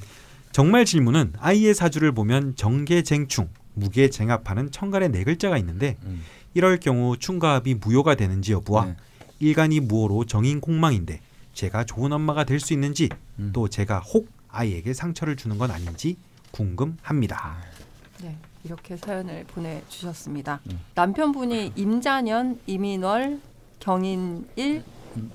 정말 0.53 0.85
질문은 0.85 1.33
아이의 1.41 1.75
사주를 1.75 2.13
보면 2.13 2.55
정계쟁충, 2.57 3.49
무게쟁합하는 3.75 4.71
천간에 4.71 5.09
네 5.09 5.25
글자가 5.25 5.57
있는데 5.59 5.97
음. 6.05 6.23
이럴 6.55 6.79
경우 6.81 7.17
충가합이 7.17 7.75
무효가 7.75 8.15
되는지 8.15 8.53
여부와 8.53 8.87
네. 8.87 8.97
일간이 9.39 9.81
무호로 9.81 10.25
정인 10.27 10.61
공망인데 10.61 11.21
제가 11.55 11.85
좋은 11.85 12.13
엄마가 12.13 12.45
될 12.45 12.61
수 12.61 12.73
있는지 12.73 13.09
음. 13.39 13.51
또 13.53 13.69
제가 13.69 14.01
혹 14.01 14.29
아이에게 14.49 14.93
상처를 14.93 15.37
주는 15.37 15.59
건 15.59 15.71
아닌지 15.71 16.17
궁금합니다. 16.51 17.57
네, 18.23 18.37
이렇게 18.65 18.97
사연을 18.97 19.45
보내주셨습니다. 19.45 20.61
음. 20.71 20.81
남편분이 20.95 21.73
임자년, 21.77 22.59
이민월, 22.67 23.41
경인일, 23.79 24.85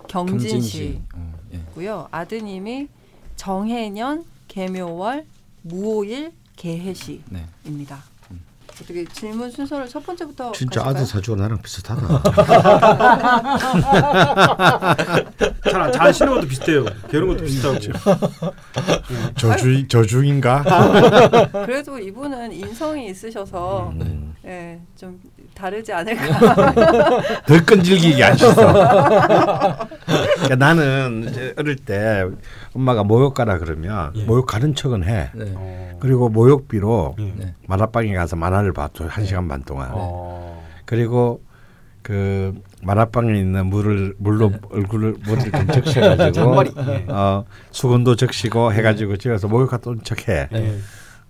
경진시고요. 0.08 1.02
어, 1.16 1.40
예. 1.82 2.08
아드님이 2.12 2.88
정해년, 3.36 4.26
개묘월, 4.48 5.26
무오일, 5.64 6.32
개해시입니다. 6.56 7.26
네. 7.32 8.02
어떻게 8.82 9.06
질문 9.06 9.50
순서를 9.50 9.88
첫 9.88 10.06
번째부터 10.06 10.52
진짜 10.52 10.82
가실까요? 10.82 11.04
아들 11.04 11.06
사주가 11.06 11.42
나랑 11.42 11.62
비슷하다. 11.62 12.06
잘, 15.72 15.92
잘 15.92 16.08
아시는 16.08 16.34
것도 16.34 16.48
비슷해요. 16.48 16.86
게으른 17.10 17.28
것도 17.30 17.44
비슷하고. 17.46 17.78
저주 19.38 19.88
저주인가? 19.88 20.64
그래도 21.66 21.98
이분은 21.98 22.52
인성이 22.52 23.10
있으셔서 23.10 23.94
음. 24.00 24.36
예, 24.46 24.80
좀 24.98 25.20
다르지 25.54 25.94
않을까. 25.94 27.22
덜 27.48 27.66
끈질기게 27.66 28.22
하셨어. 28.24 28.74
그러니까 30.06 30.56
나는 30.58 31.28
이제 31.30 31.54
어릴 31.58 31.78
때 31.78 32.26
엄마가 32.76 33.04
모욕가라 33.04 33.58
그러면 33.60 34.12
예. 34.16 34.24
모욕하는 34.26 34.76
척은 34.76 35.06
해. 35.06 35.30
네. 35.34 35.54
어. 35.56 35.98
그리고 36.00 36.28
모욕비로 36.30 37.16
예. 37.20 37.34
네. 37.38 37.54
만화방에 37.68 38.14
가서 38.14 38.36
만화를 38.36 38.74
봤죠 38.74 39.08
한 39.08 39.26
시간 39.26 39.48
반 39.48 39.64
동안. 39.64 39.90
어. 39.94 40.62
그리고 40.86 41.42
그 42.02 42.54
만화방에 42.84 43.40
있는 43.40 43.68
물을 43.68 44.14
물로 44.20 44.52
얼굴을 44.70 45.16
물을 45.26 45.52
좀 45.52 45.68
적셔가지고 45.68 46.32
잔머리. 46.34 46.72
예. 46.78 47.06
어 47.10 47.46
수건도 47.72 48.18
적시고 48.18 48.74
해가지고 48.74 49.16
집에서 49.18 49.48
목욕했던 49.48 50.02
척해. 50.04 50.50
예. 50.54 50.78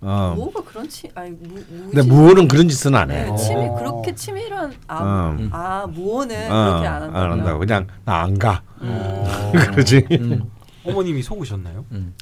어. 0.00 0.34
뭐가 0.36 0.62
그런 0.64 0.86
치 0.88 1.08
아니 1.14 1.30
무 1.30 1.54
근데 1.68 2.02
무호는 2.02 2.48
그런 2.48 2.68
짓은 2.68 2.94
안 2.96 3.10
해. 3.10 3.30
네, 3.30 3.36
치밀 3.36 3.68
어. 3.68 3.74
그렇게 3.76 4.14
치밀한 4.14 4.72
아, 4.88 5.30
음. 5.38 5.48
아 5.52 5.86
무호는 5.86 6.52
어, 6.52 6.64
그렇게 6.70 6.86
안 6.88 7.02
한다고요. 7.02 7.22
안 7.24 7.30
한다고 7.32 7.58
그냥 7.60 7.86
나 8.04 8.22
안 8.22 8.36
가. 8.36 8.62
어. 8.80 9.52
그러지. 9.72 10.06
음. 10.10 10.50
어머님이 10.88 11.22
속으셨나요? 11.22 11.84
음. 11.92 12.14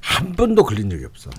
한 0.00 0.32
번도 0.32 0.64
걸린 0.64 0.88
적이 0.90 1.04
없어. 1.06 1.30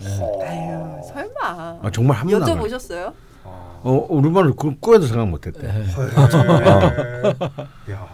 아유 0.43 1.01
설마 1.13 1.79
아, 1.81 1.91
정말 1.93 2.17
한 2.17 2.27
번도 2.27 2.45
안. 2.45 2.57
여쭤보셨어요? 2.59 3.13
어 3.43 4.05
우리 4.09 4.29
말을 4.29 4.53
그 4.55 4.77
꿈에도 4.79 5.07
생각 5.07 5.27
못했대. 5.27 5.61
네. 5.67 5.85
야, 7.91 8.07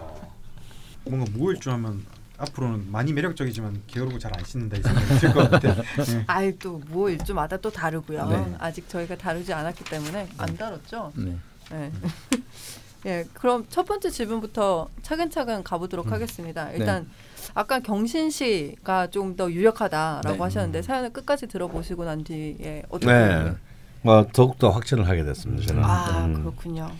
뭔가 1.05 1.29
무일 1.33 1.59
줄 1.59 1.73
하면 1.73 2.05
앞으로는 2.37 2.91
많이 2.91 3.11
매력적이지만 3.13 3.81
게으르고 3.87 4.19
잘 4.19 4.31
안 4.37 4.43
씻는다 4.45 4.77
이 4.77 4.81
생각이 4.81 5.07
들 5.19 5.33
것 5.33 5.49
같아. 5.51 5.69
예. 5.69 6.23
아이 6.27 6.57
또뭐 6.57 7.09
일주마다 7.09 7.57
또 7.57 7.69
다르고요. 7.69 8.25
네. 8.27 8.55
아직 8.59 8.87
저희가 8.87 9.17
다루지 9.17 9.51
않았기 9.53 9.83
때문에 9.85 10.29
안 10.37 10.55
다뤘죠. 10.55 11.11
네. 11.15 11.35
네. 11.71 11.91
예, 13.07 13.25
그럼 13.33 13.65
첫 13.69 13.85
번째 13.85 14.09
질문부터 14.09 14.89
차근차근 15.01 15.63
가보도록 15.63 16.11
하겠습니다. 16.11 16.71
일단 16.71 17.09
아까 17.53 17.79
경신 17.79 18.29
씨가 18.29 19.09
좀 19.09 19.37
더 19.37 19.49
유력하다라고 19.51 20.35
네. 20.35 20.39
하셨는데 20.39 20.81
사연을 20.81 21.11
끝까지 21.11 21.47
들어보시고 21.47 22.03
난 22.05 22.23
뒤에 22.23 22.83
어떻게 22.89 23.11
네. 23.13 23.53
뭐 24.01 24.25
더욱더 24.33 24.69
확신을 24.71 25.07
하게 25.07 25.23
됐습니다. 25.23 25.67
저는. 25.67 25.83
아 25.83 26.25
음. 26.25 26.33
그렇군요. 26.33 26.91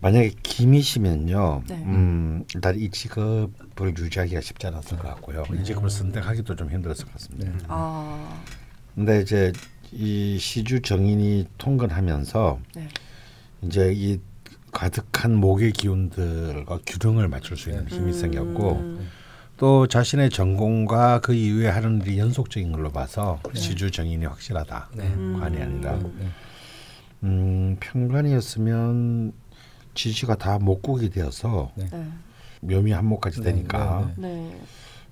만약에 0.00 0.32
김이시면요, 0.42 1.62
네. 1.66 1.74
음, 1.76 2.44
일단 2.54 2.78
이 2.78 2.90
직업을 2.90 3.96
유지하기가 3.98 4.42
쉽지 4.42 4.66
않았을 4.66 4.98
것 4.98 5.08
같고요. 5.08 5.44
이 5.54 5.64
직업을 5.64 5.88
선택하기도 5.88 6.56
좀 6.56 6.70
힘들었을 6.70 7.06
것 7.06 7.12
같습니다. 7.14 7.50
네. 7.50 7.58
아 7.68 8.42
근데 8.94 9.22
이제 9.22 9.50
이 9.92 10.36
시주 10.38 10.82
정인이 10.82 11.48
통근하면서 11.58 12.58
네. 12.74 12.88
이제 13.62 13.92
이 13.94 14.20
가득한 14.74 15.34
목의 15.36 15.72
기운들과 15.72 16.80
균형을 16.84 17.28
맞출 17.28 17.56
수 17.56 17.70
있는 17.70 17.88
힘이 17.88 18.12
생겼고 18.12 18.72
음, 18.72 19.08
또 19.56 19.86
자신의 19.86 20.30
전공과 20.30 21.20
그 21.20 21.32
이후에 21.32 21.68
하는 21.68 22.02
일이 22.02 22.18
연속적인 22.18 22.72
걸로 22.72 22.90
봐서 22.90 23.40
시주 23.54 23.90
정인이 23.90 24.26
확실하다. 24.26 24.90
네. 24.96 25.04
음. 25.04 25.38
관이 25.40 25.62
아니라 25.62 25.96
네. 25.96 26.28
음, 27.22 27.76
평관이었으면 27.80 29.32
지지가 29.94 30.34
다 30.34 30.58
목국이 30.58 31.08
되어서 31.08 31.70
네. 31.76 31.88
묘미 32.60 32.90
한목까지 32.92 33.40
네, 33.40 33.52
되니까 33.52 34.12
네, 34.16 34.28
네. 34.28 34.60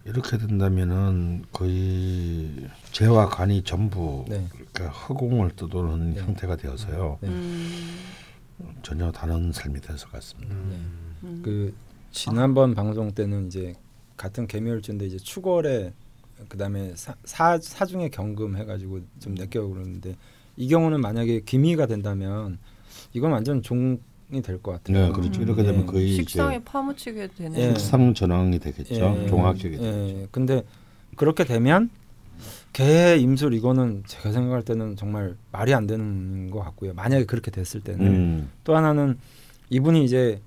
이렇게 0.05 0.37
된다면은 0.39 1.45
거의 1.53 2.51
재와 2.91 3.29
관이 3.29 3.63
전부 3.63 4.25
네. 4.29 4.45
그 4.73 4.85
허공을 4.87 5.53
떠도는 5.55 6.15
네. 6.15 6.21
형태가 6.21 6.57
되어서요 6.57 7.19
네. 7.21 7.29
음, 7.29 8.01
전혀 8.83 9.11
다른 9.13 9.53
삶이 9.53 9.81
될것 9.81 10.11
같습니다. 10.13 10.55
음. 10.55 11.41
그 11.45 11.75
지난번 12.11 12.75
방송 12.75 13.11
때는 13.13 13.47
이제 13.47 13.75
같은 14.17 14.47
개묘일주인데 14.47 15.07
이제 15.07 15.17
추월에 15.17 15.93
그다음에 16.49 16.95
사, 16.97 17.15
사 17.25 17.59
사중에 17.61 18.09
경금 18.09 18.57
해가지고 18.57 19.01
좀 19.21 19.35
내겨 19.35 19.67
그러는데 19.67 20.17
이 20.57 20.69
경우는 20.69 21.01
만약에 21.01 21.41
기미가 21.41 21.87
된다면 21.87 22.59
이건 23.15 23.33
완전 23.33 23.63
종이 23.63 23.99
될 24.43 24.59
것 24.63 24.73
같아요. 24.73 25.07
네, 25.09 25.13
그렇죠. 25.13 25.41
음. 25.41 25.45
이렇게 25.45 25.63
되면 25.63 25.81
네. 25.81 25.87
거의 25.87 26.13
식상에 26.15 26.63
파묻히게 26.65 27.29
되는 27.37 27.59
예. 27.59 27.69
식상 27.75 28.13
전황이 28.15 28.59
되겠죠. 28.59 28.95
예, 28.95 29.27
종합격이 29.29 29.75
예, 29.77 29.79
되겠죠. 29.79 30.29
근데 30.31 30.63
그렇게 31.17 31.45
되면 31.45 31.91
개 32.73 33.17
임술 33.17 33.53
이거는 33.55 34.03
제가 34.07 34.33
생각할 34.33 34.63
때는 34.63 34.97
정말 34.97 35.37
말이 35.51 35.75
안 35.75 35.87
되는 35.87 36.51
것 36.51 36.61
같고요. 36.61 36.95
만약에 36.95 37.27
그렇게 37.27 37.51
됐을 37.51 37.81
때는 37.81 38.07
음, 38.07 38.51
또 38.65 38.75
하나는 38.75 39.19
이분이 39.69 40.05
이제 40.05 40.41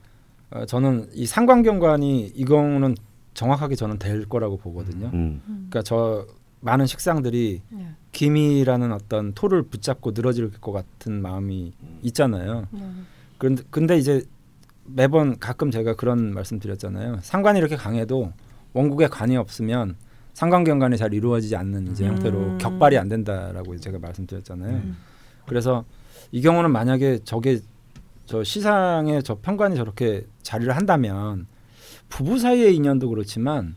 어, 0.50 0.66
저는 0.66 1.10
이 1.14 1.26
상관경관이 1.26 2.34
이 2.36 2.46
경우는 2.46 2.96
정확하게 3.34 3.76
저는 3.76 4.00
될 4.00 4.26
거라고 4.26 4.58
보거든요. 4.58 5.08
음, 5.08 5.42
음. 5.48 5.68
그러니까 5.70 5.84
저 5.84 6.26
많은 6.62 6.88
식상들이 6.88 7.62
네. 7.70 7.90
기미라는 8.12 8.92
어떤 8.92 9.34
토를 9.34 9.62
붙잡고 9.62 10.12
늘어질 10.12 10.52
것 10.52 10.72
같은 10.72 11.22
마음이 11.22 11.74
있잖아요. 12.02 12.68
네. 12.72 12.80
그런데 13.38 13.64
근데 13.70 13.98
이제 13.98 14.24
매번 14.86 15.38
가끔 15.38 15.70
제가 15.70 15.96
그런 15.96 16.34
말씀 16.34 16.60
드렸잖아요. 16.60 17.20
상관이 17.22 17.60
이렇게 17.60 17.76
강해도 17.76 18.32
원국에 18.74 19.08
관이 19.08 19.38
없으면 19.38 19.96
상관경관이 20.36 20.98
잘 20.98 21.14
이루어지지 21.14 21.56
않는 21.56 21.92
이제 21.92 22.06
음. 22.06 22.12
형태로 22.12 22.58
격발이 22.58 22.98
안 22.98 23.08
된다라고 23.08 23.78
제가 23.78 24.00
말씀드렸잖아요. 24.00 24.76
음. 24.76 24.98
그래서 25.48 25.86
이 26.32 26.42
경우는 26.42 26.72
만약에 26.72 27.20
저게 27.24 27.60
저 28.26 28.44
시상에 28.44 29.22
저 29.22 29.36
편관이 29.36 29.76
저렇게 29.78 30.28
자리를 30.44 30.76
한다면 30.76 31.48
부부 32.10 32.38
사이의 32.38 32.76
인연도 32.76 33.10
그렇지만 33.10 33.76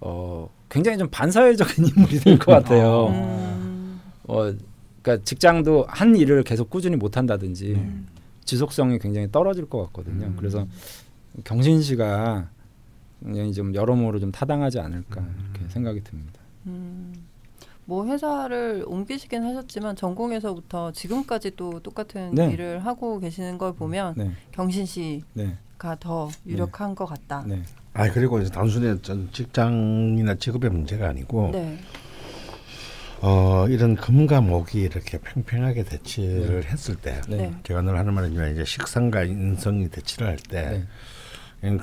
어 0.00 0.48
굉장히 0.70 0.96
좀 0.98 1.08
반사회적인 1.10 1.84
인물이 1.94 2.20
될 2.20 2.38
것 2.38 2.52
같아요. 2.52 3.08
음. 3.08 4.00
어 4.28 4.52
그러니까 5.02 5.24
직장도 5.24 5.84
한 5.88 6.16
일을 6.16 6.42
계속 6.42 6.70
꾸준히 6.70 6.96
못 6.96 7.18
한다든지 7.18 7.74
음. 7.74 8.06
지속성이 8.46 8.98
굉장히 8.98 9.30
떨어질 9.30 9.66
것 9.68 9.84
같거든요. 9.86 10.32
그래서 10.38 10.66
경신 11.44 11.82
씨가 11.82 12.48
좀 13.54 13.74
여러모로 13.74 14.20
좀 14.20 14.30
타당하지 14.30 14.80
않을까 14.80 15.24
이렇게 15.52 15.68
생각이 15.70 16.02
듭니다. 16.04 16.40
음. 16.66 17.12
뭐 17.86 18.04
회사를 18.06 18.84
옮기시긴 18.86 19.44
하셨지만 19.44 19.94
전공에서부터 19.94 20.90
지금까지 20.92 21.52
또 21.56 21.80
똑같은 21.80 22.34
네. 22.34 22.50
일을 22.50 22.84
하고 22.84 23.20
계시는 23.20 23.58
걸 23.58 23.74
보면 23.74 24.14
네, 24.16 24.32
경신 24.50 24.84
씨가 24.84 25.24
네, 25.34 25.56
더 26.00 26.28
유력한 26.46 26.96
것 26.96 27.06
같다. 27.06 27.44
네, 27.46 27.62
아 27.94 28.10
그리고 28.10 28.40
이제 28.40 28.50
단순히 28.50 29.00
전 29.02 29.28
직장이나 29.32 30.34
직업의 30.34 30.70
문제가 30.70 31.08
아니고 31.08 31.50
네. 31.52 31.78
어 33.22 33.66
이런 33.68 33.94
금과 33.94 34.40
목이 34.40 34.80
이렇게 34.80 35.18
팽팽하게 35.18 35.84
대치를 35.84 36.64
했을 36.64 36.96
때 36.96 37.20
네. 37.28 37.36
네. 37.36 37.54
제가 37.62 37.82
늘 37.82 37.96
하는 37.96 38.12
말이지만 38.12 38.52
이제 38.52 38.64
식상과 38.64 39.22
인성이 39.24 39.88
대치를 39.88 40.26
할때 40.26 40.70
네. 40.70 40.86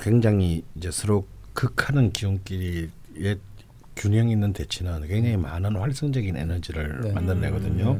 굉장히 0.00 0.62
이제 0.74 0.90
서로 0.90 1.26
극하는 1.52 2.12
기운끼리의 2.12 3.38
균형 3.96 4.28
있는 4.28 4.52
대치는 4.52 5.06
굉장히 5.06 5.36
많은 5.36 5.76
활성적인 5.76 6.36
에너지를 6.36 7.00
네. 7.02 7.12
만들어내거든요. 7.12 7.98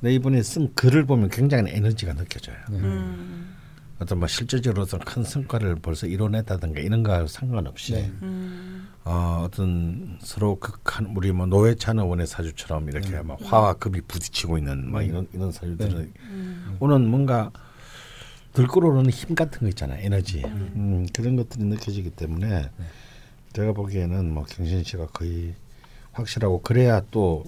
근데 0.00 0.14
이분이 0.14 0.42
쓴 0.42 0.74
글을 0.74 1.04
보면 1.06 1.30
굉장한 1.30 1.68
에너지가 1.68 2.14
느껴져요. 2.14 2.56
네. 2.70 2.78
음. 2.78 3.54
어떤 4.00 4.18
뭐 4.18 4.26
실질적으로 4.26 4.82
어떤 4.82 4.98
큰 5.00 5.22
성과를 5.22 5.76
벌써 5.76 6.08
이뤄냈다든가 6.08 6.80
이런 6.80 7.04
거와 7.04 7.26
상관없이 7.28 7.92
네. 7.92 8.12
음. 8.22 8.88
어, 9.04 9.44
어떤 9.44 10.18
서로 10.20 10.56
극한 10.56 11.12
우리 11.16 11.30
뭐 11.30 11.46
노회찬 11.46 12.00
의 12.00 12.08
원의 12.08 12.26
사주처럼 12.26 12.88
이렇게 12.88 13.10
네. 13.10 13.22
막 13.22 13.38
화와 13.42 13.74
급이 13.74 14.00
부딪히고 14.02 14.58
있는 14.58 14.90
막 14.90 15.00
네. 15.00 15.06
이런 15.06 15.28
이런 15.32 15.52
사주들은 15.52 16.12
음. 16.20 16.76
오는 16.80 17.06
뭔가 17.08 17.52
들끓어오르는 18.52 19.10
힘 19.10 19.34
같은 19.34 19.60
거 19.60 19.68
있잖아요 19.68 20.04
에너지 20.04 20.44
음, 20.44 21.06
그런 21.12 21.36
것들이 21.36 21.64
느껴지기 21.64 22.10
때문에 22.10 22.70
제가 23.52 23.72
보기에는 23.72 24.32
뭐 24.32 24.44
경신 24.44 24.82
씨가 24.82 25.06
거의 25.08 25.54
확실하고 26.12 26.62
그래야 26.62 27.02
또 27.10 27.44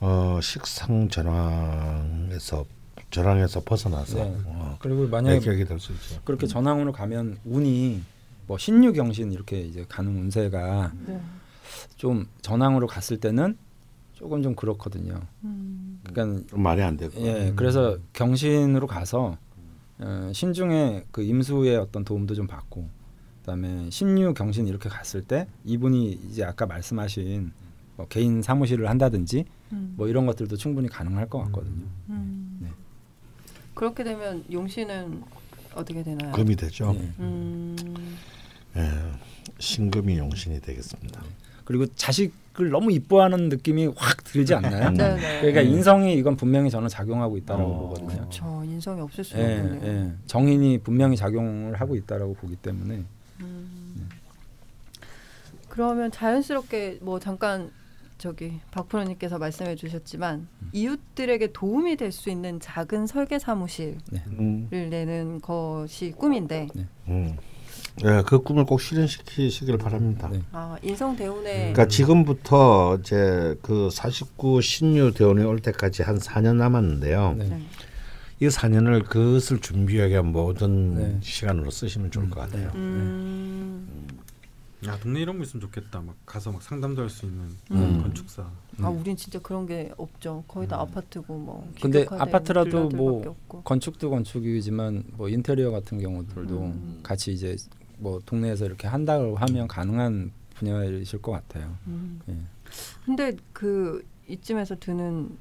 어, 0.00 0.38
식상 0.42 1.08
전황에서 1.08 2.64
전황에서 3.10 3.60
벗어나서 3.64 4.18
네. 4.18 4.36
어, 4.46 4.76
그리고 4.80 5.08
만약에 5.08 5.40
내격이 5.40 5.64
될수 5.64 5.92
있죠. 5.92 6.20
그렇게 6.24 6.46
전황으로 6.46 6.92
가면 6.92 7.38
운이 7.44 8.02
뭐 8.46 8.56
신유 8.56 8.92
경신 8.92 9.32
이렇게 9.32 9.60
이제 9.60 9.84
가는 9.88 10.10
운세가 10.10 10.92
네. 11.06 11.20
좀 11.96 12.26
전황으로 12.40 12.86
갔을 12.86 13.18
때는 13.18 13.58
조금 14.14 14.42
좀 14.42 14.54
그렇거든요. 14.54 15.20
음. 15.44 16.00
그러니까 16.04 16.46
좀 16.48 16.62
말이 16.62 16.82
안 16.82 16.96
되고. 16.96 17.20
예, 17.20 17.52
그래서 17.56 17.98
경신으로 18.12 18.86
가서 18.86 19.38
어, 20.00 20.30
신중에 20.32 21.04
그 21.10 21.22
임수의 21.22 21.76
어떤 21.76 22.04
도움도 22.04 22.34
좀 22.34 22.46
받고 22.46 22.88
그다음에 23.40 23.90
신유 23.90 24.34
경신 24.34 24.66
이렇게 24.66 24.88
갔을 24.88 25.22
때 25.22 25.46
이분이 25.64 26.20
이제 26.28 26.44
아까 26.44 26.66
말씀하신 26.66 27.52
뭐 27.96 28.06
개인 28.08 28.42
사무실을 28.42 28.88
한다든지 28.88 29.44
음. 29.72 29.94
뭐 29.96 30.08
이런 30.08 30.26
것들도 30.26 30.56
충분히 30.56 30.88
가능할 30.88 31.28
것 31.28 31.42
같거든요. 31.44 31.84
음. 32.08 32.58
네. 32.62 32.68
그렇게 33.74 34.04
되면 34.04 34.44
용씨는 34.50 35.22
어떻게 35.74 36.02
되나요? 36.02 36.32
금이 36.32 36.56
되죠. 36.56 36.94
예. 36.96 37.12
음. 37.20 37.76
예, 38.76 38.90
신금이 39.58 40.18
용신이 40.18 40.60
되겠습니다. 40.60 41.22
그리고 41.64 41.86
자식 41.94 42.32
을 42.58 42.68
너무 42.70 42.90
이뻐하는 42.90 43.48
느낌이 43.48 43.86
확 43.96 44.24
들지 44.24 44.54
않나요? 44.54 44.90
네, 44.90 45.14
네. 45.14 45.38
그러니까 45.40 45.60
인성이 45.60 46.14
이건 46.14 46.36
분명히 46.36 46.68
저는 46.68 46.88
작용하고 46.88 47.36
있다라고 47.36 47.70
어. 47.70 47.78
보거든요. 47.88 48.26
저 48.28 48.64
인성이 48.64 49.00
없을 49.00 49.22
수가 49.22 49.40
예, 49.40 49.60
없네요. 49.60 49.80
예. 49.84 50.12
정인이 50.26 50.78
분명히 50.78 51.16
작용을 51.16 51.80
하고 51.80 51.94
있다라고 51.94 52.34
보기 52.34 52.56
때문에 52.56 53.04
음. 53.40 54.08
그러면 55.68 56.10
자연스럽게 56.10 56.98
뭐 57.02 57.20
잠깐 57.20 57.70
저기 58.18 58.60
박프로님께서 58.72 59.38
말씀해 59.38 59.76
주셨지만 59.76 60.48
이웃들에게 60.72 61.52
도움이 61.52 61.96
될 61.96 62.10
수 62.12 62.28
있는 62.30 62.58
작은 62.60 63.06
설계 63.06 63.38
사무실을 63.38 63.96
음, 64.38 64.68
내는 64.70 65.40
것이 65.40 66.10
꿈인데 66.16 66.66
음. 67.08 67.36
예, 68.04 68.22
그 68.26 68.40
꿈을 68.40 68.64
꼭 68.64 68.80
실현시키시길 68.80 69.76
바랍니다. 69.78 70.28
네. 70.32 70.40
아 70.52 70.76
인성 70.82 71.16
대운에 71.16 71.72
그러니까 71.72 71.86
지금부터 71.88 72.96
이제 73.00 73.56
그 73.62 73.90
49 73.90 74.60
신유 74.62 75.12
대원에 75.12 75.42
올 75.44 75.60
때까지 75.60 76.02
한 76.02 76.18
4년 76.18 76.56
남았는데요. 76.56 77.34
네. 77.38 77.48
네. 77.48 77.62
이 78.40 78.46
4년을 78.48 79.04
그것을 79.04 79.60
준비하기 79.60 80.12
위한 80.12 80.32
모든 80.32 80.94
네. 80.94 81.18
시간으로 81.22 81.70
쓰시면 81.70 82.10
좋을 82.10 82.30
것 82.30 82.40
같아요. 82.40 82.70
음. 82.74 83.86
야 84.86 84.98
동네 84.98 85.20
이런 85.20 85.36
거 85.36 85.44
있으면 85.44 85.60
좋겠다. 85.60 86.00
막 86.00 86.14
가서 86.24 86.50
막 86.50 86.62
상담도 86.62 87.02
할 87.02 87.10
수 87.10 87.26
있는 87.26 87.50
음. 87.70 88.00
건축사. 88.02 88.46
아 88.80 88.88
우린 88.88 89.14
진짜 89.14 89.38
그런 89.40 89.66
게 89.66 89.92
없죠. 89.98 90.42
거의 90.48 90.66
다 90.66 90.80
아파트고 90.80 91.36
뭐. 91.36 91.66
음. 91.68 91.74
근데 91.82 92.06
아파트라도 92.08 92.88
뭐 92.88 93.20
없고. 93.28 93.62
건축도 93.64 94.08
건축이지만 94.08 95.04
뭐 95.18 95.28
인테리어 95.28 95.70
같은 95.70 95.98
경우들도 96.00 96.58
음. 96.58 97.00
같이 97.02 97.32
이제 97.34 97.56
뭐 98.00 98.20
동네에서 98.24 98.64
이렇게 98.66 98.88
한다고 98.88 99.36
하면 99.36 99.68
가능한 99.68 100.32
분야이실 100.54 101.22
것 101.22 101.32
같아요. 101.32 101.74
음. 101.86 102.20
예. 102.28 102.34
근데 103.04 103.36
그 103.52 104.04
이쯤에서 104.28 104.76
드는 104.78 105.36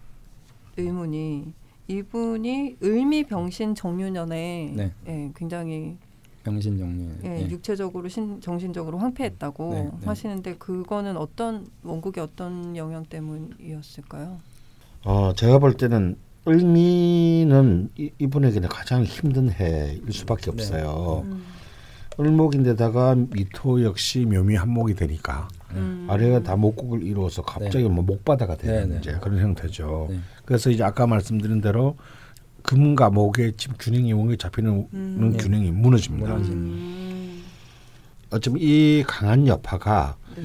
의문이 0.78 1.54
이분이 1.88 2.78
을미 2.84 3.24
병신 3.24 3.76
정유년에 3.76 4.74
네. 4.76 4.94
예, 5.08 5.32
굉장히 5.36 5.98
병신 6.44 6.78
종류. 6.78 7.10
예, 7.24 7.42
예. 7.42 7.50
육체적으로 7.50 8.08
신, 8.08 8.40
정신적으로 8.42 9.00
황폐했다고 9.00 9.70
네, 9.74 9.84
네. 9.84 10.06
하시는데 10.06 10.56
그거는 10.58 11.18
어떤 11.18 11.68
원국의 11.84 12.24
어떤 12.24 12.78
영향 12.78 13.06
때문이었을까요? 13.06 14.40
어, 15.04 15.34
제가 15.34 15.60
볼 15.60 15.74
때는 15.74 16.16
을미는 16.48 17.90
이, 17.98 18.12
이분에게는 18.20 18.70
가장 18.70 19.04
힘든 19.04 19.52
해일 19.52 20.02
수밖에 20.12 20.46
네. 20.46 20.52
없어요. 20.52 21.24
음. 21.26 21.44
을목인데다가 22.20 23.16
미토 23.16 23.84
역시 23.84 24.26
묘미 24.26 24.56
한목이 24.56 24.94
되니까 24.96 25.48
음. 25.72 26.06
아래가 26.10 26.44
다 26.44 26.56
목국을 26.56 27.04
이루어서 27.04 27.42
갑자기 27.42 27.88
뭐 27.88 28.04
목바다가 28.04 28.58
되는 28.58 28.90
네, 28.90 28.94
네. 28.96 29.00
이제 29.00 29.18
그런 29.22 29.40
형태죠. 29.40 30.08
네. 30.10 30.20
그래서 30.44 30.70
이제 30.70 30.84
아까 30.84 31.08
말씀드린 31.08 31.62
대로 31.62 31.96
금과 32.64 33.10
목의 33.10 33.54
지금 33.56 33.76
균형이 33.80 34.12
원이 34.12 34.38
잡히는 34.38 34.88
음. 34.94 35.38
균형이 35.40 35.72
무너집니다. 35.72 36.36
음. 36.36 37.44
어쩌면 38.32 38.60
이 38.62 39.04
강한 39.08 39.48
여파가 39.48 40.18
네. 40.36 40.44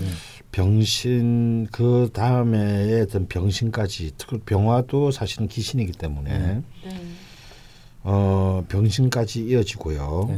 병신 0.53 1.67
그 1.73 2.09
다음에 2.13 3.01
어떤 3.01 3.27
병신까지 3.27 4.13
특히 4.17 4.39
병화도 4.39 5.11
사실은 5.11 5.49
기신이기 5.49 5.93
때문에 5.93 6.39
네. 6.39 6.63
네. 6.85 7.01
어 8.05 8.65
병신까지 8.69 9.45
이어지고요. 9.47 10.29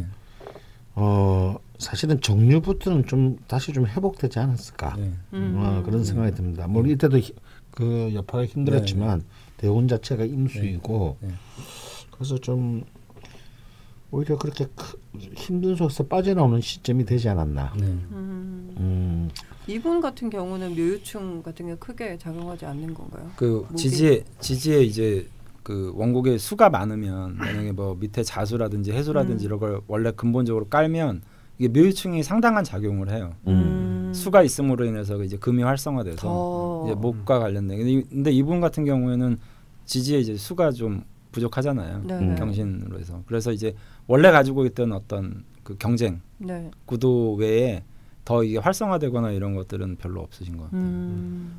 네. 0.96 1.02
어 1.02 1.58
사실은 1.78 2.20
정류부터는 2.22 3.04
좀 3.06 3.36
다시 3.46 3.72
좀 3.72 3.86
회복되지 3.86 4.38
않았을까 4.38 4.96
네. 4.96 5.12
음. 5.34 5.54
어, 5.58 5.82
그런 5.84 6.02
생각이 6.04 6.34
듭니다. 6.34 6.66
물론 6.66 6.90
이때도 6.90 7.18
히- 7.18 7.34
그 7.70 8.10
여파가 8.14 8.46
힘들었지만 8.46 9.22
대운 9.58 9.86
자체가 9.88 10.24
임수이고 10.24 11.18
네. 11.20 11.28
네. 11.28 11.34
그래서 12.10 12.38
좀 12.38 12.82
오히려 14.10 14.38
그렇게 14.38 14.66
크, 14.74 14.98
힘든 15.34 15.76
속에서 15.76 16.04
빠져나오는 16.04 16.60
시점이 16.62 17.04
되지 17.04 17.28
않았나. 17.28 17.74
네. 17.76 17.84
음. 17.84 18.74
음, 18.78 19.30
이분 19.66 20.00
같은 20.00 20.30
경우는 20.30 20.70
묘유충 20.74 21.42
같은 21.42 21.66
게 21.66 21.74
크게 21.74 22.16
작용하지 22.16 22.64
않는 22.64 22.94
건가요? 22.94 23.30
그 23.36 23.66
목이- 23.70 23.76
지지에 23.76 24.24
지지에 24.40 24.82
이제 24.82 25.28
그 25.66 25.90
원곡에 25.96 26.38
수가 26.38 26.70
많으면 26.70 27.34
만약에 27.38 27.72
뭐 27.72 27.96
밑에 27.98 28.22
자수라든지 28.22 28.92
해수라든지 28.92 29.44
음. 29.44 29.46
이런 29.46 29.58
걸 29.58 29.80
원래 29.88 30.12
근본적으로 30.12 30.68
깔면 30.68 31.22
이게 31.58 31.66
묘유충이 31.66 32.22
상당한 32.22 32.62
작용을 32.62 33.10
해요. 33.10 33.32
음. 33.48 34.12
수가 34.14 34.44
있음으로 34.44 34.84
인해서 34.84 35.20
이제 35.24 35.36
금이 35.36 35.64
활성화돼서 35.64 36.16
더 36.18 36.84
이제 36.86 36.94
목과 36.94 37.40
관련된. 37.40 37.78
근데, 37.78 37.90
이- 37.90 38.02
근데 38.08 38.30
이분 38.30 38.60
같은 38.60 38.84
경우에는 38.84 39.38
지지에 39.86 40.20
이제 40.20 40.36
수가 40.36 40.70
좀 40.70 41.02
부족하잖아요. 41.32 42.02
네, 42.04 42.14
음. 42.14 42.28
네. 42.28 42.34
경신으로 42.36 43.00
해서. 43.00 43.22
그래서 43.26 43.50
이제 43.50 43.74
원래 44.06 44.30
가지고 44.30 44.66
있던 44.66 44.92
어떤 44.92 45.42
그 45.64 45.76
경쟁 45.78 46.20
네. 46.38 46.70
구도 46.84 47.34
외에 47.34 47.82
더 48.26 48.42
이게 48.42 48.58
활성화되거나 48.58 49.30
이런 49.30 49.54
것들은 49.54 49.96
별로 49.96 50.20
없으신 50.20 50.56
것 50.56 50.64
같아요. 50.64 50.80
음. 50.82 51.56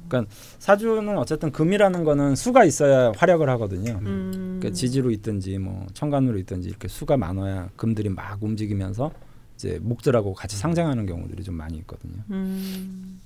사주는 0.59 1.17
어쨌든 1.17 1.49
금이라는 1.49 2.03
거는 2.03 2.35
수가 2.35 2.65
있어야 2.65 3.13
활약을 3.15 3.49
하거든요. 3.51 3.97
음. 4.03 4.57
그러니까 4.59 4.71
지지로 4.71 5.09
있든지 5.11 5.57
뭐 5.59 5.87
천간으로 5.93 6.37
있든지 6.39 6.67
이렇게 6.67 6.89
수가 6.89 7.15
많아야 7.15 7.69
금들이 7.77 8.09
막 8.09 8.43
움직이면서 8.43 9.11
이제 9.55 9.79
목들하고 9.81 10.33
같이 10.33 10.57
상생하는 10.57 11.05
경우들이 11.05 11.41
좀 11.45 11.55
많이 11.55 11.77
있거든요. 11.77 12.21
음. 12.31 13.21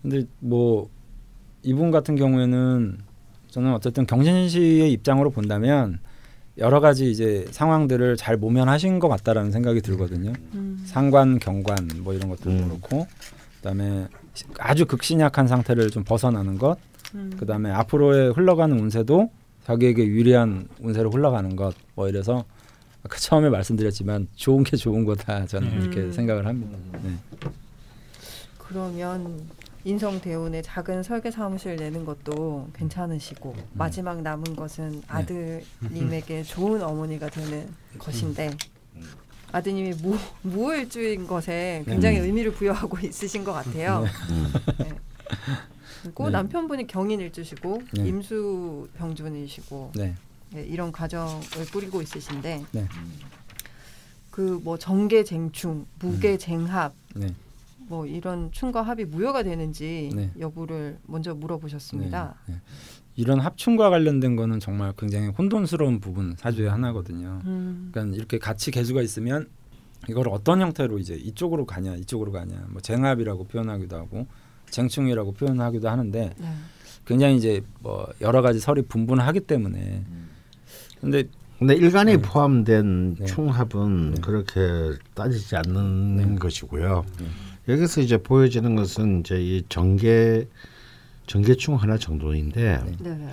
근데 0.00 0.24
뭐 0.40 0.88
이분 1.62 1.90
같은 1.90 2.16
경우에는 2.16 2.98
저는 3.48 3.74
어쨌든 3.74 4.06
경신시의 4.06 4.90
입장으로 4.90 5.30
본다면 5.30 5.98
여러 6.58 6.80
가지 6.80 7.10
이제 7.10 7.46
상황들을 7.50 8.16
잘 8.16 8.36
모면하신 8.36 9.00
것 9.00 9.08
같다라는 9.08 9.50
생각이 9.50 9.80
들거든요. 9.80 10.32
음. 10.54 10.82
상관, 10.86 11.38
경관 11.38 11.88
뭐 11.98 12.14
이런 12.14 12.28
것들도 12.28 12.50
음. 12.50 12.68
그렇고 12.68 13.06
그다음에 13.56 14.06
아주 14.58 14.86
극신약한 14.86 15.48
상태를 15.48 15.90
좀 15.90 16.04
벗어나는 16.04 16.58
것, 16.58 16.76
음. 17.14 17.32
그다음에 17.38 17.70
앞으로의 17.70 18.32
흘러가는 18.32 18.78
운세도 18.78 19.30
자기에게 19.64 20.06
유리한 20.06 20.68
운세로 20.80 21.10
흘러가는 21.10 21.56
것, 21.56 21.74
뭐 21.94 22.08
이래서 22.08 22.44
아까 23.02 23.18
처음에 23.18 23.48
말씀드렸지만 23.48 24.28
좋은 24.36 24.64
게 24.64 24.76
좋은 24.76 25.04
거다 25.04 25.46
저는 25.46 25.68
음. 25.68 25.80
이렇게 25.80 26.12
생각을 26.12 26.46
합니다. 26.46 26.78
네. 27.02 27.10
그러면 28.58 29.42
인성 29.84 30.20
대운에 30.20 30.62
작은 30.62 31.02
설계 31.02 31.30
사무실 31.30 31.76
내는 31.76 32.04
것도 32.06 32.68
괜찮으시고 32.74 33.54
음. 33.56 33.64
마지막 33.74 34.22
남은 34.22 34.56
것은 34.56 35.02
네. 35.02 35.06
아드님에게 35.08 36.42
좋은 36.44 36.82
어머니가 36.82 37.28
되는 37.28 37.68
것인데 37.98 38.50
아드님이 39.52 39.92
무, 40.02 40.18
무일주인 40.42 41.26
것에 41.26 41.84
굉장히 41.86 42.18
네. 42.18 42.26
의미를 42.26 42.52
부여하고 42.52 42.98
있으신 43.06 43.44
것 43.44 43.52
같아요. 43.52 44.04
음. 44.30 44.52
네. 44.78 44.92
그리고 46.02 46.24
네. 46.26 46.32
남편분이 46.32 46.86
경인일주시고 46.86 47.82
네. 47.92 48.08
임수 48.08 48.88
병준이시고 48.96 49.92
네. 49.94 50.14
네, 50.50 50.62
이런 50.62 50.92
가정을 50.92 51.40
꾸리고 51.72 52.00
있으신데 52.00 52.64
네. 52.72 52.88
그뭐 54.30 54.78
정계쟁충, 54.78 55.86
무계쟁합 56.00 56.94
네. 57.14 57.34
뭐 57.86 58.06
이런 58.06 58.50
충과 58.52 58.82
합이 58.82 59.04
무효가 59.04 59.42
되는지 59.42 60.10
네. 60.14 60.30
여부를 60.38 60.98
먼저 61.06 61.34
물어보셨습니다. 61.34 62.36
네, 62.46 62.54
네. 62.54 62.60
이런 63.16 63.40
합충과 63.40 63.90
관련된 63.90 64.36
거는 64.36 64.60
정말 64.60 64.92
굉장히 64.96 65.28
혼돈스러운 65.28 66.00
부분 66.00 66.34
사주의 66.36 66.68
하나거든요. 66.68 67.40
음, 67.44 67.90
그러니까 67.92 68.16
이렇게 68.16 68.38
같이 68.38 68.70
개수가 68.70 69.02
있으면 69.02 69.48
이걸 70.08 70.28
어떤 70.28 70.60
형태로 70.60 70.98
이제 70.98 71.14
이쪽으로 71.14 71.64
가냐 71.66 71.94
이쪽으로 71.96 72.32
가냐 72.32 72.66
뭐 72.68 72.80
쟁합이라고 72.80 73.44
표현하기도 73.44 73.96
하고 73.96 74.26
쟁충이라고 74.70 75.32
표현하기도 75.32 75.88
하는데 75.88 76.34
네. 76.36 76.46
굉장히 77.06 77.36
이제 77.36 77.62
뭐 77.80 78.08
여러 78.20 78.42
가지 78.42 78.58
설이 78.58 78.82
분분하기 78.82 79.40
때문에 79.40 80.04
근데 81.00 81.24
근데 81.58 81.74
일간이 81.74 82.16
네. 82.16 82.22
포함된 82.22 83.14
네. 83.14 83.26
충합은 83.26 84.14
네. 84.14 84.20
그렇게 84.20 84.98
따지지 85.14 85.56
않는 85.56 86.16
네. 86.16 86.34
것이고요. 86.36 87.04
네. 87.66 87.72
여기서 87.72 88.00
이제 88.00 88.16
보여지는 88.18 88.76
것은 88.76 89.20
이제 89.20 89.40
이 89.40 89.64
정계 89.68 90.48
정계충 91.26 91.76
하나 91.76 91.96
정도인데 91.98 92.82
네. 92.84 92.96
네. 93.00 93.14
네. 93.16 93.30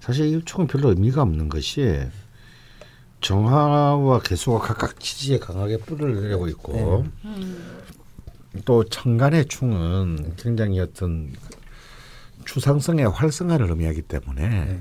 사실 0.00 0.26
이 0.26 0.44
충은 0.44 0.66
별로 0.66 0.90
의미가 0.90 1.22
없는 1.22 1.48
것이 1.48 2.06
정화와 3.20 4.20
개수가 4.20 4.58
각각 4.60 5.00
지지에 5.00 5.38
강하게 5.38 5.78
뿌리를 5.78 6.22
내리고 6.22 6.46
있고 6.48 7.04
음, 7.24 7.82
또 8.64 8.84
천간의 8.84 9.46
충은 9.46 10.34
굉장히 10.36 10.78
어떤 10.78 11.32
추상성의 12.44 13.08
활성화를 13.08 13.68
의미하기 13.68 14.02
때문에 14.02 14.48
네. 14.48 14.80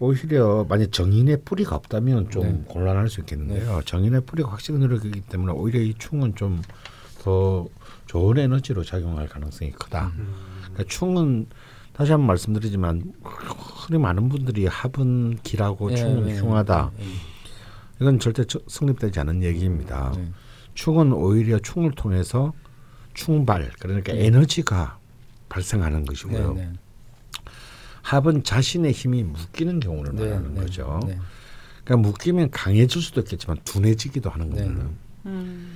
오히려 0.00 0.66
만약 0.68 0.90
정인의 0.90 1.42
뿌리가 1.44 1.76
없다면 1.76 2.30
좀 2.30 2.42
네. 2.42 2.64
곤란할 2.66 3.08
수 3.08 3.20
있겠는데요. 3.20 3.82
정인의 3.84 4.22
뿌리가 4.22 4.50
확실히 4.50 4.80
늘어나기 4.80 5.20
때문에 5.20 5.52
오히려 5.52 5.80
이 5.80 5.94
충은 5.96 6.34
좀더 6.34 7.68
좋은 8.14 8.38
에너지로 8.38 8.84
작용할 8.84 9.26
가능성이 9.26 9.72
크다. 9.72 10.12
그러니까 10.60 10.84
충은 10.86 11.46
다시 11.92 12.12
한번 12.12 12.28
말씀드리지만 12.28 13.12
흔히 13.24 13.98
많은 14.00 14.28
분들이 14.28 14.66
합은 14.66 15.38
길하고 15.42 15.90
예, 15.90 15.96
충은 15.96 16.30
예, 16.30 16.38
흉하다. 16.38 16.92
예, 17.00 17.04
이건 18.00 18.20
절대 18.20 18.44
저- 18.44 18.60
성립되지 18.68 19.18
않은 19.18 19.42
얘기입니다. 19.42 20.12
예. 20.16 20.28
충은 20.74 21.12
오히려 21.12 21.58
충을 21.58 21.90
통해서 21.90 22.52
충발 23.14 23.68
그러니까 23.80 24.12
네. 24.12 24.26
에너지가 24.26 24.96
발생하는 25.48 26.04
것이고요. 26.04 26.52
네, 26.54 26.66
네. 26.66 26.72
합은 28.02 28.44
자신의 28.44 28.92
힘이 28.92 29.24
묶이는 29.24 29.80
경우를 29.80 30.14
네, 30.14 30.28
말하는 30.28 30.54
네, 30.54 30.60
거죠. 30.60 31.00
네. 31.04 31.18
그러니까 31.84 32.08
묶이면 32.08 32.50
강해질 32.52 33.02
수도 33.02 33.22
있겠지만 33.22 33.56
둔해지기도 33.64 34.30
하는 34.30 34.50
네, 34.50 34.62
거거든요. 34.62 34.90
음, 35.26 35.73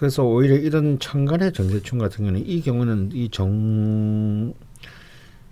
그래서 0.00 0.24
오히려 0.24 0.54
이런 0.56 0.98
천간의 0.98 1.52
정제충 1.52 1.98
같은 1.98 2.24
경우는 2.24 2.46
이 2.46 2.62
경우는 2.62 3.10
이 3.12 3.28
정, 3.30 4.54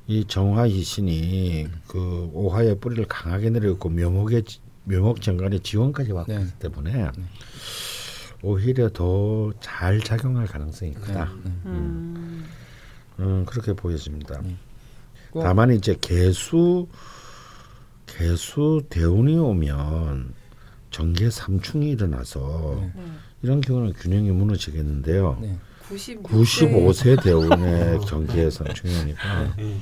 이 0.07 0.25
정화이 0.27 0.83
신이 0.83 1.69
그 1.87 2.31
오화의 2.33 2.79
뿌리를 2.81 3.05
강하게 3.07 3.51
내렸고 3.51 3.91
묘목의 3.91 4.45
지- 4.45 4.61
묘목 4.85 5.21
정간의 5.21 5.61
지원까지 5.61 6.13
왔기 6.13 6.33
네. 6.33 6.47
때문에 6.61 7.11
오히려 8.43 8.89
더 8.89 9.53
잘 9.61 10.01
작용할 10.01 10.47
가능성이 10.47 10.95
네, 10.95 10.99
크다. 10.99 11.25
네. 11.45 11.51
음, 11.67 12.45
음, 13.19 13.45
그렇게 13.45 13.75
보여집니다. 13.75 14.41
꼭- 15.31 15.43
다만 15.43 15.73
이제 15.75 15.95
개수 16.01 16.89
개수 18.07 18.83
대운이 18.89 19.37
오면 19.37 20.33
정계 20.91 21.29
삼충이 21.29 21.91
일어나서 21.91 22.79
네. 22.81 22.93
네. 22.97 23.03
이런 23.43 23.61
경우는 23.61 23.93
균형이 23.95 24.31
무너지겠는데요. 24.31 25.39
네. 25.41 25.57
96세 25.89 26.23
95세 26.23 27.23
대운의 27.23 28.01
정계 28.07 28.51
삼충이니까 28.51 29.55
네. 29.57 29.77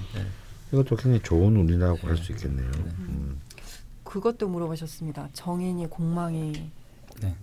이것도 0.72 0.96
굉장히 0.96 1.20
좋은 1.22 1.56
운이라고 1.56 2.06
할 2.06 2.16
수 2.16 2.32
있겠네요. 2.32 2.70
음. 2.98 3.40
그것도 4.04 4.48
물어보셨습니다. 4.48 5.30
정인이 5.32 5.86
공망이 5.88 6.70
네. 7.20 7.34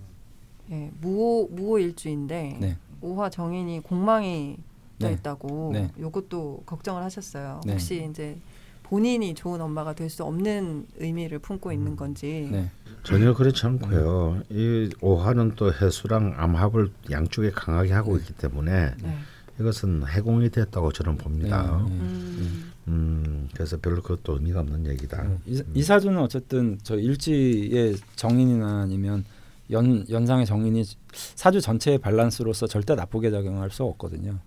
예, 0.70 0.90
무호 1.00 1.48
무호 1.50 1.78
일주인데 1.78 2.56
네. 2.60 2.78
오화 3.02 3.28
정인이 3.28 3.80
공망이 3.80 4.56
떠 4.98 5.08
네. 5.08 5.14
있다고 5.14 5.70
네. 5.74 5.90
요것도 5.98 6.62
걱정을 6.64 7.02
하셨어요. 7.02 7.60
네. 7.66 7.72
혹시 7.72 8.06
이제 8.10 8.38
본인이 8.84 9.34
좋은 9.34 9.60
엄마가 9.60 9.94
될 9.94 10.08
수 10.08 10.22
없는 10.22 10.86
의미를 10.98 11.40
품고 11.40 11.72
있는 11.72 11.96
건지. 11.96 12.48
네. 12.52 12.70
전혀 13.02 13.34
그렇지 13.34 13.66
않고요. 13.66 14.42
이 14.50 14.90
오화는 15.00 15.54
또 15.56 15.72
해수랑 15.72 16.34
암합을 16.36 16.90
양쪽에 17.10 17.50
강하게 17.50 17.92
하고 17.92 18.16
있기 18.18 18.34
때문에 18.34 18.94
네. 19.02 19.18
이것은 19.58 20.04
해공이 20.06 20.50
됐다고 20.50 20.92
저는 20.92 21.16
봅니다. 21.16 21.82
네, 21.88 21.94
네. 21.94 22.00
음, 22.00 22.72
음, 22.88 23.48
그래서 23.54 23.78
별로 23.78 24.02
그것도 24.02 24.34
의미가 24.34 24.60
없는 24.60 24.86
얘기다. 24.86 25.22
네. 25.24 25.38
이, 25.46 25.62
이 25.74 25.82
사주는 25.82 26.16
어쨌든 26.18 26.78
저 26.82 26.96
일지의 26.96 27.96
정인이나 28.16 28.82
아니면 28.82 29.24
연 29.70 30.04
연상의 30.10 30.44
정인이 30.44 30.84
사주 31.12 31.60
전체의 31.62 31.98
밸런스로서 31.98 32.66
절대 32.66 32.94
나쁘게 32.94 33.30
작용할 33.30 33.70
수 33.70 33.82
없거든요. 33.84 34.38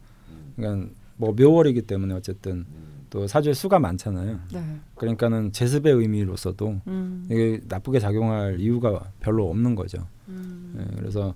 그러니까 0.56 0.90
뭐 1.18 1.34
묘월이기 1.34 1.82
때문에 1.84 2.14
어쨌든 2.14 2.66
또 3.10 3.28
사주에 3.28 3.53
수가 3.53 3.80
많잖아요. 3.80 4.39
네. 4.51 4.80
그러니까는 4.95 5.51
제습의 5.51 5.93
의미로서도 5.93 6.82
음, 6.88 7.28
이게 7.30 7.62
나쁘게 7.68 7.99
작용할 7.99 8.60
이유가 8.60 9.12
별로 9.20 9.49
없는 9.49 9.76
거죠. 9.76 10.05
음. 10.28 10.76
예, 10.80 10.95
그래서 10.97 11.34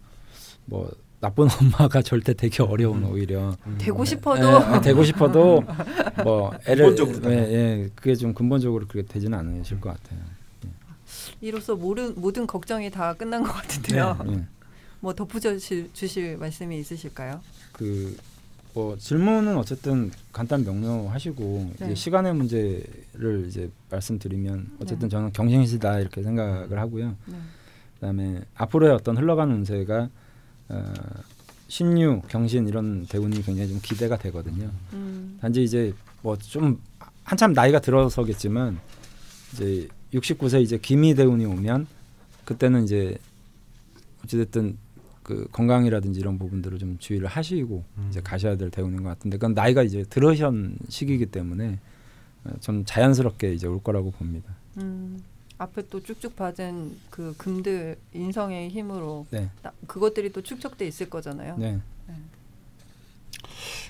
뭐 0.66 0.92
나쁜 1.20 1.48
엄마가 1.62 2.02
절대 2.02 2.34
되기 2.34 2.62
어려운 2.62 3.04
오히려 3.06 3.56
되고 3.78 4.04
싶어도 4.04 4.42
예, 4.44 4.76
예, 4.76 4.82
되고 4.82 5.04
싶어도 5.04 5.64
뭐 6.24 6.52
애를 6.68 6.96
근본적으로 6.96 7.32
예, 7.34 7.38
예, 7.38 7.90
그게 7.96 8.16
좀 8.16 8.34
근본적으로 8.34 8.88
그렇게 8.88 9.08
되지는 9.08 9.38
않으실 9.38 9.80
것 9.80 9.94
같아요. 9.94 10.20
이로써 11.40 11.76
모든 11.76 12.14
모든 12.16 12.48
걱정이 12.48 12.90
다 12.90 13.14
끝난 13.14 13.44
것 13.44 13.52
같은데요. 13.54 14.18
예. 14.30 14.46
뭐 15.00 15.14
덧붙여 15.14 15.54
주실, 15.54 15.90
주실 15.94 16.38
말씀이 16.38 16.78
있으실까요? 16.80 17.42
그 17.72 18.16
뭐 18.74 18.98
질문은 18.98 19.58
어쨌든 19.58 20.12
간단 20.32 20.64
명료하시고 20.64 21.72
네. 21.80 21.86
이제 21.86 21.96
시간의 21.96 22.34
문제를 22.36 23.46
이제 23.48 23.70
말씀드리면 23.90 24.78
어쨌든 24.82 25.08
네. 25.08 25.10
저는 25.10 25.34
경쟁시다 25.34 26.00
이렇게 26.00 26.24
생각을 26.24 26.80
하고요. 26.80 27.16
네. 27.26 27.36
그다음에 27.96 28.42
앞으로의 28.56 28.94
어떤 28.94 29.18
흘러가는 29.18 29.54
운세가 29.54 30.10
어, 30.70 30.94
신유, 31.68 32.22
경신 32.28 32.68
이런 32.68 33.06
대운이 33.08 33.42
굉장히 33.44 33.70
좀 33.70 33.80
기대가 33.82 34.18
되거든요. 34.18 34.72
음, 34.94 35.38
단지 35.42 35.64
이제 35.64 35.94
뭐 36.22 36.36
좀 36.38 36.80
한참 37.24 37.54
나이가 37.54 37.80
들어서겠지만 37.80 38.80
이제 39.54 39.88
69세 40.14 40.62
이제 40.62 40.78
기미 40.78 41.16
대운이 41.16 41.46
오면 41.46 41.88
그때는 42.46 42.84
이제 42.84 43.18
어찌됐든 44.24 44.78
그 45.24 45.48
건강이라든지 45.52 46.20
이런 46.20 46.38
부분들을 46.40 46.80
좀 46.80 46.98
주의를 47.00 47.28
하시고 47.28 47.84
음. 47.98 48.08
이제 48.10 48.22
가셔야 48.22 48.58
될 48.58 48.70
대우인 48.72 49.04
것 49.04 49.10
같은데 49.10 49.38
그건 49.38 49.54
나이가 49.54 49.84
이제 49.84 50.04
들어선 50.10 50.78
시기이기 50.90 51.28
때문에 51.28 51.80
어, 52.46 52.52
좀 52.60 52.84
자연스럽게 52.86 53.54
이제 53.54 53.68
올 53.68 53.82
거라고 53.84 54.12
봅니다. 54.12 54.54
음, 54.78 55.22
앞에 55.58 55.84
또 55.90 56.02
쭉쭉 56.02 56.36
받은 56.36 56.98
그 57.10 57.36
금들 57.38 57.98
인성의 58.14 58.70
힘으로 58.70 59.26
네, 59.30 59.50
나- 59.62 59.72
그것들이 59.86 60.32
또 60.32 60.42
축적돼 60.42 60.88
있을 60.88 61.10
거잖아요. 61.10 61.58
네, 61.58 61.80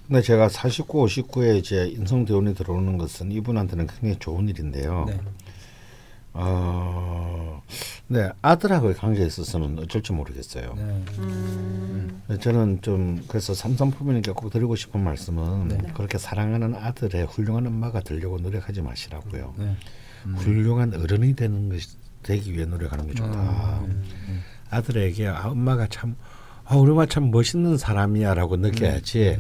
근데 0.08 0.22
제가 0.22 0.50
49, 0.50 1.06
59에 1.06 1.58
이제 1.60 1.88
인성 1.88 2.26
대원이 2.26 2.54
들어오는 2.56 2.98
것은 2.98 3.32
이분한테는 3.32 3.88
굉장히 3.88 4.18
좋은 4.20 4.50
일인데요. 4.50 5.06
네, 5.08 5.20
어, 6.34 7.62
네 8.08 8.30
아들하고의 8.42 8.96
관계에 8.96 9.26
있어서는 9.26 9.80
어쩔지 9.80 10.14
모르겠어요. 10.14 10.74
네, 10.76 11.04
음, 11.20 12.22
저는 12.40 12.82
좀 12.82 13.24
그래서 13.28 13.54
삼성 13.54 13.92
부모님께 13.92 14.32
꼭 14.32 14.50
드리고 14.50 14.76
싶은 14.76 15.02
말씀은 15.04 15.68
네. 15.68 15.78
그렇게 15.94 16.18
사랑하는 16.18 16.76
아들의 16.76 17.26
훌륭한 17.26 17.68
엄마가 17.68 18.02
되려고 18.02 18.38
노력하지 18.40 18.82
마시라고요. 18.82 19.56
네. 19.58 19.76
훌륭한 20.36 20.94
어른이 20.94 21.36
되는 21.36 21.70
것이 21.70 21.90
되기 22.24 22.54
위해 22.54 22.66
노력하는 22.66 23.08
게 23.08 23.14
좋다. 23.14 23.80
음, 23.82 24.04
아들에게 24.70 25.28
아, 25.28 25.50
엄마가 25.50 25.88
참 25.88 26.16
아, 26.66 26.76
우리 26.76 26.92
엄마 26.92 27.06
참 27.06 27.32
멋있는 27.32 27.78
사람이야라고 27.78 28.58
느껴야지. 28.58 29.38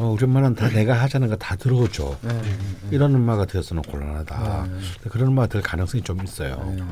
네, 0.00 0.06
어, 0.06 0.08
우리 0.12 0.24
엄마는 0.24 0.54
다 0.54 0.68
내가 0.70 0.94
하자는 0.94 1.28
거 1.28 1.36
다 1.36 1.56
들어줘. 1.56 2.18
네, 2.22 2.42
이런 2.90 3.14
엄마가 3.14 3.44
되어서는 3.44 3.82
곤란하다. 3.82 4.66
네. 4.66 5.08
그런 5.10 5.28
엄마가 5.28 5.46
될 5.48 5.60
가능성이 5.62 6.02
좀 6.02 6.22
있어요. 6.24 6.56
네, 6.64 6.76
네. 6.76 6.82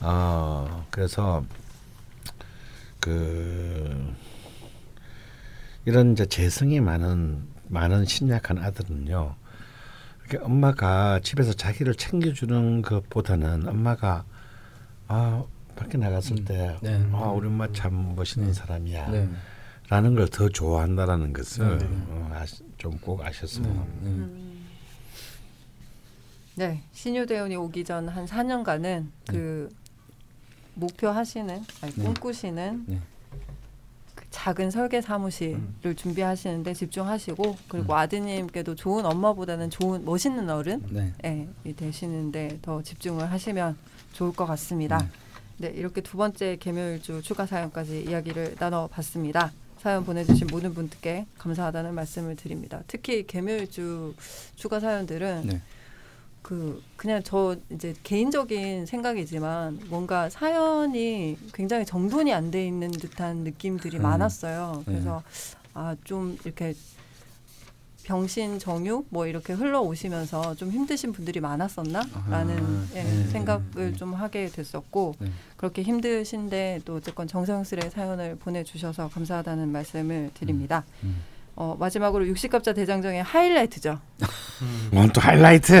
어, 0.00 0.86
그래서 0.90 1.44
그 3.00 4.14
이런 5.84 6.12
이제 6.12 6.24
재성이 6.26 6.80
많은 6.80 7.46
많은 7.68 8.06
신약한 8.06 8.58
아들은요. 8.58 9.34
이렇게 10.28 10.44
엄마가 10.44 11.20
집에서 11.22 11.52
자기를 11.52 11.94
챙겨주는 11.94 12.82
것보다는 12.82 13.68
엄마가 13.68 14.24
아 15.08 15.44
밖에 15.76 15.98
나갔을 15.98 16.44
때 16.44 16.76
네. 16.82 17.06
아 17.12 17.26
우리 17.28 17.46
엄마 17.48 17.70
참 17.72 18.14
멋있는 18.16 18.52
사람이야. 18.54 19.08
네. 19.10 19.28
라는 19.88 20.14
걸 20.14 20.28
더 20.28 20.48
좋아한다라는 20.48 21.32
것을 21.32 21.78
네. 21.78 21.86
어, 22.10 22.44
좀꼭 22.78 23.22
아셨으면 23.24 23.72
네, 23.72 23.78
합니다. 23.78 24.00
네. 24.02 24.08
음. 24.10 24.66
네, 26.56 26.82
신유 26.92 27.26
대원이 27.26 27.54
오기 27.56 27.84
전 27.84 28.08
한 28.08 28.26
4년간은 28.26 29.06
그 29.28 29.68
목표하시는 30.74 31.62
아니 31.82 31.92
네. 31.94 32.02
꿈꾸시는 32.04 32.84
네. 32.86 33.00
그 34.14 34.24
작은 34.30 34.70
설계 34.70 35.00
사무실을 35.00 35.94
준비하시는데 35.96 36.74
집중하시고 36.74 37.56
그리고 37.68 37.94
아드님께도 37.94 38.74
좋은 38.74 39.06
엄마보다는 39.06 39.70
좋은 39.70 40.04
멋있는 40.04 40.50
어른 40.50 40.82
네. 40.90 41.12
예, 41.24 41.48
이 41.64 41.74
되시는데 41.74 42.58
더 42.60 42.82
집중을 42.82 43.30
하시면 43.30 43.76
좋을 44.12 44.32
것 44.32 44.46
같습니다. 44.46 45.06
네, 45.58 45.68
이렇게 45.68 46.00
두 46.00 46.16
번째 46.18 46.56
개묘일주 46.56 47.22
추가 47.22 47.46
사연까지 47.46 48.02
이야기를 48.08 48.56
나눠봤습니다. 48.58 49.52
사연 49.86 50.04
보내주신 50.04 50.48
모든 50.50 50.74
분들께 50.74 51.26
감사하다는 51.38 51.94
말씀을 51.94 52.34
드립니다. 52.34 52.82
특히 52.88 53.24
개묘일주 53.24 54.16
추가 54.56 54.80
사연들은 54.80 55.46
네. 55.46 55.62
그 56.42 56.82
그냥 56.96 57.22
저 57.22 57.54
이제 57.70 57.94
개인적인 58.02 58.86
생각이지만 58.86 59.78
뭔가 59.86 60.28
사연이 60.28 61.38
굉장히 61.54 61.86
정돈이 61.86 62.34
안 62.34 62.50
돼 62.50 62.66
있는 62.66 62.90
듯한 62.90 63.44
느낌들이 63.44 63.98
음. 63.98 64.02
많았어요. 64.02 64.82
네. 64.88 64.92
그래서 64.92 65.22
아좀 65.72 66.36
이렇게 66.44 66.74
병신 68.06 68.60
정유 68.60 69.04
뭐 69.10 69.26
이렇게 69.26 69.52
흘러오시면서 69.52 70.54
좀 70.54 70.70
힘드신 70.70 71.12
분들이 71.12 71.40
많았었나라는 71.40 72.14
아하. 72.14 72.86
예, 72.94 73.02
네. 73.02 73.24
생각을 73.24 73.64
네. 73.74 73.92
좀 73.94 74.14
하게 74.14 74.46
됐었고 74.46 75.16
네. 75.18 75.28
그렇게 75.56 75.82
힘드신데 75.82 76.82
또 76.84 76.94
어쨌건 76.94 77.26
정성스레 77.26 77.90
사연을 77.90 78.36
보내주셔서 78.36 79.08
감사하다는 79.08 79.72
말씀을 79.72 80.30
드립니다. 80.34 80.84
음. 81.02 81.20
어, 81.56 81.74
마지막으로 81.78 82.26
육식갑자 82.28 82.74
대장정의 82.74 83.22
하이라이트죠. 83.22 83.98
오늘 84.92 85.10
또 85.12 85.22
하이라이트. 85.22 85.72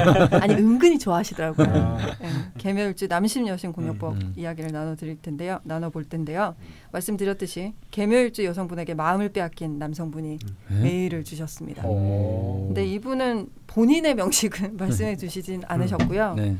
아니 0.42 0.54
은근히 0.54 0.98
좋아하시더라고요. 0.98 1.68
아. 1.68 1.98
예, 2.20 2.28
개묘일주 2.58 3.06
남심 3.06 3.46
여신 3.46 3.72
공요법 3.72 4.14
음. 4.14 4.32
이야기를 4.36 4.72
나눠드릴 4.72 5.22
텐데요. 5.22 5.60
나눠볼 5.62 6.04
텐데요. 6.04 6.56
말씀드렸듯이 6.90 7.74
개묘일주 7.92 8.44
여성분에게 8.44 8.94
마음을 8.94 9.28
빼앗긴 9.28 9.78
남성분이 9.78 10.38
네? 10.68 10.80
메일을 10.82 11.22
주셨습니다. 11.22 11.86
오. 11.86 12.64
근데 12.66 12.84
이분은 12.86 13.50
본인의 13.68 14.16
명식은 14.16 14.76
말씀해 14.82 15.16
주시진 15.16 15.62
않으셨고요. 15.64 16.34
네. 16.34 16.56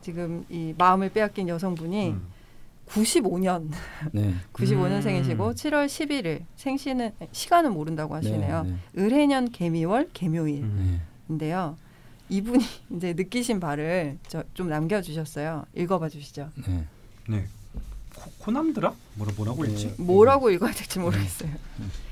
지금 0.00 0.46
이 0.48 0.74
마음을 0.78 1.10
빼앗긴 1.10 1.48
여성분이 1.48 2.10
음. 2.10 2.22
95년 2.88 3.70
네. 4.12 4.34
95년생이시고 4.52 5.40
음. 5.40 5.54
7월 5.54 5.86
11일 5.86 6.44
생시는 6.56 7.12
시간은 7.32 7.72
모른다고 7.72 8.14
하시네요. 8.14 8.62
네. 8.64 8.76
을해년 8.98 9.50
개미월 9.50 10.10
개묘일. 10.12 10.62
음. 10.62 11.00
네. 11.00 11.14
인데요. 11.28 11.76
이분이 12.28 12.64
이제 12.96 13.12
느끼신 13.14 13.60
바를 13.60 14.18
저좀 14.28 14.68
남겨주셨어요. 14.68 15.64
읽어봐 15.74 16.08
주시죠. 16.08 16.50
네. 16.66 16.84
네. 17.28 17.46
코, 18.14 18.30
코남들아? 18.38 18.94
뭐라 19.14 19.32
뭐라고 19.36 19.66
했지? 19.66 19.94
뭐라고 19.98 20.50
읽어야 20.50 20.72
될지 20.72 20.98
모르겠어요. 20.98 21.50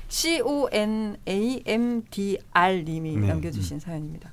C 0.09 0.41
O 0.41 0.69
N 0.71 1.17
A 1.27 1.63
M 1.65 2.03
D 2.09 2.37
R 2.51 2.83
님이 2.83 3.15
네. 3.17 3.27
남겨주신 3.27 3.79
사연입니다. 3.79 4.31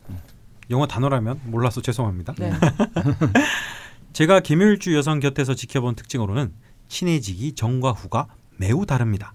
영어 0.70 0.86
단어라면 0.86 1.40
몰라서 1.44 1.80
죄송합니다. 1.80 2.34
네. 4.10 4.12
제가 4.12 4.40
개묘일주 4.40 4.94
여성 4.96 5.20
곁에서 5.20 5.54
지켜본 5.54 5.94
특징으로는 5.94 6.52
친해지기 6.88 7.54
전과 7.54 7.92
후가 7.92 8.26
매우 8.56 8.84
다릅니다. 8.84 9.32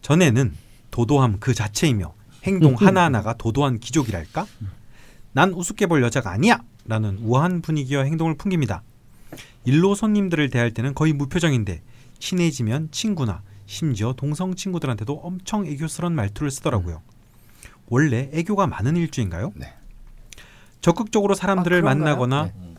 전에는 0.00 0.54
도도함 0.90 1.38
그 1.40 1.54
자체이며 1.54 2.14
행동 2.44 2.74
하나하나가 2.74 3.34
도도한 3.34 3.80
기족이랄까? 3.80 4.46
난 5.32 5.52
우습게 5.52 5.86
볼 5.86 6.02
여자가 6.02 6.30
아니야! 6.30 6.62
라는 6.84 7.18
우아한 7.18 7.62
분위기와 7.62 8.04
행동을 8.04 8.36
풍깁니다. 8.36 8.82
일로 9.64 9.94
손님들을 9.94 10.50
대할 10.50 10.72
때는 10.72 10.94
거의 10.94 11.12
무표정인데 11.12 11.82
친해지면 12.18 12.88
친구나 12.90 13.42
심지어 13.66 14.12
동성 14.12 14.54
친구들한테도 14.54 15.14
엄청 15.14 15.66
애교스러운 15.66 16.14
말투를 16.14 16.50
쓰더라고요. 16.50 17.02
원래 17.88 18.28
애교가 18.32 18.66
많은 18.66 18.96
일주인가요? 18.96 19.52
네. 19.54 19.72
적극적으로 20.80 21.34
사람들을 21.34 21.78
아? 21.78 21.82
만나거나 21.82 22.44
네. 22.46 22.74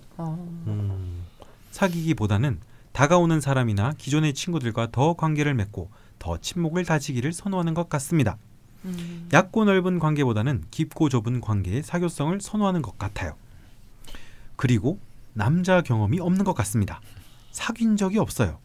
사귀기보다는 1.73 2.59
다가오는 2.91 3.41
사람이나 3.41 3.93
기존의 3.97 4.35
친구들과 4.35 4.89
더 4.91 5.15
관계를 5.15 5.55
맺고 5.55 5.89
더 6.19 6.37
친목을 6.37 6.85
다지기를 6.85 7.33
선호하는 7.33 7.73
것 7.73 7.89
같습니다. 7.89 8.37
음, 8.85 9.27
얕고 9.33 9.65
넓은 9.65 9.97
관계보다는 9.97 10.65
깊고 10.69 11.09
좁은 11.09 11.41
관계의 11.41 11.81
사교성을 11.81 12.39
선호하는 12.39 12.83
것 12.83 12.99
같아요. 12.99 13.35
그리고 14.55 14.99
남자 15.33 15.81
경험이 15.81 16.19
없는 16.19 16.45
것 16.45 16.53
같습니다. 16.53 17.01
사귄 17.51 17.97
적이 17.97 18.19
없어요. 18.19 18.59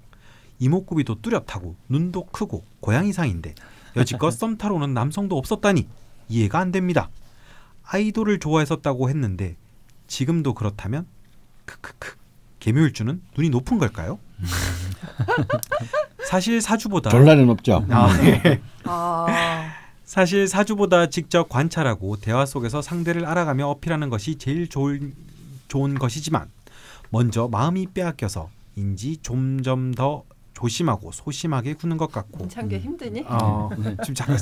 이목구비도 0.58 1.22
뚜렷하고 1.22 1.76
눈도 1.88 2.26
크고 2.26 2.62
고양이상인데 2.80 3.54
여지껏 3.96 4.30
썸 4.36 4.58
타러 4.58 4.74
오는 4.74 4.92
남성도 4.92 5.38
없었다니 5.38 5.88
이해가 6.28 6.58
안 6.58 6.72
됩니다. 6.72 7.08
아이돌을 7.84 8.38
좋아했었다고 8.38 9.08
했는데 9.08 9.56
지금도 10.08 10.52
그렇다면 10.52 11.06
크크크 11.64 12.27
개묘일주는 12.60 13.20
눈이 13.36 13.50
높은 13.50 13.78
걸까요? 13.78 14.18
사실 16.28 16.60
사주보다 16.60 17.10
없죠. 17.50 17.84
아, 17.90 18.10
예. 18.22 18.60
아, 18.84 19.26
사실 20.04 20.46
사주보다 20.46 21.10
직접 21.10 21.48
관찰하고 21.48 22.16
대화 22.16 22.46
속에서 22.46 22.82
상대를 22.82 23.24
알아가며 23.24 23.66
어필하는 23.68 24.10
것이 24.10 24.36
제일 24.36 24.68
좋은, 24.68 25.14
좋은 25.68 25.98
것이지만 25.98 26.48
먼저 27.10 27.48
마음이 27.48 27.88
빼앗겨서인지 27.94 29.18
점점 29.22 29.94
더 29.94 30.24
조심하고 30.54 31.12
소심하게 31.12 31.74
구는 31.74 31.96
것 31.96 32.10
같고 32.10 32.44
임창규 32.44 32.76
힘드니? 32.76 33.24
어, 33.28 33.70
지금 34.02 34.14
잠깐 34.14 34.38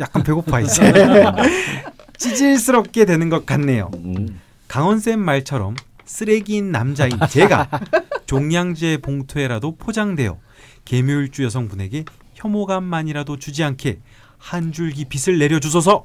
약간 0.00 0.22
배고파 0.22 0.60
이제 0.60 0.92
찌질스럽게 2.18 3.04
되는 3.04 3.28
것 3.28 3.46
같네요. 3.46 3.90
음. 3.94 4.40
강원쌤 4.68 5.20
말처럼 5.20 5.76
쓰레기인 6.14 6.70
남자인 6.70 7.10
제가 7.28 7.68
종량제 8.26 8.98
봉투에라도 8.98 9.74
포장되어 9.74 10.38
개묘일주 10.84 11.42
여성분에게 11.42 12.04
혐오감만이라도 12.34 13.36
주지 13.38 13.64
않게 13.64 13.98
한 14.38 14.70
줄기 14.70 15.06
빛을 15.06 15.40
내려주소서. 15.40 16.04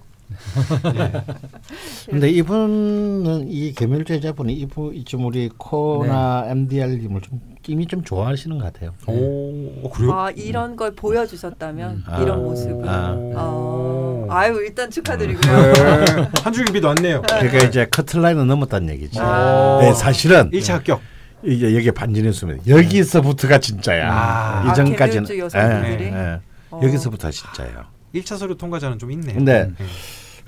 근데 2.10 2.32
이분은 2.32 3.52
이 3.52 3.74
개멸제자분이 3.74 4.54
이분 4.54 5.06
좀 5.06 5.26
우리 5.26 5.48
코나 5.56 6.44
MDR님을 6.48 7.22
좀 7.22 7.40
이미 7.70 7.86
좀 7.86 8.04
좋아하시는 8.04 8.58
것 8.58 8.64
같아요. 8.74 8.96
오, 9.06 9.86
어, 9.86 9.90
그래요? 9.92 10.12
아 10.12 10.32
이런 10.32 10.76
걸 10.76 10.96
보여주셨다면 10.96 12.04
아. 12.08 12.20
이런 12.20 12.44
모습을. 12.44 12.90
아. 12.90 13.16
어, 13.16 14.28
아유 14.30 14.56
일단 14.66 14.90
축하드리고요. 14.90 15.74
네. 15.74 16.30
한 16.44 16.52
줄기비도 16.52 16.88
왔네요. 16.88 17.22
그러니까 17.22 17.60
이제 17.60 17.86
커트라인은 17.86 18.48
넘었다는 18.48 18.90
얘기지. 18.96 19.20
아. 19.20 19.80
네, 19.82 19.94
사실은 19.94 20.50
1차 20.50 20.74
합격. 20.74 21.00
이게 21.44 21.74
여기 21.76 21.92
반진의 21.92 22.34
수면 22.34 22.60
여기서부터가 22.68 23.60
진짜야. 23.60 24.10
아. 24.12 24.72
이전까지는 24.72 25.28
아? 25.54 25.88
예, 25.88 26.00
예. 26.02 26.40
어. 26.72 26.82
여기서부터 26.84 27.30
진짜예요. 27.30 27.86
1차 28.16 28.38
서류 28.38 28.58
통과자는 28.58 28.98
좀 28.98 29.12
있네요. 29.12 29.36
근데 29.36 29.72
네. 29.78 29.86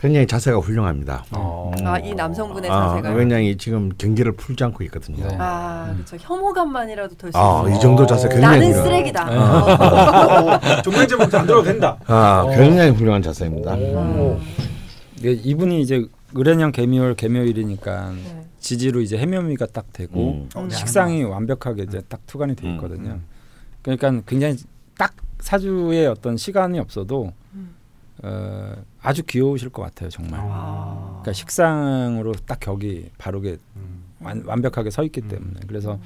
굉장히 0.02 0.26
자세가 0.26 0.58
훌륭합니다. 0.58 1.24
어. 1.32 1.72
아 1.86 2.00
이 2.00 2.14
남성분의 2.16 2.70
아, 2.72 2.90
자세가. 2.96 3.16
굉장히 3.16 3.56
지금 3.56 3.92
경기를 3.98 4.32
풀지 4.32 4.64
않고 4.64 4.84
있거든요. 4.86 5.28
네. 5.28 5.38
아 5.40 5.92
그렇죠. 5.94 6.18
혐오감만이라도 6.20 7.16
덜수 7.16 7.38
아. 7.38 7.64
이 7.70 7.80
정도 7.80 8.06
자세 8.08 8.28
굉장히 8.28 8.60
나는 8.60 8.72
훌륭- 8.74 8.84
쓰레기다. 8.84 9.26
네. 9.26 9.36
어. 9.38 10.82
종량 10.82 11.08
제목도 11.08 11.38
안 11.38 11.46
들어도 11.46 11.64
된다. 11.64 11.98
아, 12.08 12.44
어. 12.46 12.50
굉장히 12.50 12.90
훌륭한 12.92 13.22
자세입니다. 13.22 13.74
오. 13.76 14.40
네, 15.22 15.32
이분이 15.34 15.82
이제 15.82 16.04
의뢰년 16.34 16.72
개묘일 16.72 17.14
개묘일이니까 17.14 18.12
네. 18.12 18.42
지지로 18.60 19.02
이제 19.02 19.18
해묘미가 19.20 19.68
딱 19.68 19.94
되고 19.94 20.32
음. 20.32 20.50
음. 20.56 20.70
식상이 20.72 21.24
완벽하게 21.26 21.84
이제 21.84 22.02
딱 22.10 22.22
투관이 22.26 22.56
돼 22.56 22.66
음. 22.68 22.74
있거든요. 22.76 23.20
그러니까 23.84 24.20
굉장히 24.26 24.56
딱 24.98 25.14
사주에 25.40 26.08
어떤 26.08 26.38
시간이 26.38 26.80
없어도 26.80 27.26
음. 27.26 27.41
어, 28.24 28.74
아주 29.02 29.24
귀여우실 29.24 29.70
것 29.70 29.82
같아요 29.82 30.10
정말. 30.10 30.40
아. 30.44 31.20
그러니까 31.22 31.34
식상으로 31.34 32.34
딱 32.46 32.60
격이 32.60 33.12
바르게 33.18 33.58
음. 33.76 34.04
완, 34.20 34.44
완벽하게 34.46 34.90
서 34.92 35.04
있기 35.04 35.22
음. 35.22 35.28
때문에 35.28 35.60
그래서 35.68 36.00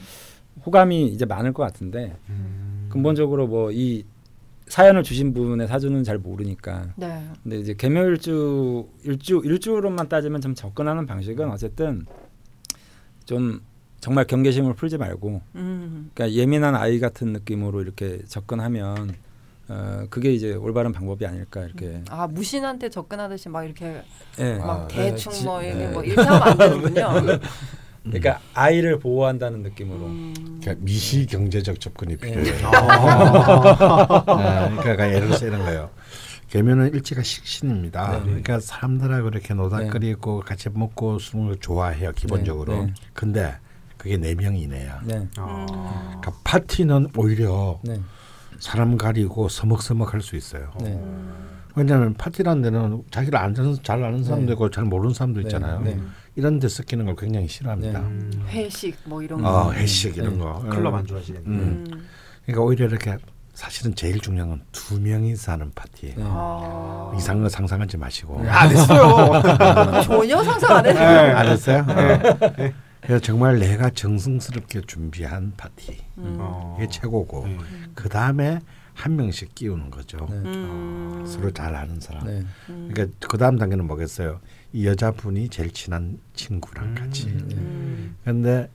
호감이 0.66 1.08
이제 1.08 1.26
많을 1.26 1.54
것 1.54 1.64
같은데 1.64 2.16
음. 2.30 2.88
근본적으로 2.90 3.48
뭐 3.48 3.72
이 3.72 4.06
사연을 4.68 5.04
주신 5.04 5.34
분의 5.34 5.68
사주는 5.68 6.04
잘 6.04 6.18
모르니까 6.18 6.88
네. 6.96 7.24
근데 7.44 7.60
이제 7.60 7.74
개묘일주 7.76 8.88
일주 9.04 9.42
일주로만 9.44 10.10
따지면 10.10 10.42
좀 10.42 10.56
접근하는 10.56 11.06
방식은 11.06 11.52
어쨌든 11.52 12.06
좀 13.26 13.62
정말 14.00 14.26
경계심을 14.26 14.74
풀지 14.74 14.98
말고 14.98 15.42
음. 15.56 16.10
그러니까 16.14 16.38
예민한 16.40 16.76
아이 16.76 17.00
같은 17.00 17.32
느낌으로 17.34 17.82
이렇게 17.82 18.20
접근하면 18.28 19.16
어 19.68 20.06
그게 20.10 20.32
이제 20.34 20.54
올바른 20.54 20.92
방법이 20.92 21.26
아닐까 21.26 21.62
이렇게 21.64 22.02
아 22.10 22.28
무신한테 22.28 22.90
접근하듯이 22.90 23.50
막 23.50 23.64
이렇게 23.64 24.02
예. 24.40 24.54
막 24.56 24.70
아, 24.70 24.88
대충 24.88 25.32
네, 25.32 25.44
뭐 25.44 25.62
지- 25.62 25.68
이게 25.70 25.76
네. 25.76 25.88
뭐 25.88 26.04
이렇게 26.04 26.22
하면 26.22 26.42
안 26.44 26.58
되는군요. 26.58 27.40
그러니까 28.04 28.40
아이를 28.54 29.00
보호한다는 29.00 29.64
느낌으로 29.64 30.06
음. 30.06 30.60
그러니까 30.62 30.86
미시 30.86 31.26
경제적 31.26 31.80
접근이 31.80 32.14
예. 32.14 32.18
필요해요. 32.18 32.68
아. 32.72 34.70
네, 34.70 34.76
그러니까 34.82 35.08
예를 35.10 35.28
들어서 35.28 35.48
이런 35.48 35.64
거예요. 35.64 35.90
개면은 36.50 36.94
일지가 36.94 37.24
식신입니다. 37.24 38.12
네. 38.20 38.24
그러니까 38.24 38.60
사람들하고 38.60 39.30
이렇게 39.30 39.56
노닥거리고 39.56 40.42
같이 40.42 40.70
먹고 40.70 41.18
술을 41.18 41.46
걸 41.48 41.56
좋아해요 41.58 42.12
기본적으로. 42.12 42.74
네, 42.76 42.86
네. 42.86 42.94
근데 43.14 43.56
그게 43.98 44.18
네 44.18 44.36
명이 44.36 44.62
이네요. 44.62 44.94
네. 45.04 45.28
아. 45.38 45.66
그러니까 46.22 46.32
파티는 46.44 47.08
오히려 47.18 47.80
네. 47.84 48.00
사람 48.60 48.98
가리고 48.98 49.50
서먹서먹할 49.50 50.22
수 50.22 50.36
있어요. 50.36 50.72
네. 50.82 51.00
왜냐하면 51.76 52.14
파티라는 52.14 52.62
데는 52.62 53.04
자기를 53.12 53.38
아는, 53.38 53.78
잘 53.84 54.02
아는 54.04 54.24
사람도 54.24 54.46
네. 54.48 54.54
있고 54.54 54.70
잘 54.70 54.86
모르는 54.86 55.14
사람도 55.14 55.42
네, 55.42 55.46
있잖아요. 55.48 55.82
네. 55.82 56.00
이런 56.36 56.60
데 56.60 56.68
섞이는 56.70 57.06
걸 57.06 57.16
굉장히 57.16 57.48
싫어합니다. 57.48 58.00
네. 58.00 58.06
음. 58.06 58.46
회식 58.48 58.98
뭐 59.06 59.22
이런 59.22 59.46
어, 59.46 59.66
거. 59.66 59.74
회식 59.74 60.16
이런 60.18 60.34
네. 60.38 60.40
거. 60.40 60.60
클럽 60.70 60.94
음. 60.94 61.00
안 61.00 61.06
좋아하시겠네. 61.06 61.46
음. 61.48 61.86
음. 61.92 62.06
그러니까 62.46 62.64
오히려 62.64 62.86
이렇게 62.88 63.18
사실은 63.54 63.94
제일 63.96 64.20
중요한 64.20 64.50
건 64.50 64.62
두 64.72 65.00
명이서 65.02 65.52
하는 65.54 65.72
파티예요. 65.74 66.16
네. 66.18 66.24
아. 66.26 67.14
이상한 67.18 67.44
거 67.44 67.50
상상하지 67.50 67.98
마시고. 67.98 68.40
안 68.48 68.70
했어요. 68.70 69.42
전혀 70.04 70.44
상상 70.44 70.78
안 70.78 70.86
했어요. 70.86 71.36
안 71.38 71.48
했어요? 71.48 71.86
어. 71.90 72.85
그래서 73.06 73.22
정말 73.22 73.60
내가 73.60 73.90
정성스럽게 73.90 74.82
준비한 74.82 75.54
파티. 75.56 75.98
음. 76.18 76.38
어. 76.40 76.76
이게 76.80 76.90
최고고. 76.90 77.48
네. 77.48 77.58
그 77.94 78.10
다음에 78.10 78.60
한 78.94 79.16
명씩 79.16 79.54
끼우는 79.54 79.92
거죠. 79.92 80.18
네. 80.30 80.38
음. 80.38 81.24
서로 81.28 81.52
잘 81.52 81.76
아는 81.76 82.00
사람. 82.00 82.26
네. 82.26 82.44
음. 82.70 82.90
그러니까 82.92 83.16
그 83.28 83.38
다음 83.38 83.58
단계는 83.58 83.86
뭐겠어요? 83.86 84.40
이 84.74 84.88
여자분이 84.88 85.50
제일 85.50 85.72
친한 85.72 86.20
친구랑 86.34 86.96
같이. 86.96 87.28
음. 87.28 88.16
근데 88.24 88.70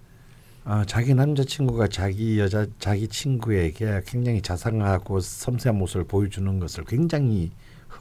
어, 0.64 0.84
자기 0.86 1.14
남자친구가 1.14 1.88
자기 1.88 2.38
여자 2.38 2.66
자기 2.78 3.08
친구에게 3.08 4.02
굉장히 4.06 4.42
자상하고 4.42 5.20
섬세한 5.20 5.76
모습을 5.78 6.04
보여주는 6.04 6.60
것을 6.60 6.84
굉장히 6.84 7.50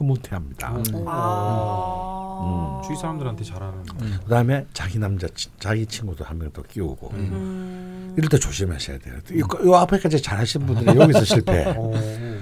흐뭇해합니다. 0.04 0.70
음. 0.94 1.04
아. 1.06 2.80
주위 2.86 2.96
사람들한테 2.96 3.44
잘하는. 3.44 3.84
그다음에 4.24 4.64
자기 4.72 4.98
남자 4.98 5.26
친- 5.34 5.52
자기 5.60 5.84
친구도 5.84 6.24
한 6.24 6.38
명 6.38 6.50
더 6.52 6.62
끼우고 6.62 7.10
음. 7.12 8.14
이럴 8.16 8.28
때 8.30 8.38
조심하셔야 8.38 8.98
돼요. 8.98 9.14
이, 9.30 9.36
이 9.40 9.74
앞에까지 9.74 10.22
잘하신 10.22 10.64
분들이 10.66 10.98
여기서 10.98 11.22
실패. 11.24 11.66
오. 11.76 11.94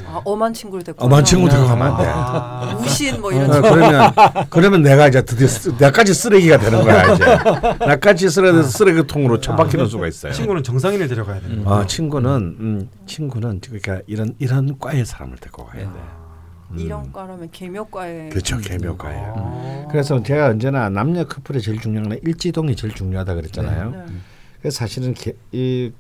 아, 0.07 0.23
엄한 0.25 0.55
친구를 0.55 0.85
데리고. 0.85 1.05
엄한 1.05 1.25
친구 1.25 1.49
데리고 1.49 1.67
가면 1.67 1.87
안 1.89 1.97
돼. 1.99 2.05
아. 2.15 2.77
무신 2.81 3.21
뭐 3.21 3.33
이런 3.33 3.51
어. 3.51 3.61
그러면 3.61 4.13
그러면 4.51 4.83
내가 4.83 5.09
이제 5.09 5.21
드디어 5.23 5.49
쓰, 5.49 5.75
나까지 5.79 6.15
쓰레기가 6.15 6.59
되는 6.59 6.81
거야 6.85 7.13
이제 7.15 7.25
나까지 7.85 8.31
쓰레기 8.31 8.63
쓰레기통으로 8.63 9.41
처박히는 9.41 9.87
수가 9.89 10.07
있어요. 10.07 10.33
친구는 10.33 10.63
정상인을 10.63 11.09
데려가야 11.09 11.41
되는 11.41 11.65
거. 11.65 11.75
어, 11.75 11.87
친구는 11.87 12.31
음, 12.61 12.89
친구는 13.07 13.61
그러니까 13.61 14.01
이런 14.07 14.35
이런 14.39 14.79
과의 14.79 15.05
사람을 15.05 15.37
데리고 15.39 15.67
가요. 15.67 15.83
네. 15.93 16.01
음. 16.71 16.79
이런 16.79 17.13
과라면 17.13 17.51
개묘과에. 17.51 18.29
그렇죠 18.31 18.59
개묘과예요. 18.59 19.35
아. 19.37 19.89
그래서 19.91 20.23
제가 20.23 20.49
언제나 20.49 20.89
남녀 20.89 21.25
커플이 21.25 21.61
제일 21.61 21.81
중요한 21.81 22.09
건 22.09 22.19
일지동이 22.23 22.77
제일 22.77 22.95
중요하다 22.95 23.35
그랬잖아요. 23.35 23.91
네. 23.91 24.07
그래서 24.61 24.79
사실은 24.79 25.15
개, 25.15 25.33
이 25.53 25.93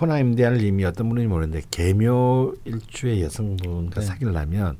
호나임디알님이 0.00 0.84
어떤 0.84 1.08
분인지 1.08 1.28
모르는데 1.28 1.62
개묘 1.70 2.54
일주의 2.64 3.22
여성분과 3.22 4.00
네. 4.00 4.06
사귀려면 4.06 4.76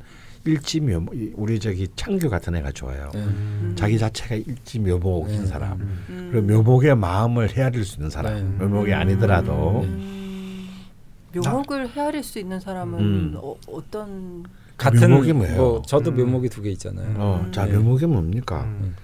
일지묘 0.46 1.06
우리 1.34 1.58
저기 1.58 1.88
창규 1.96 2.28
같은 2.28 2.54
애가 2.56 2.72
좋아요. 2.72 3.10
네. 3.14 3.20
음. 3.20 3.74
자기 3.76 3.98
자체가 3.98 4.34
일지묘목인 4.34 5.40
네. 5.40 5.46
사람. 5.46 5.80
음. 5.80 6.04
음. 6.10 6.28
그리고 6.30 6.62
묘목의 6.62 6.96
마음을 6.96 7.50
헤아릴 7.56 7.84
수 7.84 7.96
있는 7.96 8.10
사람. 8.10 8.58
네. 8.58 8.64
묘목이 8.64 8.92
아니더라도 8.92 9.82
음. 9.84 10.68
묘목을 11.34 11.88
헤아릴 11.90 12.22
수 12.22 12.38
있는 12.38 12.60
사람은 12.60 13.00
음. 13.00 13.34
어, 13.36 13.54
어떤 13.68 14.44
같은 14.76 15.10
묘목이 15.10 15.32
뭐예요? 15.32 15.56
뭐 15.56 15.82
저도 15.86 16.10
음. 16.10 16.16
묘목이 16.16 16.48
두 16.48 16.62
개 16.62 16.70
있잖아요. 16.70 17.14
어, 17.18 17.42
음. 17.44 17.52
자 17.52 17.66
네. 17.66 17.76
묘목이 17.76 18.06
뭡니까? 18.06 18.62
음. 18.64 18.96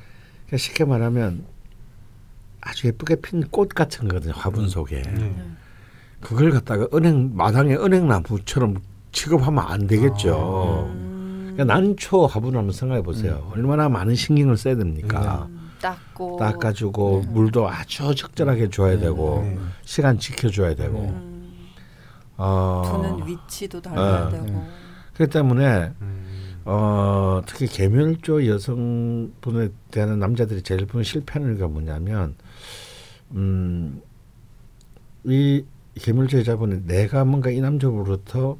그러니까 0.46 0.56
쉽게 0.56 0.84
말하면 0.84 1.44
아주 2.60 2.88
예쁘게 2.88 3.16
핀 3.16 3.44
꽃 3.50 3.68
같은 3.70 4.08
거거든요. 4.08 4.34
화분 4.36 4.68
속에. 4.68 5.02
네. 5.02 5.34
그걸 6.20 6.50
갖다가 6.50 6.86
은행 6.94 7.30
마당에 7.34 7.74
은행나무처럼 7.74 8.76
취급하면 9.12 9.64
안 9.66 9.86
되겠죠. 9.86 10.90
음. 10.92 11.52
그러니까 11.54 11.74
난초 11.74 12.26
화분을 12.26 12.58
한번 12.58 12.72
생각해 12.72 13.02
보세요. 13.02 13.50
얼마나 13.54 13.88
많은 13.88 14.14
신경을 14.14 14.56
써야 14.56 14.76
됩니까? 14.76 15.46
음, 15.50 15.70
닦고 15.80 16.36
닦아주고 16.38 17.22
네. 17.26 17.32
물도 17.32 17.68
아주 17.68 18.14
적절하게 18.14 18.68
줘야 18.70 18.94
네. 18.96 19.00
되고 19.02 19.42
네. 19.44 19.58
시간 19.84 20.18
지켜줘야 20.18 20.74
되고. 20.74 21.00
네. 21.00 21.08
음, 21.08 21.68
어, 22.36 22.82
두는 22.86 23.26
위치도 23.26 23.80
달라야 23.80 24.26
어. 24.26 24.28
되고. 24.28 24.66
네. 25.20 25.26
그렇기 25.26 25.32
때문에 25.32 25.92
음. 26.00 26.60
어, 26.64 27.42
특히 27.46 27.66
계멸조 27.66 28.46
여성분에 28.46 29.68
대한 29.90 30.18
남자들이 30.18 30.62
제일 30.62 30.86
보는 30.86 31.04
실패하는 31.04 31.58
게 31.58 31.64
뭐냐면, 31.66 32.36
음, 33.32 34.00
이 35.24 35.64
계멸조 35.94 36.38
여자분이 36.38 36.86
내가 36.86 37.24
뭔가 37.24 37.50
이 37.50 37.60
남자로부터 37.60 38.56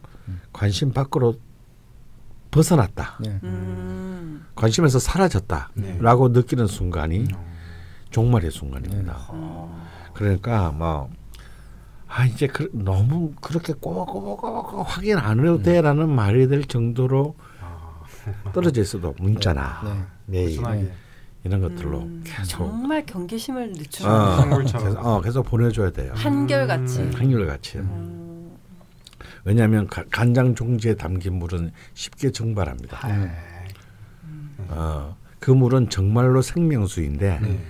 관심 0.52 0.92
밖으로 0.92 1.34
벗어났다. 2.50 3.18
네. 3.20 3.38
음. 3.44 4.44
관심에서 4.54 4.98
사라졌다라고 4.98 6.28
느끼는 6.30 6.66
순간이 6.66 7.28
종말의 8.10 8.50
순간입니다. 8.50 9.16
어. 9.28 9.88
그러니까 10.14 10.72
뭐, 10.72 11.08
아 12.12 12.24
이제 12.26 12.48
그, 12.48 12.68
너무 12.72 13.32
그렇게 13.40 13.72
꼬박꼬박꼬박 13.72 14.84
확인 14.88 15.16
안 15.16 15.38
해도 15.40 15.62
돼라는 15.62 16.08
말이 16.10 16.48
될 16.48 16.64
정도로 16.64 17.36
떨어져 18.52 18.82
있어도 18.82 19.14
문자나 19.18 19.80
네. 19.84 20.04
메일 20.26 20.50
순하게. 20.54 20.92
이런 21.44 21.60
것들로 21.62 22.00
음, 22.00 22.22
계속 22.26 22.48
정말 22.48 23.06
경계심을 23.06 23.72
늦추는 23.72 24.10
어, 24.10 24.40
생물처럼. 24.40 24.86
계속, 24.88 25.06
어, 25.06 25.20
계속 25.22 25.42
보내줘야 25.44 25.90
돼요. 25.90 26.12
한결같이. 26.14 26.98
음. 27.00 27.12
한결같이. 27.14 27.78
음. 27.78 28.50
왜냐하면 29.44 29.86
가- 29.86 30.04
간장 30.10 30.54
종지에 30.54 30.96
담긴 30.96 31.36
물은 31.38 31.70
쉽게 31.94 32.30
증발합니다. 32.32 33.06
네. 33.08 33.30
어, 34.68 35.16
그 35.38 35.50
물은 35.50 35.88
정말로 35.88 36.42
생명수인데 36.42 37.38
네. 37.40 37.64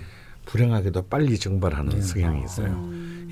불행하게도 0.46 1.02
빨리 1.06 1.38
증발하는 1.38 2.00
성향이 2.02 2.42
있어요. 2.42 2.72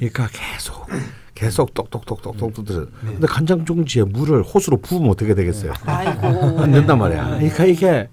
음. 0.02 0.08
그러니까 0.10 0.28
계속 0.32 0.86
계속 1.34 1.72
똑똑똑똑똑 1.74 2.64
들어. 2.64 2.86
근데 3.00 3.26
간장 3.26 3.64
종지에 3.64 4.02
물을 4.04 4.42
호수로 4.42 4.78
부으면 4.78 5.10
어떻게 5.10 5.34
되겠어요? 5.34 5.72
아이고. 5.84 6.60
안 6.60 6.72
된단 6.72 6.98
말이야. 6.98 7.24
그러니까 7.38 7.64
이게 7.64 8.08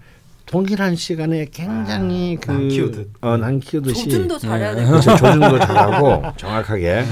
동일한 0.45 0.95
시간에 0.95 1.45
굉장히 1.45 2.37
그난 2.39 2.67
키우듯. 2.67 3.13
어, 3.21 3.35
난 3.37 3.59
키우듯이 3.59 4.03
조준도 4.03 4.37
잘해야 4.37 4.75
될 4.75 4.85
그렇죠. 4.85 5.15
조준도 5.15 5.57
잘하고 5.59 6.21
정확하게 6.37 7.03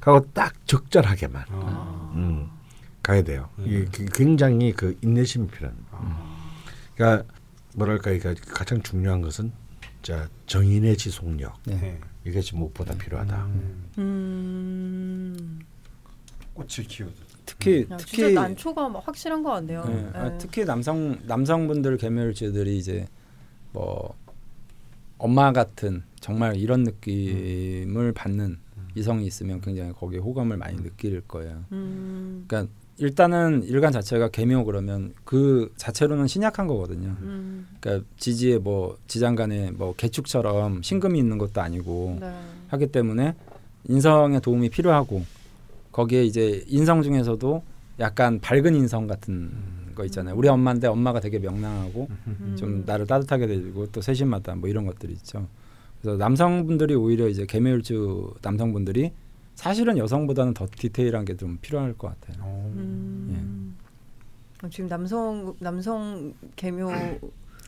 하고 0.00 0.26
딱 0.34 0.52
적절하게만 0.66 1.44
어. 1.50 2.12
음, 2.14 2.48
가야 3.02 3.22
돼요. 3.22 3.48
이게 3.64 3.86
그- 3.90 4.04
굉장히 4.12 4.72
그 4.72 4.98
인내심이 5.00 5.48
필요합니다. 5.48 5.98
그러니까 6.94 7.24
뭐랄까 7.74 8.10
이게 8.10 8.34
가장 8.50 8.82
중요한 8.82 9.22
것은 9.22 9.50
자 10.02 10.28
정인의 10.46 10.98
지속력 10.98 11.54
네. 11.64 11.98
이게 12.24 12.40
지금 12.40 12.60
무엇보다 12.60 12.96
필요하다. 12.96 13.46
음. 13.98 15.60
꽃을 16.54 16.86
키우듯. 16.88 17.14
특히 17.46 17.86
야, 17.90 17.96
특히 17.96 18.16
진짜 18.16 18.40
난초가 18.40 18.88
막 18.88 19.06
확실한 19.06 19.42
것 19.42 19.50
같네요. 19.50 19.84
네, 19.84 20.10
아, 20.14 20.30
네. 20.30 20.38
특히 20.38 20.64
남성 20.64 21.18
남성분들 21.26 21.98
개멸주들이 21.98 22.78
이제 22.78 23.06
뭐 23.72 24.14
엄마 25.18 25.52
같은 25.52 26.04
정말 26.20 26.56
이런 26.56 26.84
느낌을 26.84 28.12
받는 28.12 28.58
이성이 28.94 29.26
있으면 29.26 29.60
굉장히 29.60 29.92
거기에 29.92 30.20
호감을 30.20 30.56
많이 30.56 30.82
느낄 30.82 31.20
거예요. 31.22 31.64
음. 31.72 32.44
그러니까 32.46 32.72
일단은 32.98 33.64
일간 33.64 33.92
자체가 33.92 34.28
개묘 34.28 34.64
그러면 34.64 35.12
그 35.24 35.72
자체로는 35.76 36.26
신약한 36.26 36.66
거거든요. 36.66 37.16
음. 37.22 37.66
그러니까 37.80 38.06
지지에 38.18 38.58
뭐 38.58 38.96
지장간에 39.08 39.72
뭐 39.72 39.94
개축처럼 39.96 40.82
신금이 40.82 41.18
있는 41.18 41.38
것도 41.38 41.60
아니고 41.60 42.18
네. 42.20 42.32
하기 42.68 42.88
때문에 42.88 43.34
인성의 43.88 44.40
도움이 44.40 44.70
필요하고 44.70 45.24
거기에 45.92 46.24
이제 46.24 46.64
인성 46.68 47.02
중에서도 47.02 47.62
약간 48.00 48.40
밝은 48.40 48.74
인성 48.74 49.06
같은 49.06 49.50
거 49.94 50.04
있잖아요. 50.06 50.34
우리 50.36 50.48
엄마인데 50.48 50.88
엄마가 50.88 51.20
되게 51.20 51.38
명랑하고 51.38 52.08
음. 52.26 52.56
좀 52.58 52.82
나를 52.84 53.06
따뜻하게 53.06 53.46
대주고 53.46 53.92
또 53.92 54.00
세심하다 54.00 54.56
뭐 54.56 54.68
이런 54.68 54.86
것들이 54.86 55.12
있죠. 55.14 55.46
그래서 56.00 56.18
남성분들이 56.18 56.94
오히려 56.94 57.28
이제 57.28 57.46
개묘일주 57.46 58.34
남성분들이 58.42 59.12
사실은 59.54 59.96
여성보다는 59.98 60.54
더 60.54 60.66
디테일한 60.70 61.24
게 61.24 61.34
좀 61.36 61.58
필요할 61.60 61.94
것 61.94 62.08
같아요. 62.20 62.42
어. 62.44 62.72
음. 62.76 63.76
어, 64.62 64.68
지금 64.68 64.88
남성 64.88 65.54
남성 65.58 66.32
개묘 66.56 66.90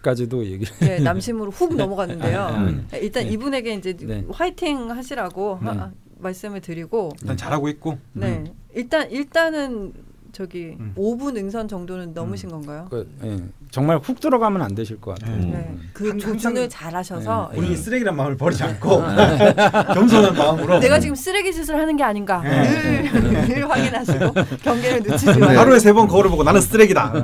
까지도 0.03 0.45
얘기를 0.47 0.73
네, 0.81 0.99
남심으로 1.01 1.51
훅 1.51 1.75
넘어갔는데요. 1.75 2.47
음. 2.59 2.87
일단 2.95 3.25
네. 3.25 3.31
이분에게 3.31 3.75
이제 3.75 3.93
네. 3.97 4.25
화이팅 4.31 4.91
하시라고 4.91 5.59
네. 5.63 5.69
하- 5.69 5.91
말씀을 6.19 6.61
드리고 6.61 7.11
일단 7.23 7.37
잘하고 7.37 7.69
있고. 7.71 7.99
네 8.13 8.45
일단 8.75 9.11
일단은 9.11 9.93
저기 10.37 10.77
음. 10.79 10.93
5분 10.99 11.35
응선 11.39 11.67
정도는 11.67 12.13
넘으신 12.13 12.51
건가요? 12.51 12.87
그, 12.91 13.09
예, 13.25 13.39
정말 13.71 13.97
훅 13.97 14.21
들어가면 14.21 14.61
안 14.61 14.75
되실 14.75 15.01
것 15.01 15.19
같아요. 15.19 15.35
네. 15.39 15.47
네. 15.47 15.79
그 15.95 16.15
조준을 16.19 16.69
잘 16.69 16.95
하셔서 16.95 17.49
네. 17.53 17.57
본인이 17.57 17.75
쓰레기란 17.75 18.15
마음을 18.15 18.37
버리지 18.37 18.63
않고 18.63 19.01
겸손한 19.95 20.37
마음으로. 20.37 20.79
내가 20.81 21.01
지금 21.01 21.17
쓰레기 21.17 21.55
짓을 21.55 21.79
하는 21.79 21.97
게 21.97 22.05
아닌가 22.05 22.43
네. 22.43 23.11
늘, 23.11 23.49
늘 23.49 23.71
확인하시고 23.71 24.35
경계를 24.63 25.03
늦추지 25.05 25.25
네. 25.27 25.39
마요. 25.39 25.59
하루에 25.61 25.79
세 25.79 25.95
번 25.95 26.07
거울을 26.07 26.29
보고 26.31 26.43
나는 26.45 26.61
쓰레기다. 26.61 27.15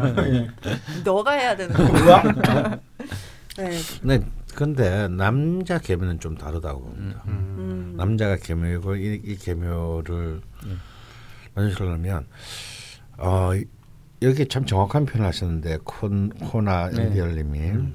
너가 1.04 1.32
해야 1.32 1.54
되는 1.54 1.74
거야. 1.76 2.22
네. 3.58 3.70
네, 4.00 4.20
근데 4.54 5.06
남자 5.08 5.76
개묘는 5.76 6.18
좀 6.18 6.38
다르다고 6.38 6.80
봅니다. 6.80 7.22
음. 7.28 7.92
남자가 7.98 8.36
개묘이고 8.36 8.96
이, 8.96 9.20
이 9.22 9.36
개묘를 9.36 10.40
만드시려면 11.54 12.24
어 13.18 13.54
이- 13.54 13.64
여기 14.22 14.46
참 14.46 14.64
정확한 14.64 15.04
표현을 15.06 15.26
하셨는데 15.28 15.78
콘 15.84 16.30
코나 16.30 16.88
네. 16.90 17.02
엔디얼님이 17.04 17.58
네. 17.58 17.92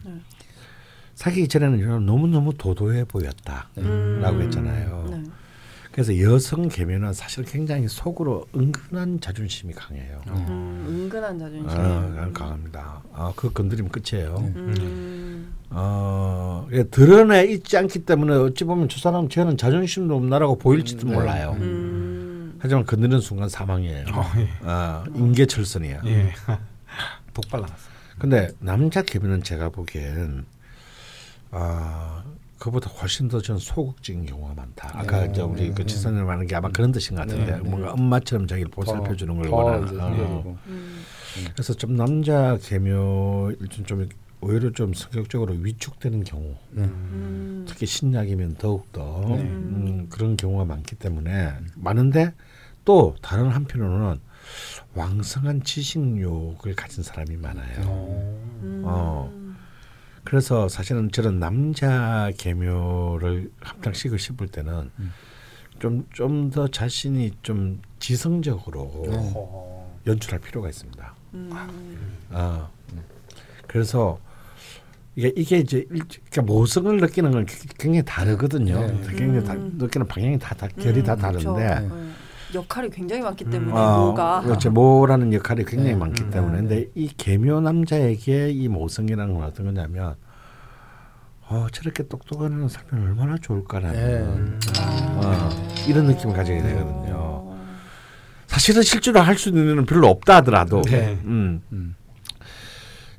사귀기 1.16 1.48
전에는 1.48 2.06
너무 2.06 2.28
너무 2.28 2.54
도도해 2.54 3.06
보였다라고 3.06 3.68
음. 3.80 4.42
했잖아요. 4.44 5.08
네. 5.10 5.24
그래서 5.92 6.20
여성 6.22 6.68
개묘는 6.68 7.12
사실 7.14 7.44
굉장히 7.44 7.88
속으로 7.88 8.46
은근한 8.56 9.20
자존심이 9.20 9.74
강해요. 9.74 10.22
음, 10.28 10.86
은근한 10.88 11.40
자존심. 11.40 11.80
아, 11.80 12.30
강합니다. 12.36 13.02
아, 13.14 13.34
그거 13.36 13.50
건드리면 13.52 13.92
끝이에요. 13.92 14.36
음. 14.56 15.56
어, 15.72 16.68
이게 16.72 16.84
드러내 16.84 17.46
있지 17.46 17.78
않기 17.78 18.06
때문에 18.06 18.36
어찌 18.36 18.64
보면 18.66 18.90
저 18.90 19.00
사람 19.00 19.28
쟤는 19.28 19.58
자존심도 19.58 20.16
없나라고 20.16 20.60
보일지도 20.60 21.08
몰라요. 21.08 21.58
음. 22.58 22.60
하지만 22.62 22.86
건드리는 22.86 23.20
순간 23.22 23.50
사망이에요. 23.50 24.06
어, 24.14 24.24
예. 24.38 24.50
아, 24.64 25.04
인계철선이야. 25.14 26.02
예. 26.06 26.34
독발 27.34 27.62
나왔어. 27.62 27.90
근데 28.20 28.50
남자 28.60 29.04
개미는 29.04 29.44
제가 29.44 29.70
보기엔 29.70 30.46
아 31.52 32.24
그보다 32.58 32.90
훨씬 32.90 33.28
더전 33.28 33.60
소극적인 33.60 34.26
경우가 34.26 34.56
많다. 34.56 34.90
아까 34.94 35.22
네. 35.22 35.30
이제 35.32 35.42
우리 35.42 35.70
그 35.70 35.84
네. 35.84 35.86
지선님 35.86 36.26
말하는 36.26 36.48
게 36.48 36.56
아마 36.56 36.70
그런 36.70 36.92
뜻인 36.92 37.16
것 37.16 37.28
같은데 37.28 37.52
네, 37.52 37.62
네. 37.62 37.70
뭔가 37.70 37.94
엄마처럼 37.94 38.48
자기를 38.48 38.72
보살펴 38.72 39.16
주는 39.16 39.36
걸더 39.36 39.56
원하는. 39.56 40.00
어. 40.02 40.58
음. 40.66 41.04
그래서 41.54 41.74
좀 41.76 41.96
남자 41.96 42.58
개묘 42.64 43.54
좀, 43.70 43.86
좀 43.86 44.10
오히려 44.42 44.72
좀 44.72 44.94
성격적으로 44.94 45.54
위축되는 45.54 46.24
경우, 46.24 46.56
네. 46.72 46.84
음. 46.84 47.66
특히 47.68 47.86
신약이면 47.86 48.56
더욱 48.56 48.92
더 48.92 49.24
네. 49.28 49.42
음, 49.42 50.08
그런 50.10 50.38
경우가 50.38 50.66
많기 50.66 50.96
때문에 50.96 51.54
많은데 51.76 52.34
또 52.88 53.14
다른 53.22 53.50
한편으로는 53.50 54.18
왕성한 54.96 55.66
지식욕을 55.66 56.74
가진 56.74 57.04
사람이 57.04 57.36
많아요. 57.36 57.82
음. 58.64 58.82
어. 58.86 59.30
그래서 60.24 60.70
사실은 60.70 61.12
저런 61.12 61.38
남자 61.38 62.32
개묘를 62.38 63.52
합장식을 63.60 64.18
씹을 64.18 64.48
때는 64.48 64.90
음. 65.00 65.12
좀좀 65.80 66.50
더 66.50 66.70
자신이 66.70 67.32
좀 67.44 67.82
지성적으로 68.00 69.04
네. 69.10 69.18
어. 69.36 70.00
연출할 70.08 70.40
필요가 70.40 70.70
있습니다. 70.70 71.14
음. 71.34 71.50
아, 72.32 72.70
그래서 73.68 74.18
이게 75.18 75.34
이게 75.36 75.58
이제 75.58 75.80
일- 75.80 76.06
그러니까 76.08 76.42
모성을 76.44 76.96
느끼는 76.96 77.32
건 77.32 77.46
굉장히 77.78 78.06
다르거든요. 78.06 78.80
네. 78.80 79.02
굉장히 79.10 79.44
다, 79.44 79.54
음. 79.56 79.74
느끼는 79.78 80.08
방향이 80.08 80.40
다, 80.40 80.56
다 80.56 80.70
결이 80.70 81.04
다 81.04 81.16
음, 81.16 81.20
다른데 81.20 81.44
그렇죠. 81.44 82.08
네. 82.52 82.58
역할이 82.58 82.90
굉장히 82.90 83.22
많기 83.22 83.46
때문에 83.46 83.72
어, 83.78 83.98
뭐가 84.06 84.42
그렇죠. 84.42 84.72
모라는 84.72 85.34
역할이 85.34 85.66
굉장히 85.66 85.92
네. 85.92 85.96
많기 85.98 86.24
음. 86.24 86.30
때문에 86.30 86.58
근데 86.58 86.86
이 86.96 87.08
개묘 87.16 87.62
남자에게 87.62 88.50
이 88.52 88.68
모성이라는 88.68 89.34
건 89.34 89.44
어떤 89.44 89.66
거냐면 89.68 90.16
어, 91.50 91.68
저렇게 91.72 92.04
똑똑한 92.08 92.68
사람이 92.68 93.06
얼마나 93.06 93.38
좋을까라는 93.38 94.60
네. 94.60 94.82
어, 94.82 95.50
이런 95.88 96.06
느낌을 96.06 96.36
가지게 96.36 96.62
되거든요. 96.62 97.14
어. 97.16 97.68
사실은 98.48 98.82
실제로 98.82 99.20
할 99.22 99.38
수 99.38 99.50
있는 99.50 99.66
일은 99.68 99.86
별로 99.86 100.08
없다 100.08 100.38
하더라도 100.38 100.82
네. 100.84 101.20
음. 101.26 101.62
음. 101.72 101.96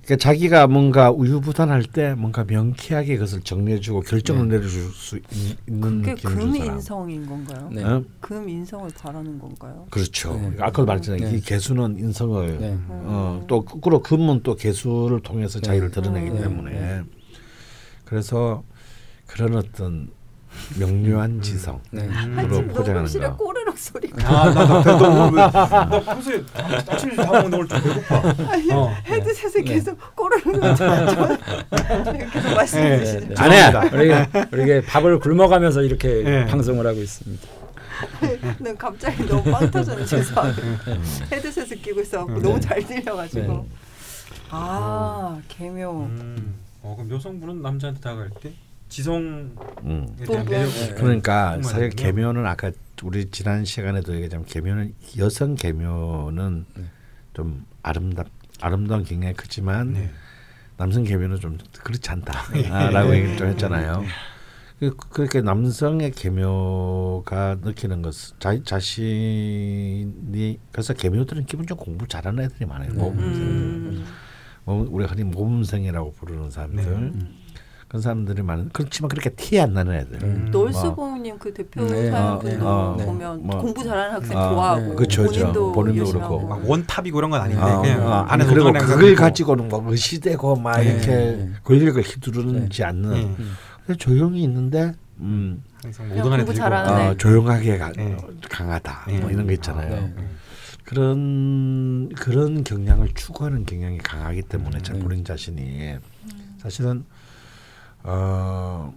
그러니까 0.09 0.17
자기가 0.17 0.67
뭔가 0.69 1.11
우유부단할 1.11 1.83
때 1.83 2.15
뭔가 2.15 2.43
명쾌하게 2.43 3.17
그것을 3.17 3.43
정리해주고 3.43 4.01
결정을 4.01 4.49
내려줄 4.49 4.91
수 4.95 5.19
있, 5.19 5.23
는 5.67 6.01
그게 6.01 6.13
느낌을 6.15 6.41
준 6.41 6.53
사람. 6.53 6.67
금인성인 6.67 7.27
건가요? 7.27 7.69
네. 7.71 7.85
어? 7.85 8.03
금인성을 8.21 8.91
바라는 8.99 9.39
건가요? 9.39 9.87
그렇죠. 9.91 10.33
네. 10.33 10.53
아까도 10.61 10.87
말했잖아요. 10.87 11.31
네. 11.31 11.37
이 11.37 11.41
개수는 11.43 11.99
인성을 11.99 12.59
네. 12.59 12.79
어, 12.89 13.45
또 13.49 13.67
거꾸로 13.67 14.01
금은 14.01 14.41
또 14.43 14.55
개수를 14.55 15.21
통해서 15.21 15.61
자기를 15.61 15.91
드러내기 15.91 16.31
네. 16.31 16.41
때문에 16.41 16.71
네. 16.71 17.03
그래서 18.07 18.63
그런 19.27 19.57
어떤 19.57 20.09
명료한 20.79 21.41
지성 21.41 21.81
네. 21.91 22.09
으로 22.45 22.63
포장하는 22.69 23.11
거. 23.21 23.37
꼬르륵 23.37 23.79
소리가 23.79 24.29
아 24.29 24.53
나나 24.53 24.79
오늘 25.25 25.39
왜- 25.39 25.51
나 25.51 25.89
평소에 26.01 26.45
아침에 26.89 27.17
다 27.17 27.25
먹는데 27.33 27.57
오늘 27.57 27.69
좀 27.69 27.83
배고파. 27.83 28.23
어. 28.75 28.95
헤드셋에 29.07 29.53
네. 29.53 29.63
계속 29.63 29.99
꼬르륵 30.17 30.53
계속 32.33 32.55
말씀해 32.55 32.99
네. 32.99 33.21
네. 33.21 33.35
안 33.37 33.53
해. 33.53 33.97
우리가 33.97 34.27
우리가 34.53 34.87
밥을 34.87 35.19
굶어가면서 35.21 35.83
이렇게 35.83 36.23
네. 36.23 36.47
방송을 36.47 36.87
하고 36.87 36.99
있습니다. 37.01 37.47
네, 38.61 38.75
갑자기 38.77 39.27
너무 39.27 39.43
빵 39.51 39.69
터졌네 39.71 40.05
죄송합니다. 40.05 40.63
헤드셋을 41.33 41.83
끼고 41.83 42.01
있어갖고 42.03 42.35
네. 42.35 42.41
너무 42.43 42.61
잘 42.61 42.81
들려가지고. 42.87 43.53
네. 43.53 43.65
아 44.51 45.39
개묘. 45.49 45.91
음. 46.11 46.55
어 46.83 46.95
그럼 46.97 47.11
여성분은 47.11 47.61
남자한테 47.61 48.01
다가갈 48.01 48.31
때 48.41 48.53
지성에 48.89 49.27
음. 49.85 50.17
대한 50.17 50.27
뭐, 50.27 50.45
매력. 50.45 50.69
네. 50.71 50.95
그러니까 50.95 51.61
사실. 51.63 51.91
개묘는 51.91 52.47
아까 52.47 52.71
우리 53.03 53.31
지난 53.31 53.65
시간에도 53.65 54.13
얘기했지만 54.15 54.45
개묘는 54.47 54.95
여성 55.19 55.55
개묘는 55.55 56.65
네. 56.77 56.85
좀 57.35 57.65
아름답 57.83 58.27
아름다운 58.61 59.05
굉장히 59.05 59.35
크지만 59.35 59.93
네. 59.93 60.11
남성 60.77 61.05
개묘는 61.05 61.39
좀 61.41 61.59
그렇지 61.85 62.11
않다라고 62.11 63.15
얘기를 63.15 63.37
좀 63.37 63.49
했잖아요. 63.49 64.03
그- 64.81 64.97
그렇게 64.97 65.41
남성의 65.43 66.13
계묘가 66.13 67.59
느끼는 67.63 68.01
것 68.03 68.15
자, 68.39 68.57
자신이 68.65 70.59
그래서 70.73 70.95
계묘들은 70.95 71.47
기본적으로 71.47 71.85
공부 71.85 72.07
잘하는 72.07 72.45
애들이 72.45 72.65
많아요. 72.67 72.93
모범생. 72.95 73.43
음. 73.43 74.05
모- 74.65 74.87
우리가 74.91 75.13
흔히 75.13 75.25
모범생이라고 75.25 76.13
부르는 76.13 76.51
사람들 76.51 77.13
네. 77.13 77.27
그런 77.89 78.03
사람들이 78.03 78.43
많은 78.43 78.69
그렇지만 78.73 79.09
그렇게 79.09 79.31
티 79.31 79.59
안 79.59 79.73
나는 79.73 79.95
애들. 79.95 80.23
음. 80.23 80.49
놀스봉님 80.51 81.39
그 81.39 81.55
대표 81.55 81.85
네. 81.87 82.11
사연분도 82.11 82.69
어, 82.69 82.97
네. 82.99 83.07
보면 83.07 83.43
뭐. 83.47 83.59
공부 83.63 83.83
잘하는 83.83 84.15
학생 84.17 84.37
아, 84.39 84.51
좋아하고 84.51 84.89
네. 84.91 84.95
그쵸, 84.95 85.23
그쵸. 85.23 85.41
본인도 85.41 85.73
본인도 85.73 86.05
그렇고. 86.13 86.47
막 86.47 86.69
원탑이고 86.69 87.19
이런 87.19 87.31
건 87.31 87.41
아닌데 87.41 87.63
아, 87.63 87.81
그냥 87.81 88.13
아, 88.13 88.27
안에 88.29 88.45
그리고 88.45 88.65
그걸 88.67 88.81
사람이고. 88.87 89.17
가지고는 89.17 89.69
뭐 89.69 89.83
의시되고 89.91 90.57
막 90.57 90.77
네. 90.79 90.85
이렇게 90.93 91.07
네. 91.07 91.51
권력을 91.65 92.03
휘두르지 92.03 92.85
않는 92.85 93.11
네. 93.11 93.35
그래서 93.85 93.99
조용히 93.99 94.43
있는데 94.43 94.93
음, 95.21 95.63
항상 95.83 96.09
모든 96.09 96.25
안에 96.33 96.45
공부 96.45 96.53
들고 96.53 96.55
잘하는 96.55 96.93
아, 96.93 97.09
네. 97.09 97.17
조용하게 97.17 97.79
가, 97.79 97.93
네. 97.93 98.17
강하다 98.51 99.05
네. 99.09 99.19
뭐 99.21 99.31
이런 99.31 99.47
거 99.47 99.53
있잖아요. 99.55 99.89
네. 99.91 100.15
그런 100.85 102.11
그런 102.11 102.65
경향을 102.65 103.09
추구하는 103.15 103.65
경향이 103.65 103.97
강하기 103.99 104.43
때문에 104.43 104.83
자 104.83 104.93
네. 104.93 104.99
본인 105.01 105.25
자신이 105.25 105.97
사실은 106.59 107.05
어 108.05 108.95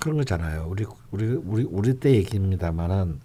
그런 0.00 0.18
거잖아요. 0.18 0.66
우리 0.68 0.84
우리 1.10 1.26
우리 1.26 1.64
우리 1.64 1.98
때 1.98 2.12
얘기입니다만은 2.12 3.20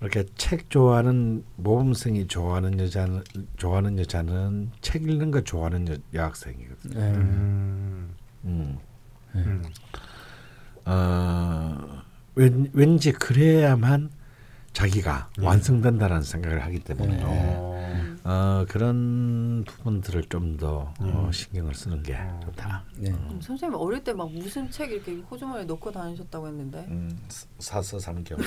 이렇게 0.00 0.24
책 0.36 0.68
좋아하는 0.68 1.44
모범생이 1.56 2.26
좋아하는 2.26 2.80
여자는 2.80 3.22
좋아하는 3.56 3.98
여자는 3.98 4.72
책 4.80 5.02
읽는 5.02 5.30
거 5.30 5.42
좋아하는 5.42 5.88
여, 5.88 5.96
여학생이거든요. 6.12 6.98
네. 6.98 7.12
음. 7.12 8.14
음. 8.44 8.78
음. 9.36 9.62
어, 10.84 12.02
왠, 12.34 12.68
왠지 12.72 13.12
그래야만 13.12 14.10
자기가 14.72 15.30
네. 15.38 15.46
완성된다라는 15.46 16.22
생각을 16.22 16.64
하기 16.64 16.80
때문에 16.80 17.16
네. 17.16 18.11
어. 18.24 18.32
어, 18.32 18.64
그런 18.68 19.64
부분들을 19.66 20.24
좀더 20.28 20.68
어, 20.68 20.94
음. 21.00 21.32
신경을 21.32 21.74
쓰는 21.74 22.02
게 22.02 22.14
어. 22.14 22.40
좋다. 22.44 22.82
네. 22.96 23.10
음, 23.10 23.40
선생님 23.42 23.76
어릴 23.78 24.02
때 24.04 24.12
막 24.12 24.30
무슨 24.30 24.70
책 24.70 24.92
이렇게 24.92 25.16
호주머니에 25.30 25.64
넣고 25.64 25.90
다니셨다고 25.90 26.46
했는데 26.48 26.84
음, 26.88 27.18
사서 27.58 27.98
삼경. 27.98 28.38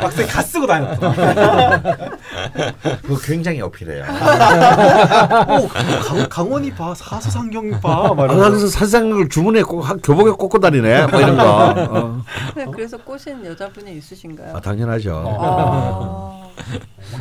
막상 0.00 0.26
가 0.26 0.42
쓰고 0.42 0.66
다녔다. 0.66 1.12
그거 3.02 3.16
굉장히 3.22 3.60
어필해요. 3.60 4.02
오, 4.02 5.68
강, 5.68 6.28
강원이 6.28 6.72
봐, 6.72 6.94
사서상경이 6.94 7.80
봐. 7.80 8.14
그래서 8.14 8.66
사상을 8.66 9.28
주문에 9.28 9.62
꼭 9.62 9.82
교복에 10.02 10.30
꽂고 10.32 10.58
다니네. 10.58 11.06
뭐 11.06 11.20
이런 11.20 11.36
거. 11.36 11.74
어. 11.78 12.22
네, 12.56 12.66
그래서 12.72 12.96
꼬신 12.98 13.44
여자분이 13.46 13.96
있으신가요? 13.98 14.56
아, 14.56 14.60
당연하죠. 14.60 15.16
아, 15.16 15.32
막 15.38 16.43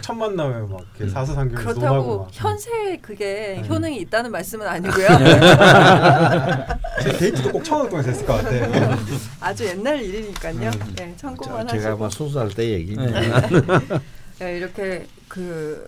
첫 0.01 0.13
만남에 0.13 0.61
막 0.61 0.81
이렇게 0.97 1.11
사서상경이 1.11 1.63
노하고 1.63 1.79
그렇다고 1.79 2.17
막. 2.19 2.29
현세 2.31 2.97
그게 3.01 3.59
네. 3.61 3.67
효능이 3.67 3.97
있다는 4.01 4.31
말씀은 4.31 4.65
아니고요. 4.67 5.07
제 7.03 7.11
데이트도 7.17 7.51
꼭 7.51 7.63
청와대 7.63 7.89
동에서 7.89 8.09
했을 8.09 8.25
것 8.25 8.43
같아. 8.43 8.97
아주 9.39 9.65
옛날 9.65 10.01
일이니까요. 10.01 10.55
음. 10.55 10.93
네, 10.95 11.13
자, 11.15 11.27
참고만 11.27 11.67
제가 11.67 11.83
하시고 11.83 11.97
뭐 11.97 12.09
순수할 12.09 12.49
때 12.49 12.69
얘기. 12.69 12.95
네. 12.95 13.11
네, 14.39 14.57
이렇게 14.57 15.07
그 15.27 15.87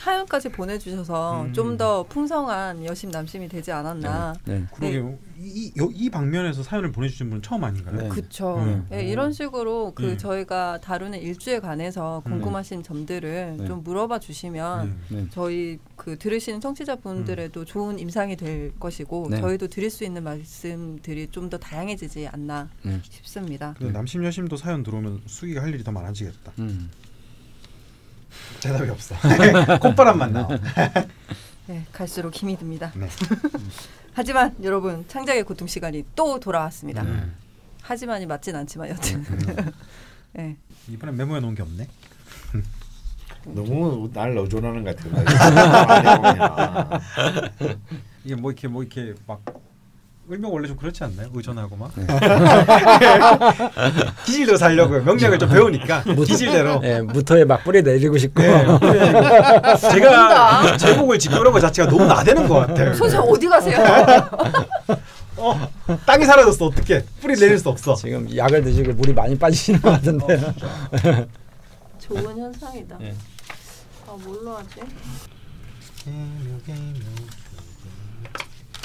사연까지 0.00 0.48
보내주셔서 0.48 1.42
음. 1.42 1.52
좀더 1.52 2.04
풍성한 2.04 2.86
여심 2.86 3.10
남심이 3.10 3.48
되지 3.48 3.70
않았나. 3.70 4.32
네. 4.46 4.64
그러게요. 4.74 5.18
이, 5.38 5.66
이, 5.66 5.72
이 5.94 6.10
방면에서 6.10 6.62
사연을 6.62 6.90
보내주신 6.92 7.28
분은 7.28 7.42
처음 7.42 7.64
아닌가요? 7.64 7.96
네. 7.96 8.08
그쵸. 8.08 8.56
음. 8.58 8.86
네, 8.90 9.04
이런 9.04 9.32
식으로 9.32 9.92
그 9.94 10.02
네. 10.02 10.16
저희가 10.16 10.80
다루는 10.80 11.20
일주에 11.20 11.60
관해서 11.60 12.22
궁금하신 12.24 12.82
점들을 12.82 13.56
네. 13.58 13.66
좀 13.66 13.82
물어봐 13.82 14.20
주시면 14.20 14.98
네. 15.08 15.16
네. 15.16 15.26
저희 15.30 15.78
그 15.96 16.18
들으시는 16.18 16.60
청취자분들에도 16.60 17.64
좋은 17.66 17.98
임상이 17.98 18.36
될 18.36 18.72
것이고 18.78 19.28
네. 19.30 19.40
저희도 19.40 19.68
드릴 19.68 19.90
수 19.90 20.04
있는 20.04 20.24
말씀들이 20.24 21.28
좀 21.30 21.50
더 21.50 21.58
다양해지지 21.58 22.28
않나 22.28 22.68
네. 22.82 23.00
싶습니다. 23.02 23.74
남심 23.80 24.24
여심도 24.24 24.56
사연 24.56 24.84
들어오면 24.84 25.22
수기가 25.26 25.62
할 25.62 25.74
일이 25.74 25.82
더 25.82 25.90
많아지겠다. 25.90 26.52
음. 26.60 26.88
대답이 28.60 28.90
없어. 28.90 29.14
콧바람만 29.80 30.32
나와. 30.32 30.48
네, 31.66 31.84
갈수록 31.92 32.34
힘이 32.34 32.56
듭니다. 32.56 32.92
네. 32.94 33.08
하지만 34.12 34.54
여러분 34.62 35.04
창작의 35.08 35.44
고통 35.44 35.68
시간이 35.68 36.04
또 36.14 36.40
돌아왔습니다. 36.40 37.02
네. 37.02 37.24
하지만이 37.82 38.26
맞진 38.26 38.56
않지만 38.56 38.90
여튼. 38.90 39.24
네. 40.32 40.56
이번엔 40.88 41.16
메모해 41.16 41.40
놓은 41.40 41.54
게 41.54 41.62
없네. 41.62 41.88
너무 43.44 44.10
날 44.12 44.36
의존하는 44.36 44.84
것 44.84 44.96
같아요. 44.96 45.20
이게 48.24 48.34
뭐 48.34 48.50
이렇게 48.50 48.68
뭐 48.68 48.82
이렇게 48.82 49.14
막 49.26 49.42
을명 50.30 50.52
원래 50.52 50.68
좀 50.68 50.76
그렇지 50.76 51.02
않나요? 51.02 51.28
의존하고 51.34 51.74
막 51.76 51.90
네. 51.96 52.06
기질대로 54.24 54.56
살려고요. 54.56 55.02
명령을 55.02 55.36
좀 55.38 55.48
배우니까 55.48 56.04
기질대로. 56.26 56.78
네, 56.80 57.00
무토에 57.02 57.44
막 57.44 57.64
뿌리 57.64 57.82
내리고 57.82 58.16
싶고. 58.16 58.40
제가 58.40 58.78
제목을 60.76 61.18
짓고 61.18 61.36
이런 61.36 61.52
거 61.52 61.58
자체가 61.58 61.90
너무 61.90 62.04
나대는 62.06 62.48
것 62.48 62.66
같아요. 62.66 62.94
선생 62.94 63.20
어디 63.20 63.48
가세요? 63.48 63.78
어, 65.36 65.68
땅이 66.06 66.24
사라졌어 66.26 66.66
어떻게 66.66 67.04
뿌리 67.20 67.34
내릴 67.34 67.58
수 67.58 67.68
없어. 67.68 67.96
지금 67.96 68.28
약을 68.36 68.62
드시고 68.62 68.92
물이 68.92 69.12
많이 69.12 69.36
빠지시는 69.36 69.80
것 69.80 69.90
같은데요. 69.90 70.54
좋은 71.98 72.38
현상이다. 72.38 72.98
네. 72.98 73.14
아 74.06 74.12
뭘로 74.24 74.56
하지? 74.58 74.80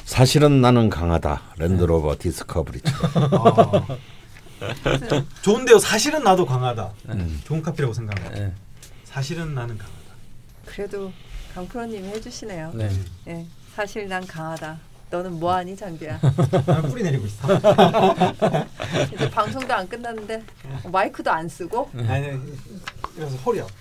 사실은 0.06 0.62
나는 0.62 0.90
강하다. 0.90 1.42
랜드로버 1.58 2.16
디스커버리죠. 2.20 2.94
아. 3.16 3.98
좋은데요. 5.42 5.80
사실은 5.80 6.24
나도 6.24 6.46
강하다. 6.46 6.94
음. 7.10 7.42
좋은 7.44 7.62
카피라고 7.62 7.92
생각합니다. 7.94 8.40
네. 8.40 8.54
사실은 9.04 9.56
나는 9.56 9.78
강하다. 9.78 9.96
그래도 10.66 11.12
강프로님이 11.56 12.08
해주시네요. 12.10 12.72
네. 12.76 12.90
네, 13.26 13.48
사실 13.76 14.08
난 14.08 14.26
강하다. 14.26 14.78
너는 15.10 15.40
뭐하니 15.40 15.76
장비야? 15.76 16.20
난 16.66 16.82
뿌리 16.84 17.02
내리고 17.04 17.26
있어. 17.26 17.48
이제 19.14 19.30
방송도 19.30 19.74
안 19.74 19.88
끝났는데 19.88 20.44
마이크도 20.92 21.32
안 21.32 21.48
쓰고 21.48 21.90
아니 22.08 22.38
그래서 23.16 23.36
허리 23.38 23.62
아파. 23.62 23.72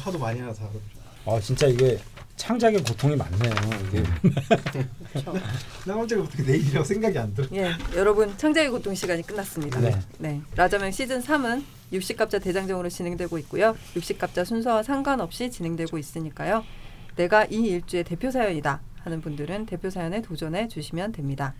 하도 0.00 0.18
많이 0.18 0.40
하서. 0.40 0.62
아 1.26 1.40
진짜 1.40 1.66
이게 1.66 1.98
창작의 2.38 2.82
고통이 2.84 3.16
많네요. 3.16 3.52
이게. 3.88 4.02
그렇죠. 5.12 5.34
나 5.84 5.94
혼자 5.94 6.18
어떻게 6.18 6.42
내일이라고 6.44 6.84
생각이 6.84 7.18
안 7.18 7.34
들어. 7.34 7.46
예, 7.52 7.72
여러분 7.94 8.34
창작의 8.38 8.70
고통 8.70 8.94
시간이 8.94 9.22
끝났습니다. 9.22 9.80
네. 9.80 9.98
네, 10.18 10.40
라자명 10.56 10.90
시즌 10.92 11.20
3은 11.20 11.62
60갑자 11.92 12.42
대장정으로 12.42 12.88
진행되고 12.88 13.36
있고요. 13.38 13.76
60갑자 13.94 14.44
순서와 14.44 14.82
상관없이 14.82 15.50
진행되고 15.50 15.98
있으니까요. 15.98 16.64
내가 17.16 17.44
이 17.46 17.56
일주의 17.56 18.04
대표 18.04 18.30
사연이다 18.30 18.80
하는 19.02 19.20
분들은 19.20 19.66
대표 19.66 19.90
사연에 19.90 20.22
도전해 20.22 20.68
주시면 20.68 21.12
됩니다. 21.12 21.54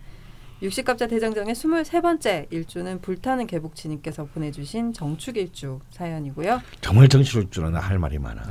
60갑자 0.61 1.09
대장정의 1.09 1.55
23번째 1.55 2.47
일주는 2.51 3.01
불타는 3.01 3.47
개복치님께서 3.47 4.25
보내주신 4.25 4.93
정축일주 4.93 5.79
사연이고요. 5.91 6.61
정말 6.81 7.07
줄은 7.07 7.75
할 7.75 7.99
말이 7.99 8.17
많아. 8.17 8.43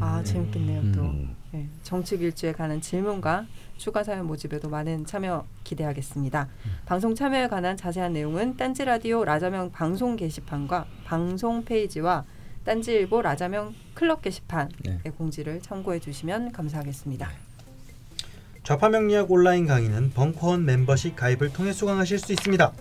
아 0.00 0.22
재밌겠네요 0.24 0.92
또. 0.92 1.02
음. 1.02 1.43
네, 1.54 1.68
정축일주에 1.84 2.52
관한 2.52 2.80
질문과 2.80 3.46
추가 3.76 4.02
사연 4.02 4.26
모집에도 4.26 4.68
많은 4.68 5.06
참여 5.06 5.46
기대하겠습니다. 5.62 6.48
방송 6.84 7.14
참여에 7.14 7.46
관한 7.46 7.76
자세한 7.76 8.12
내용은 8.12 8.56
딴지 8.56 8.84
라디오 8.84 9.24
라자명 9.24 9.70
방송 9.70 10.16
게시판과 10.16 10.86
방송 11.04 11.64
페이지와 11.64 12.24
딴지일보 12.64 13.22
라자명 13.22 13.72
클럽 13.94 14.20
게시판의 14.22 14.68
네. 14.84 15.10
공지를 15.16 15.62
참고해 15.62 16.00
주시면 16.00 16.50
감사하겠습니다. 16.50 17.30
좌파 18.64 18.88
명리학 18.88 19.30
온라인 19.30 19.68
강의는 19.68 20.10
벙커원 20.10 20.64
멤버십 20.64 21.14
가입을 21.14 21.52
통해 21.52 21.72
수강하실 21.72 22.18
수 22.18 22.32
있습니다. 22.32 22.72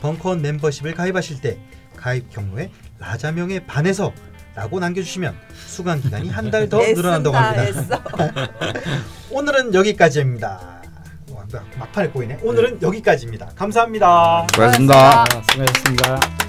벙커원 0.00 0.42
멤버십을 0.42 0.94
가입하실 0.94 1.42
때 1.42 1.60
가입 1.94 2.30
경로에 2.30 2.72
라자명에 2.98 3.66
반해서 3.66 4.12
라고 4.56 4.80
남겨주시면 4.80 5.34
수강 5.66 6.00
기간이 6.00 6.30
한 6.30 6.50
달 6.50 6.68
더 6.68 6.78
늘어난다고 6.78 7.36
합니다. 7.36 8.02
오늘은 9.30 9.74
여기까지입니다. 9.74 10.82
와, 11.30 11.44
막판에 11.78 12.10
보이네. 12.10 12.38
오늘은 12.42 12.80
여기까지입니다. 12.82 13.50
감사합니다. 13.54 14.46
고맙습니다. 14.54 15.20
아, 15.22 15.24
수고하셨습니다. 15.50 16.45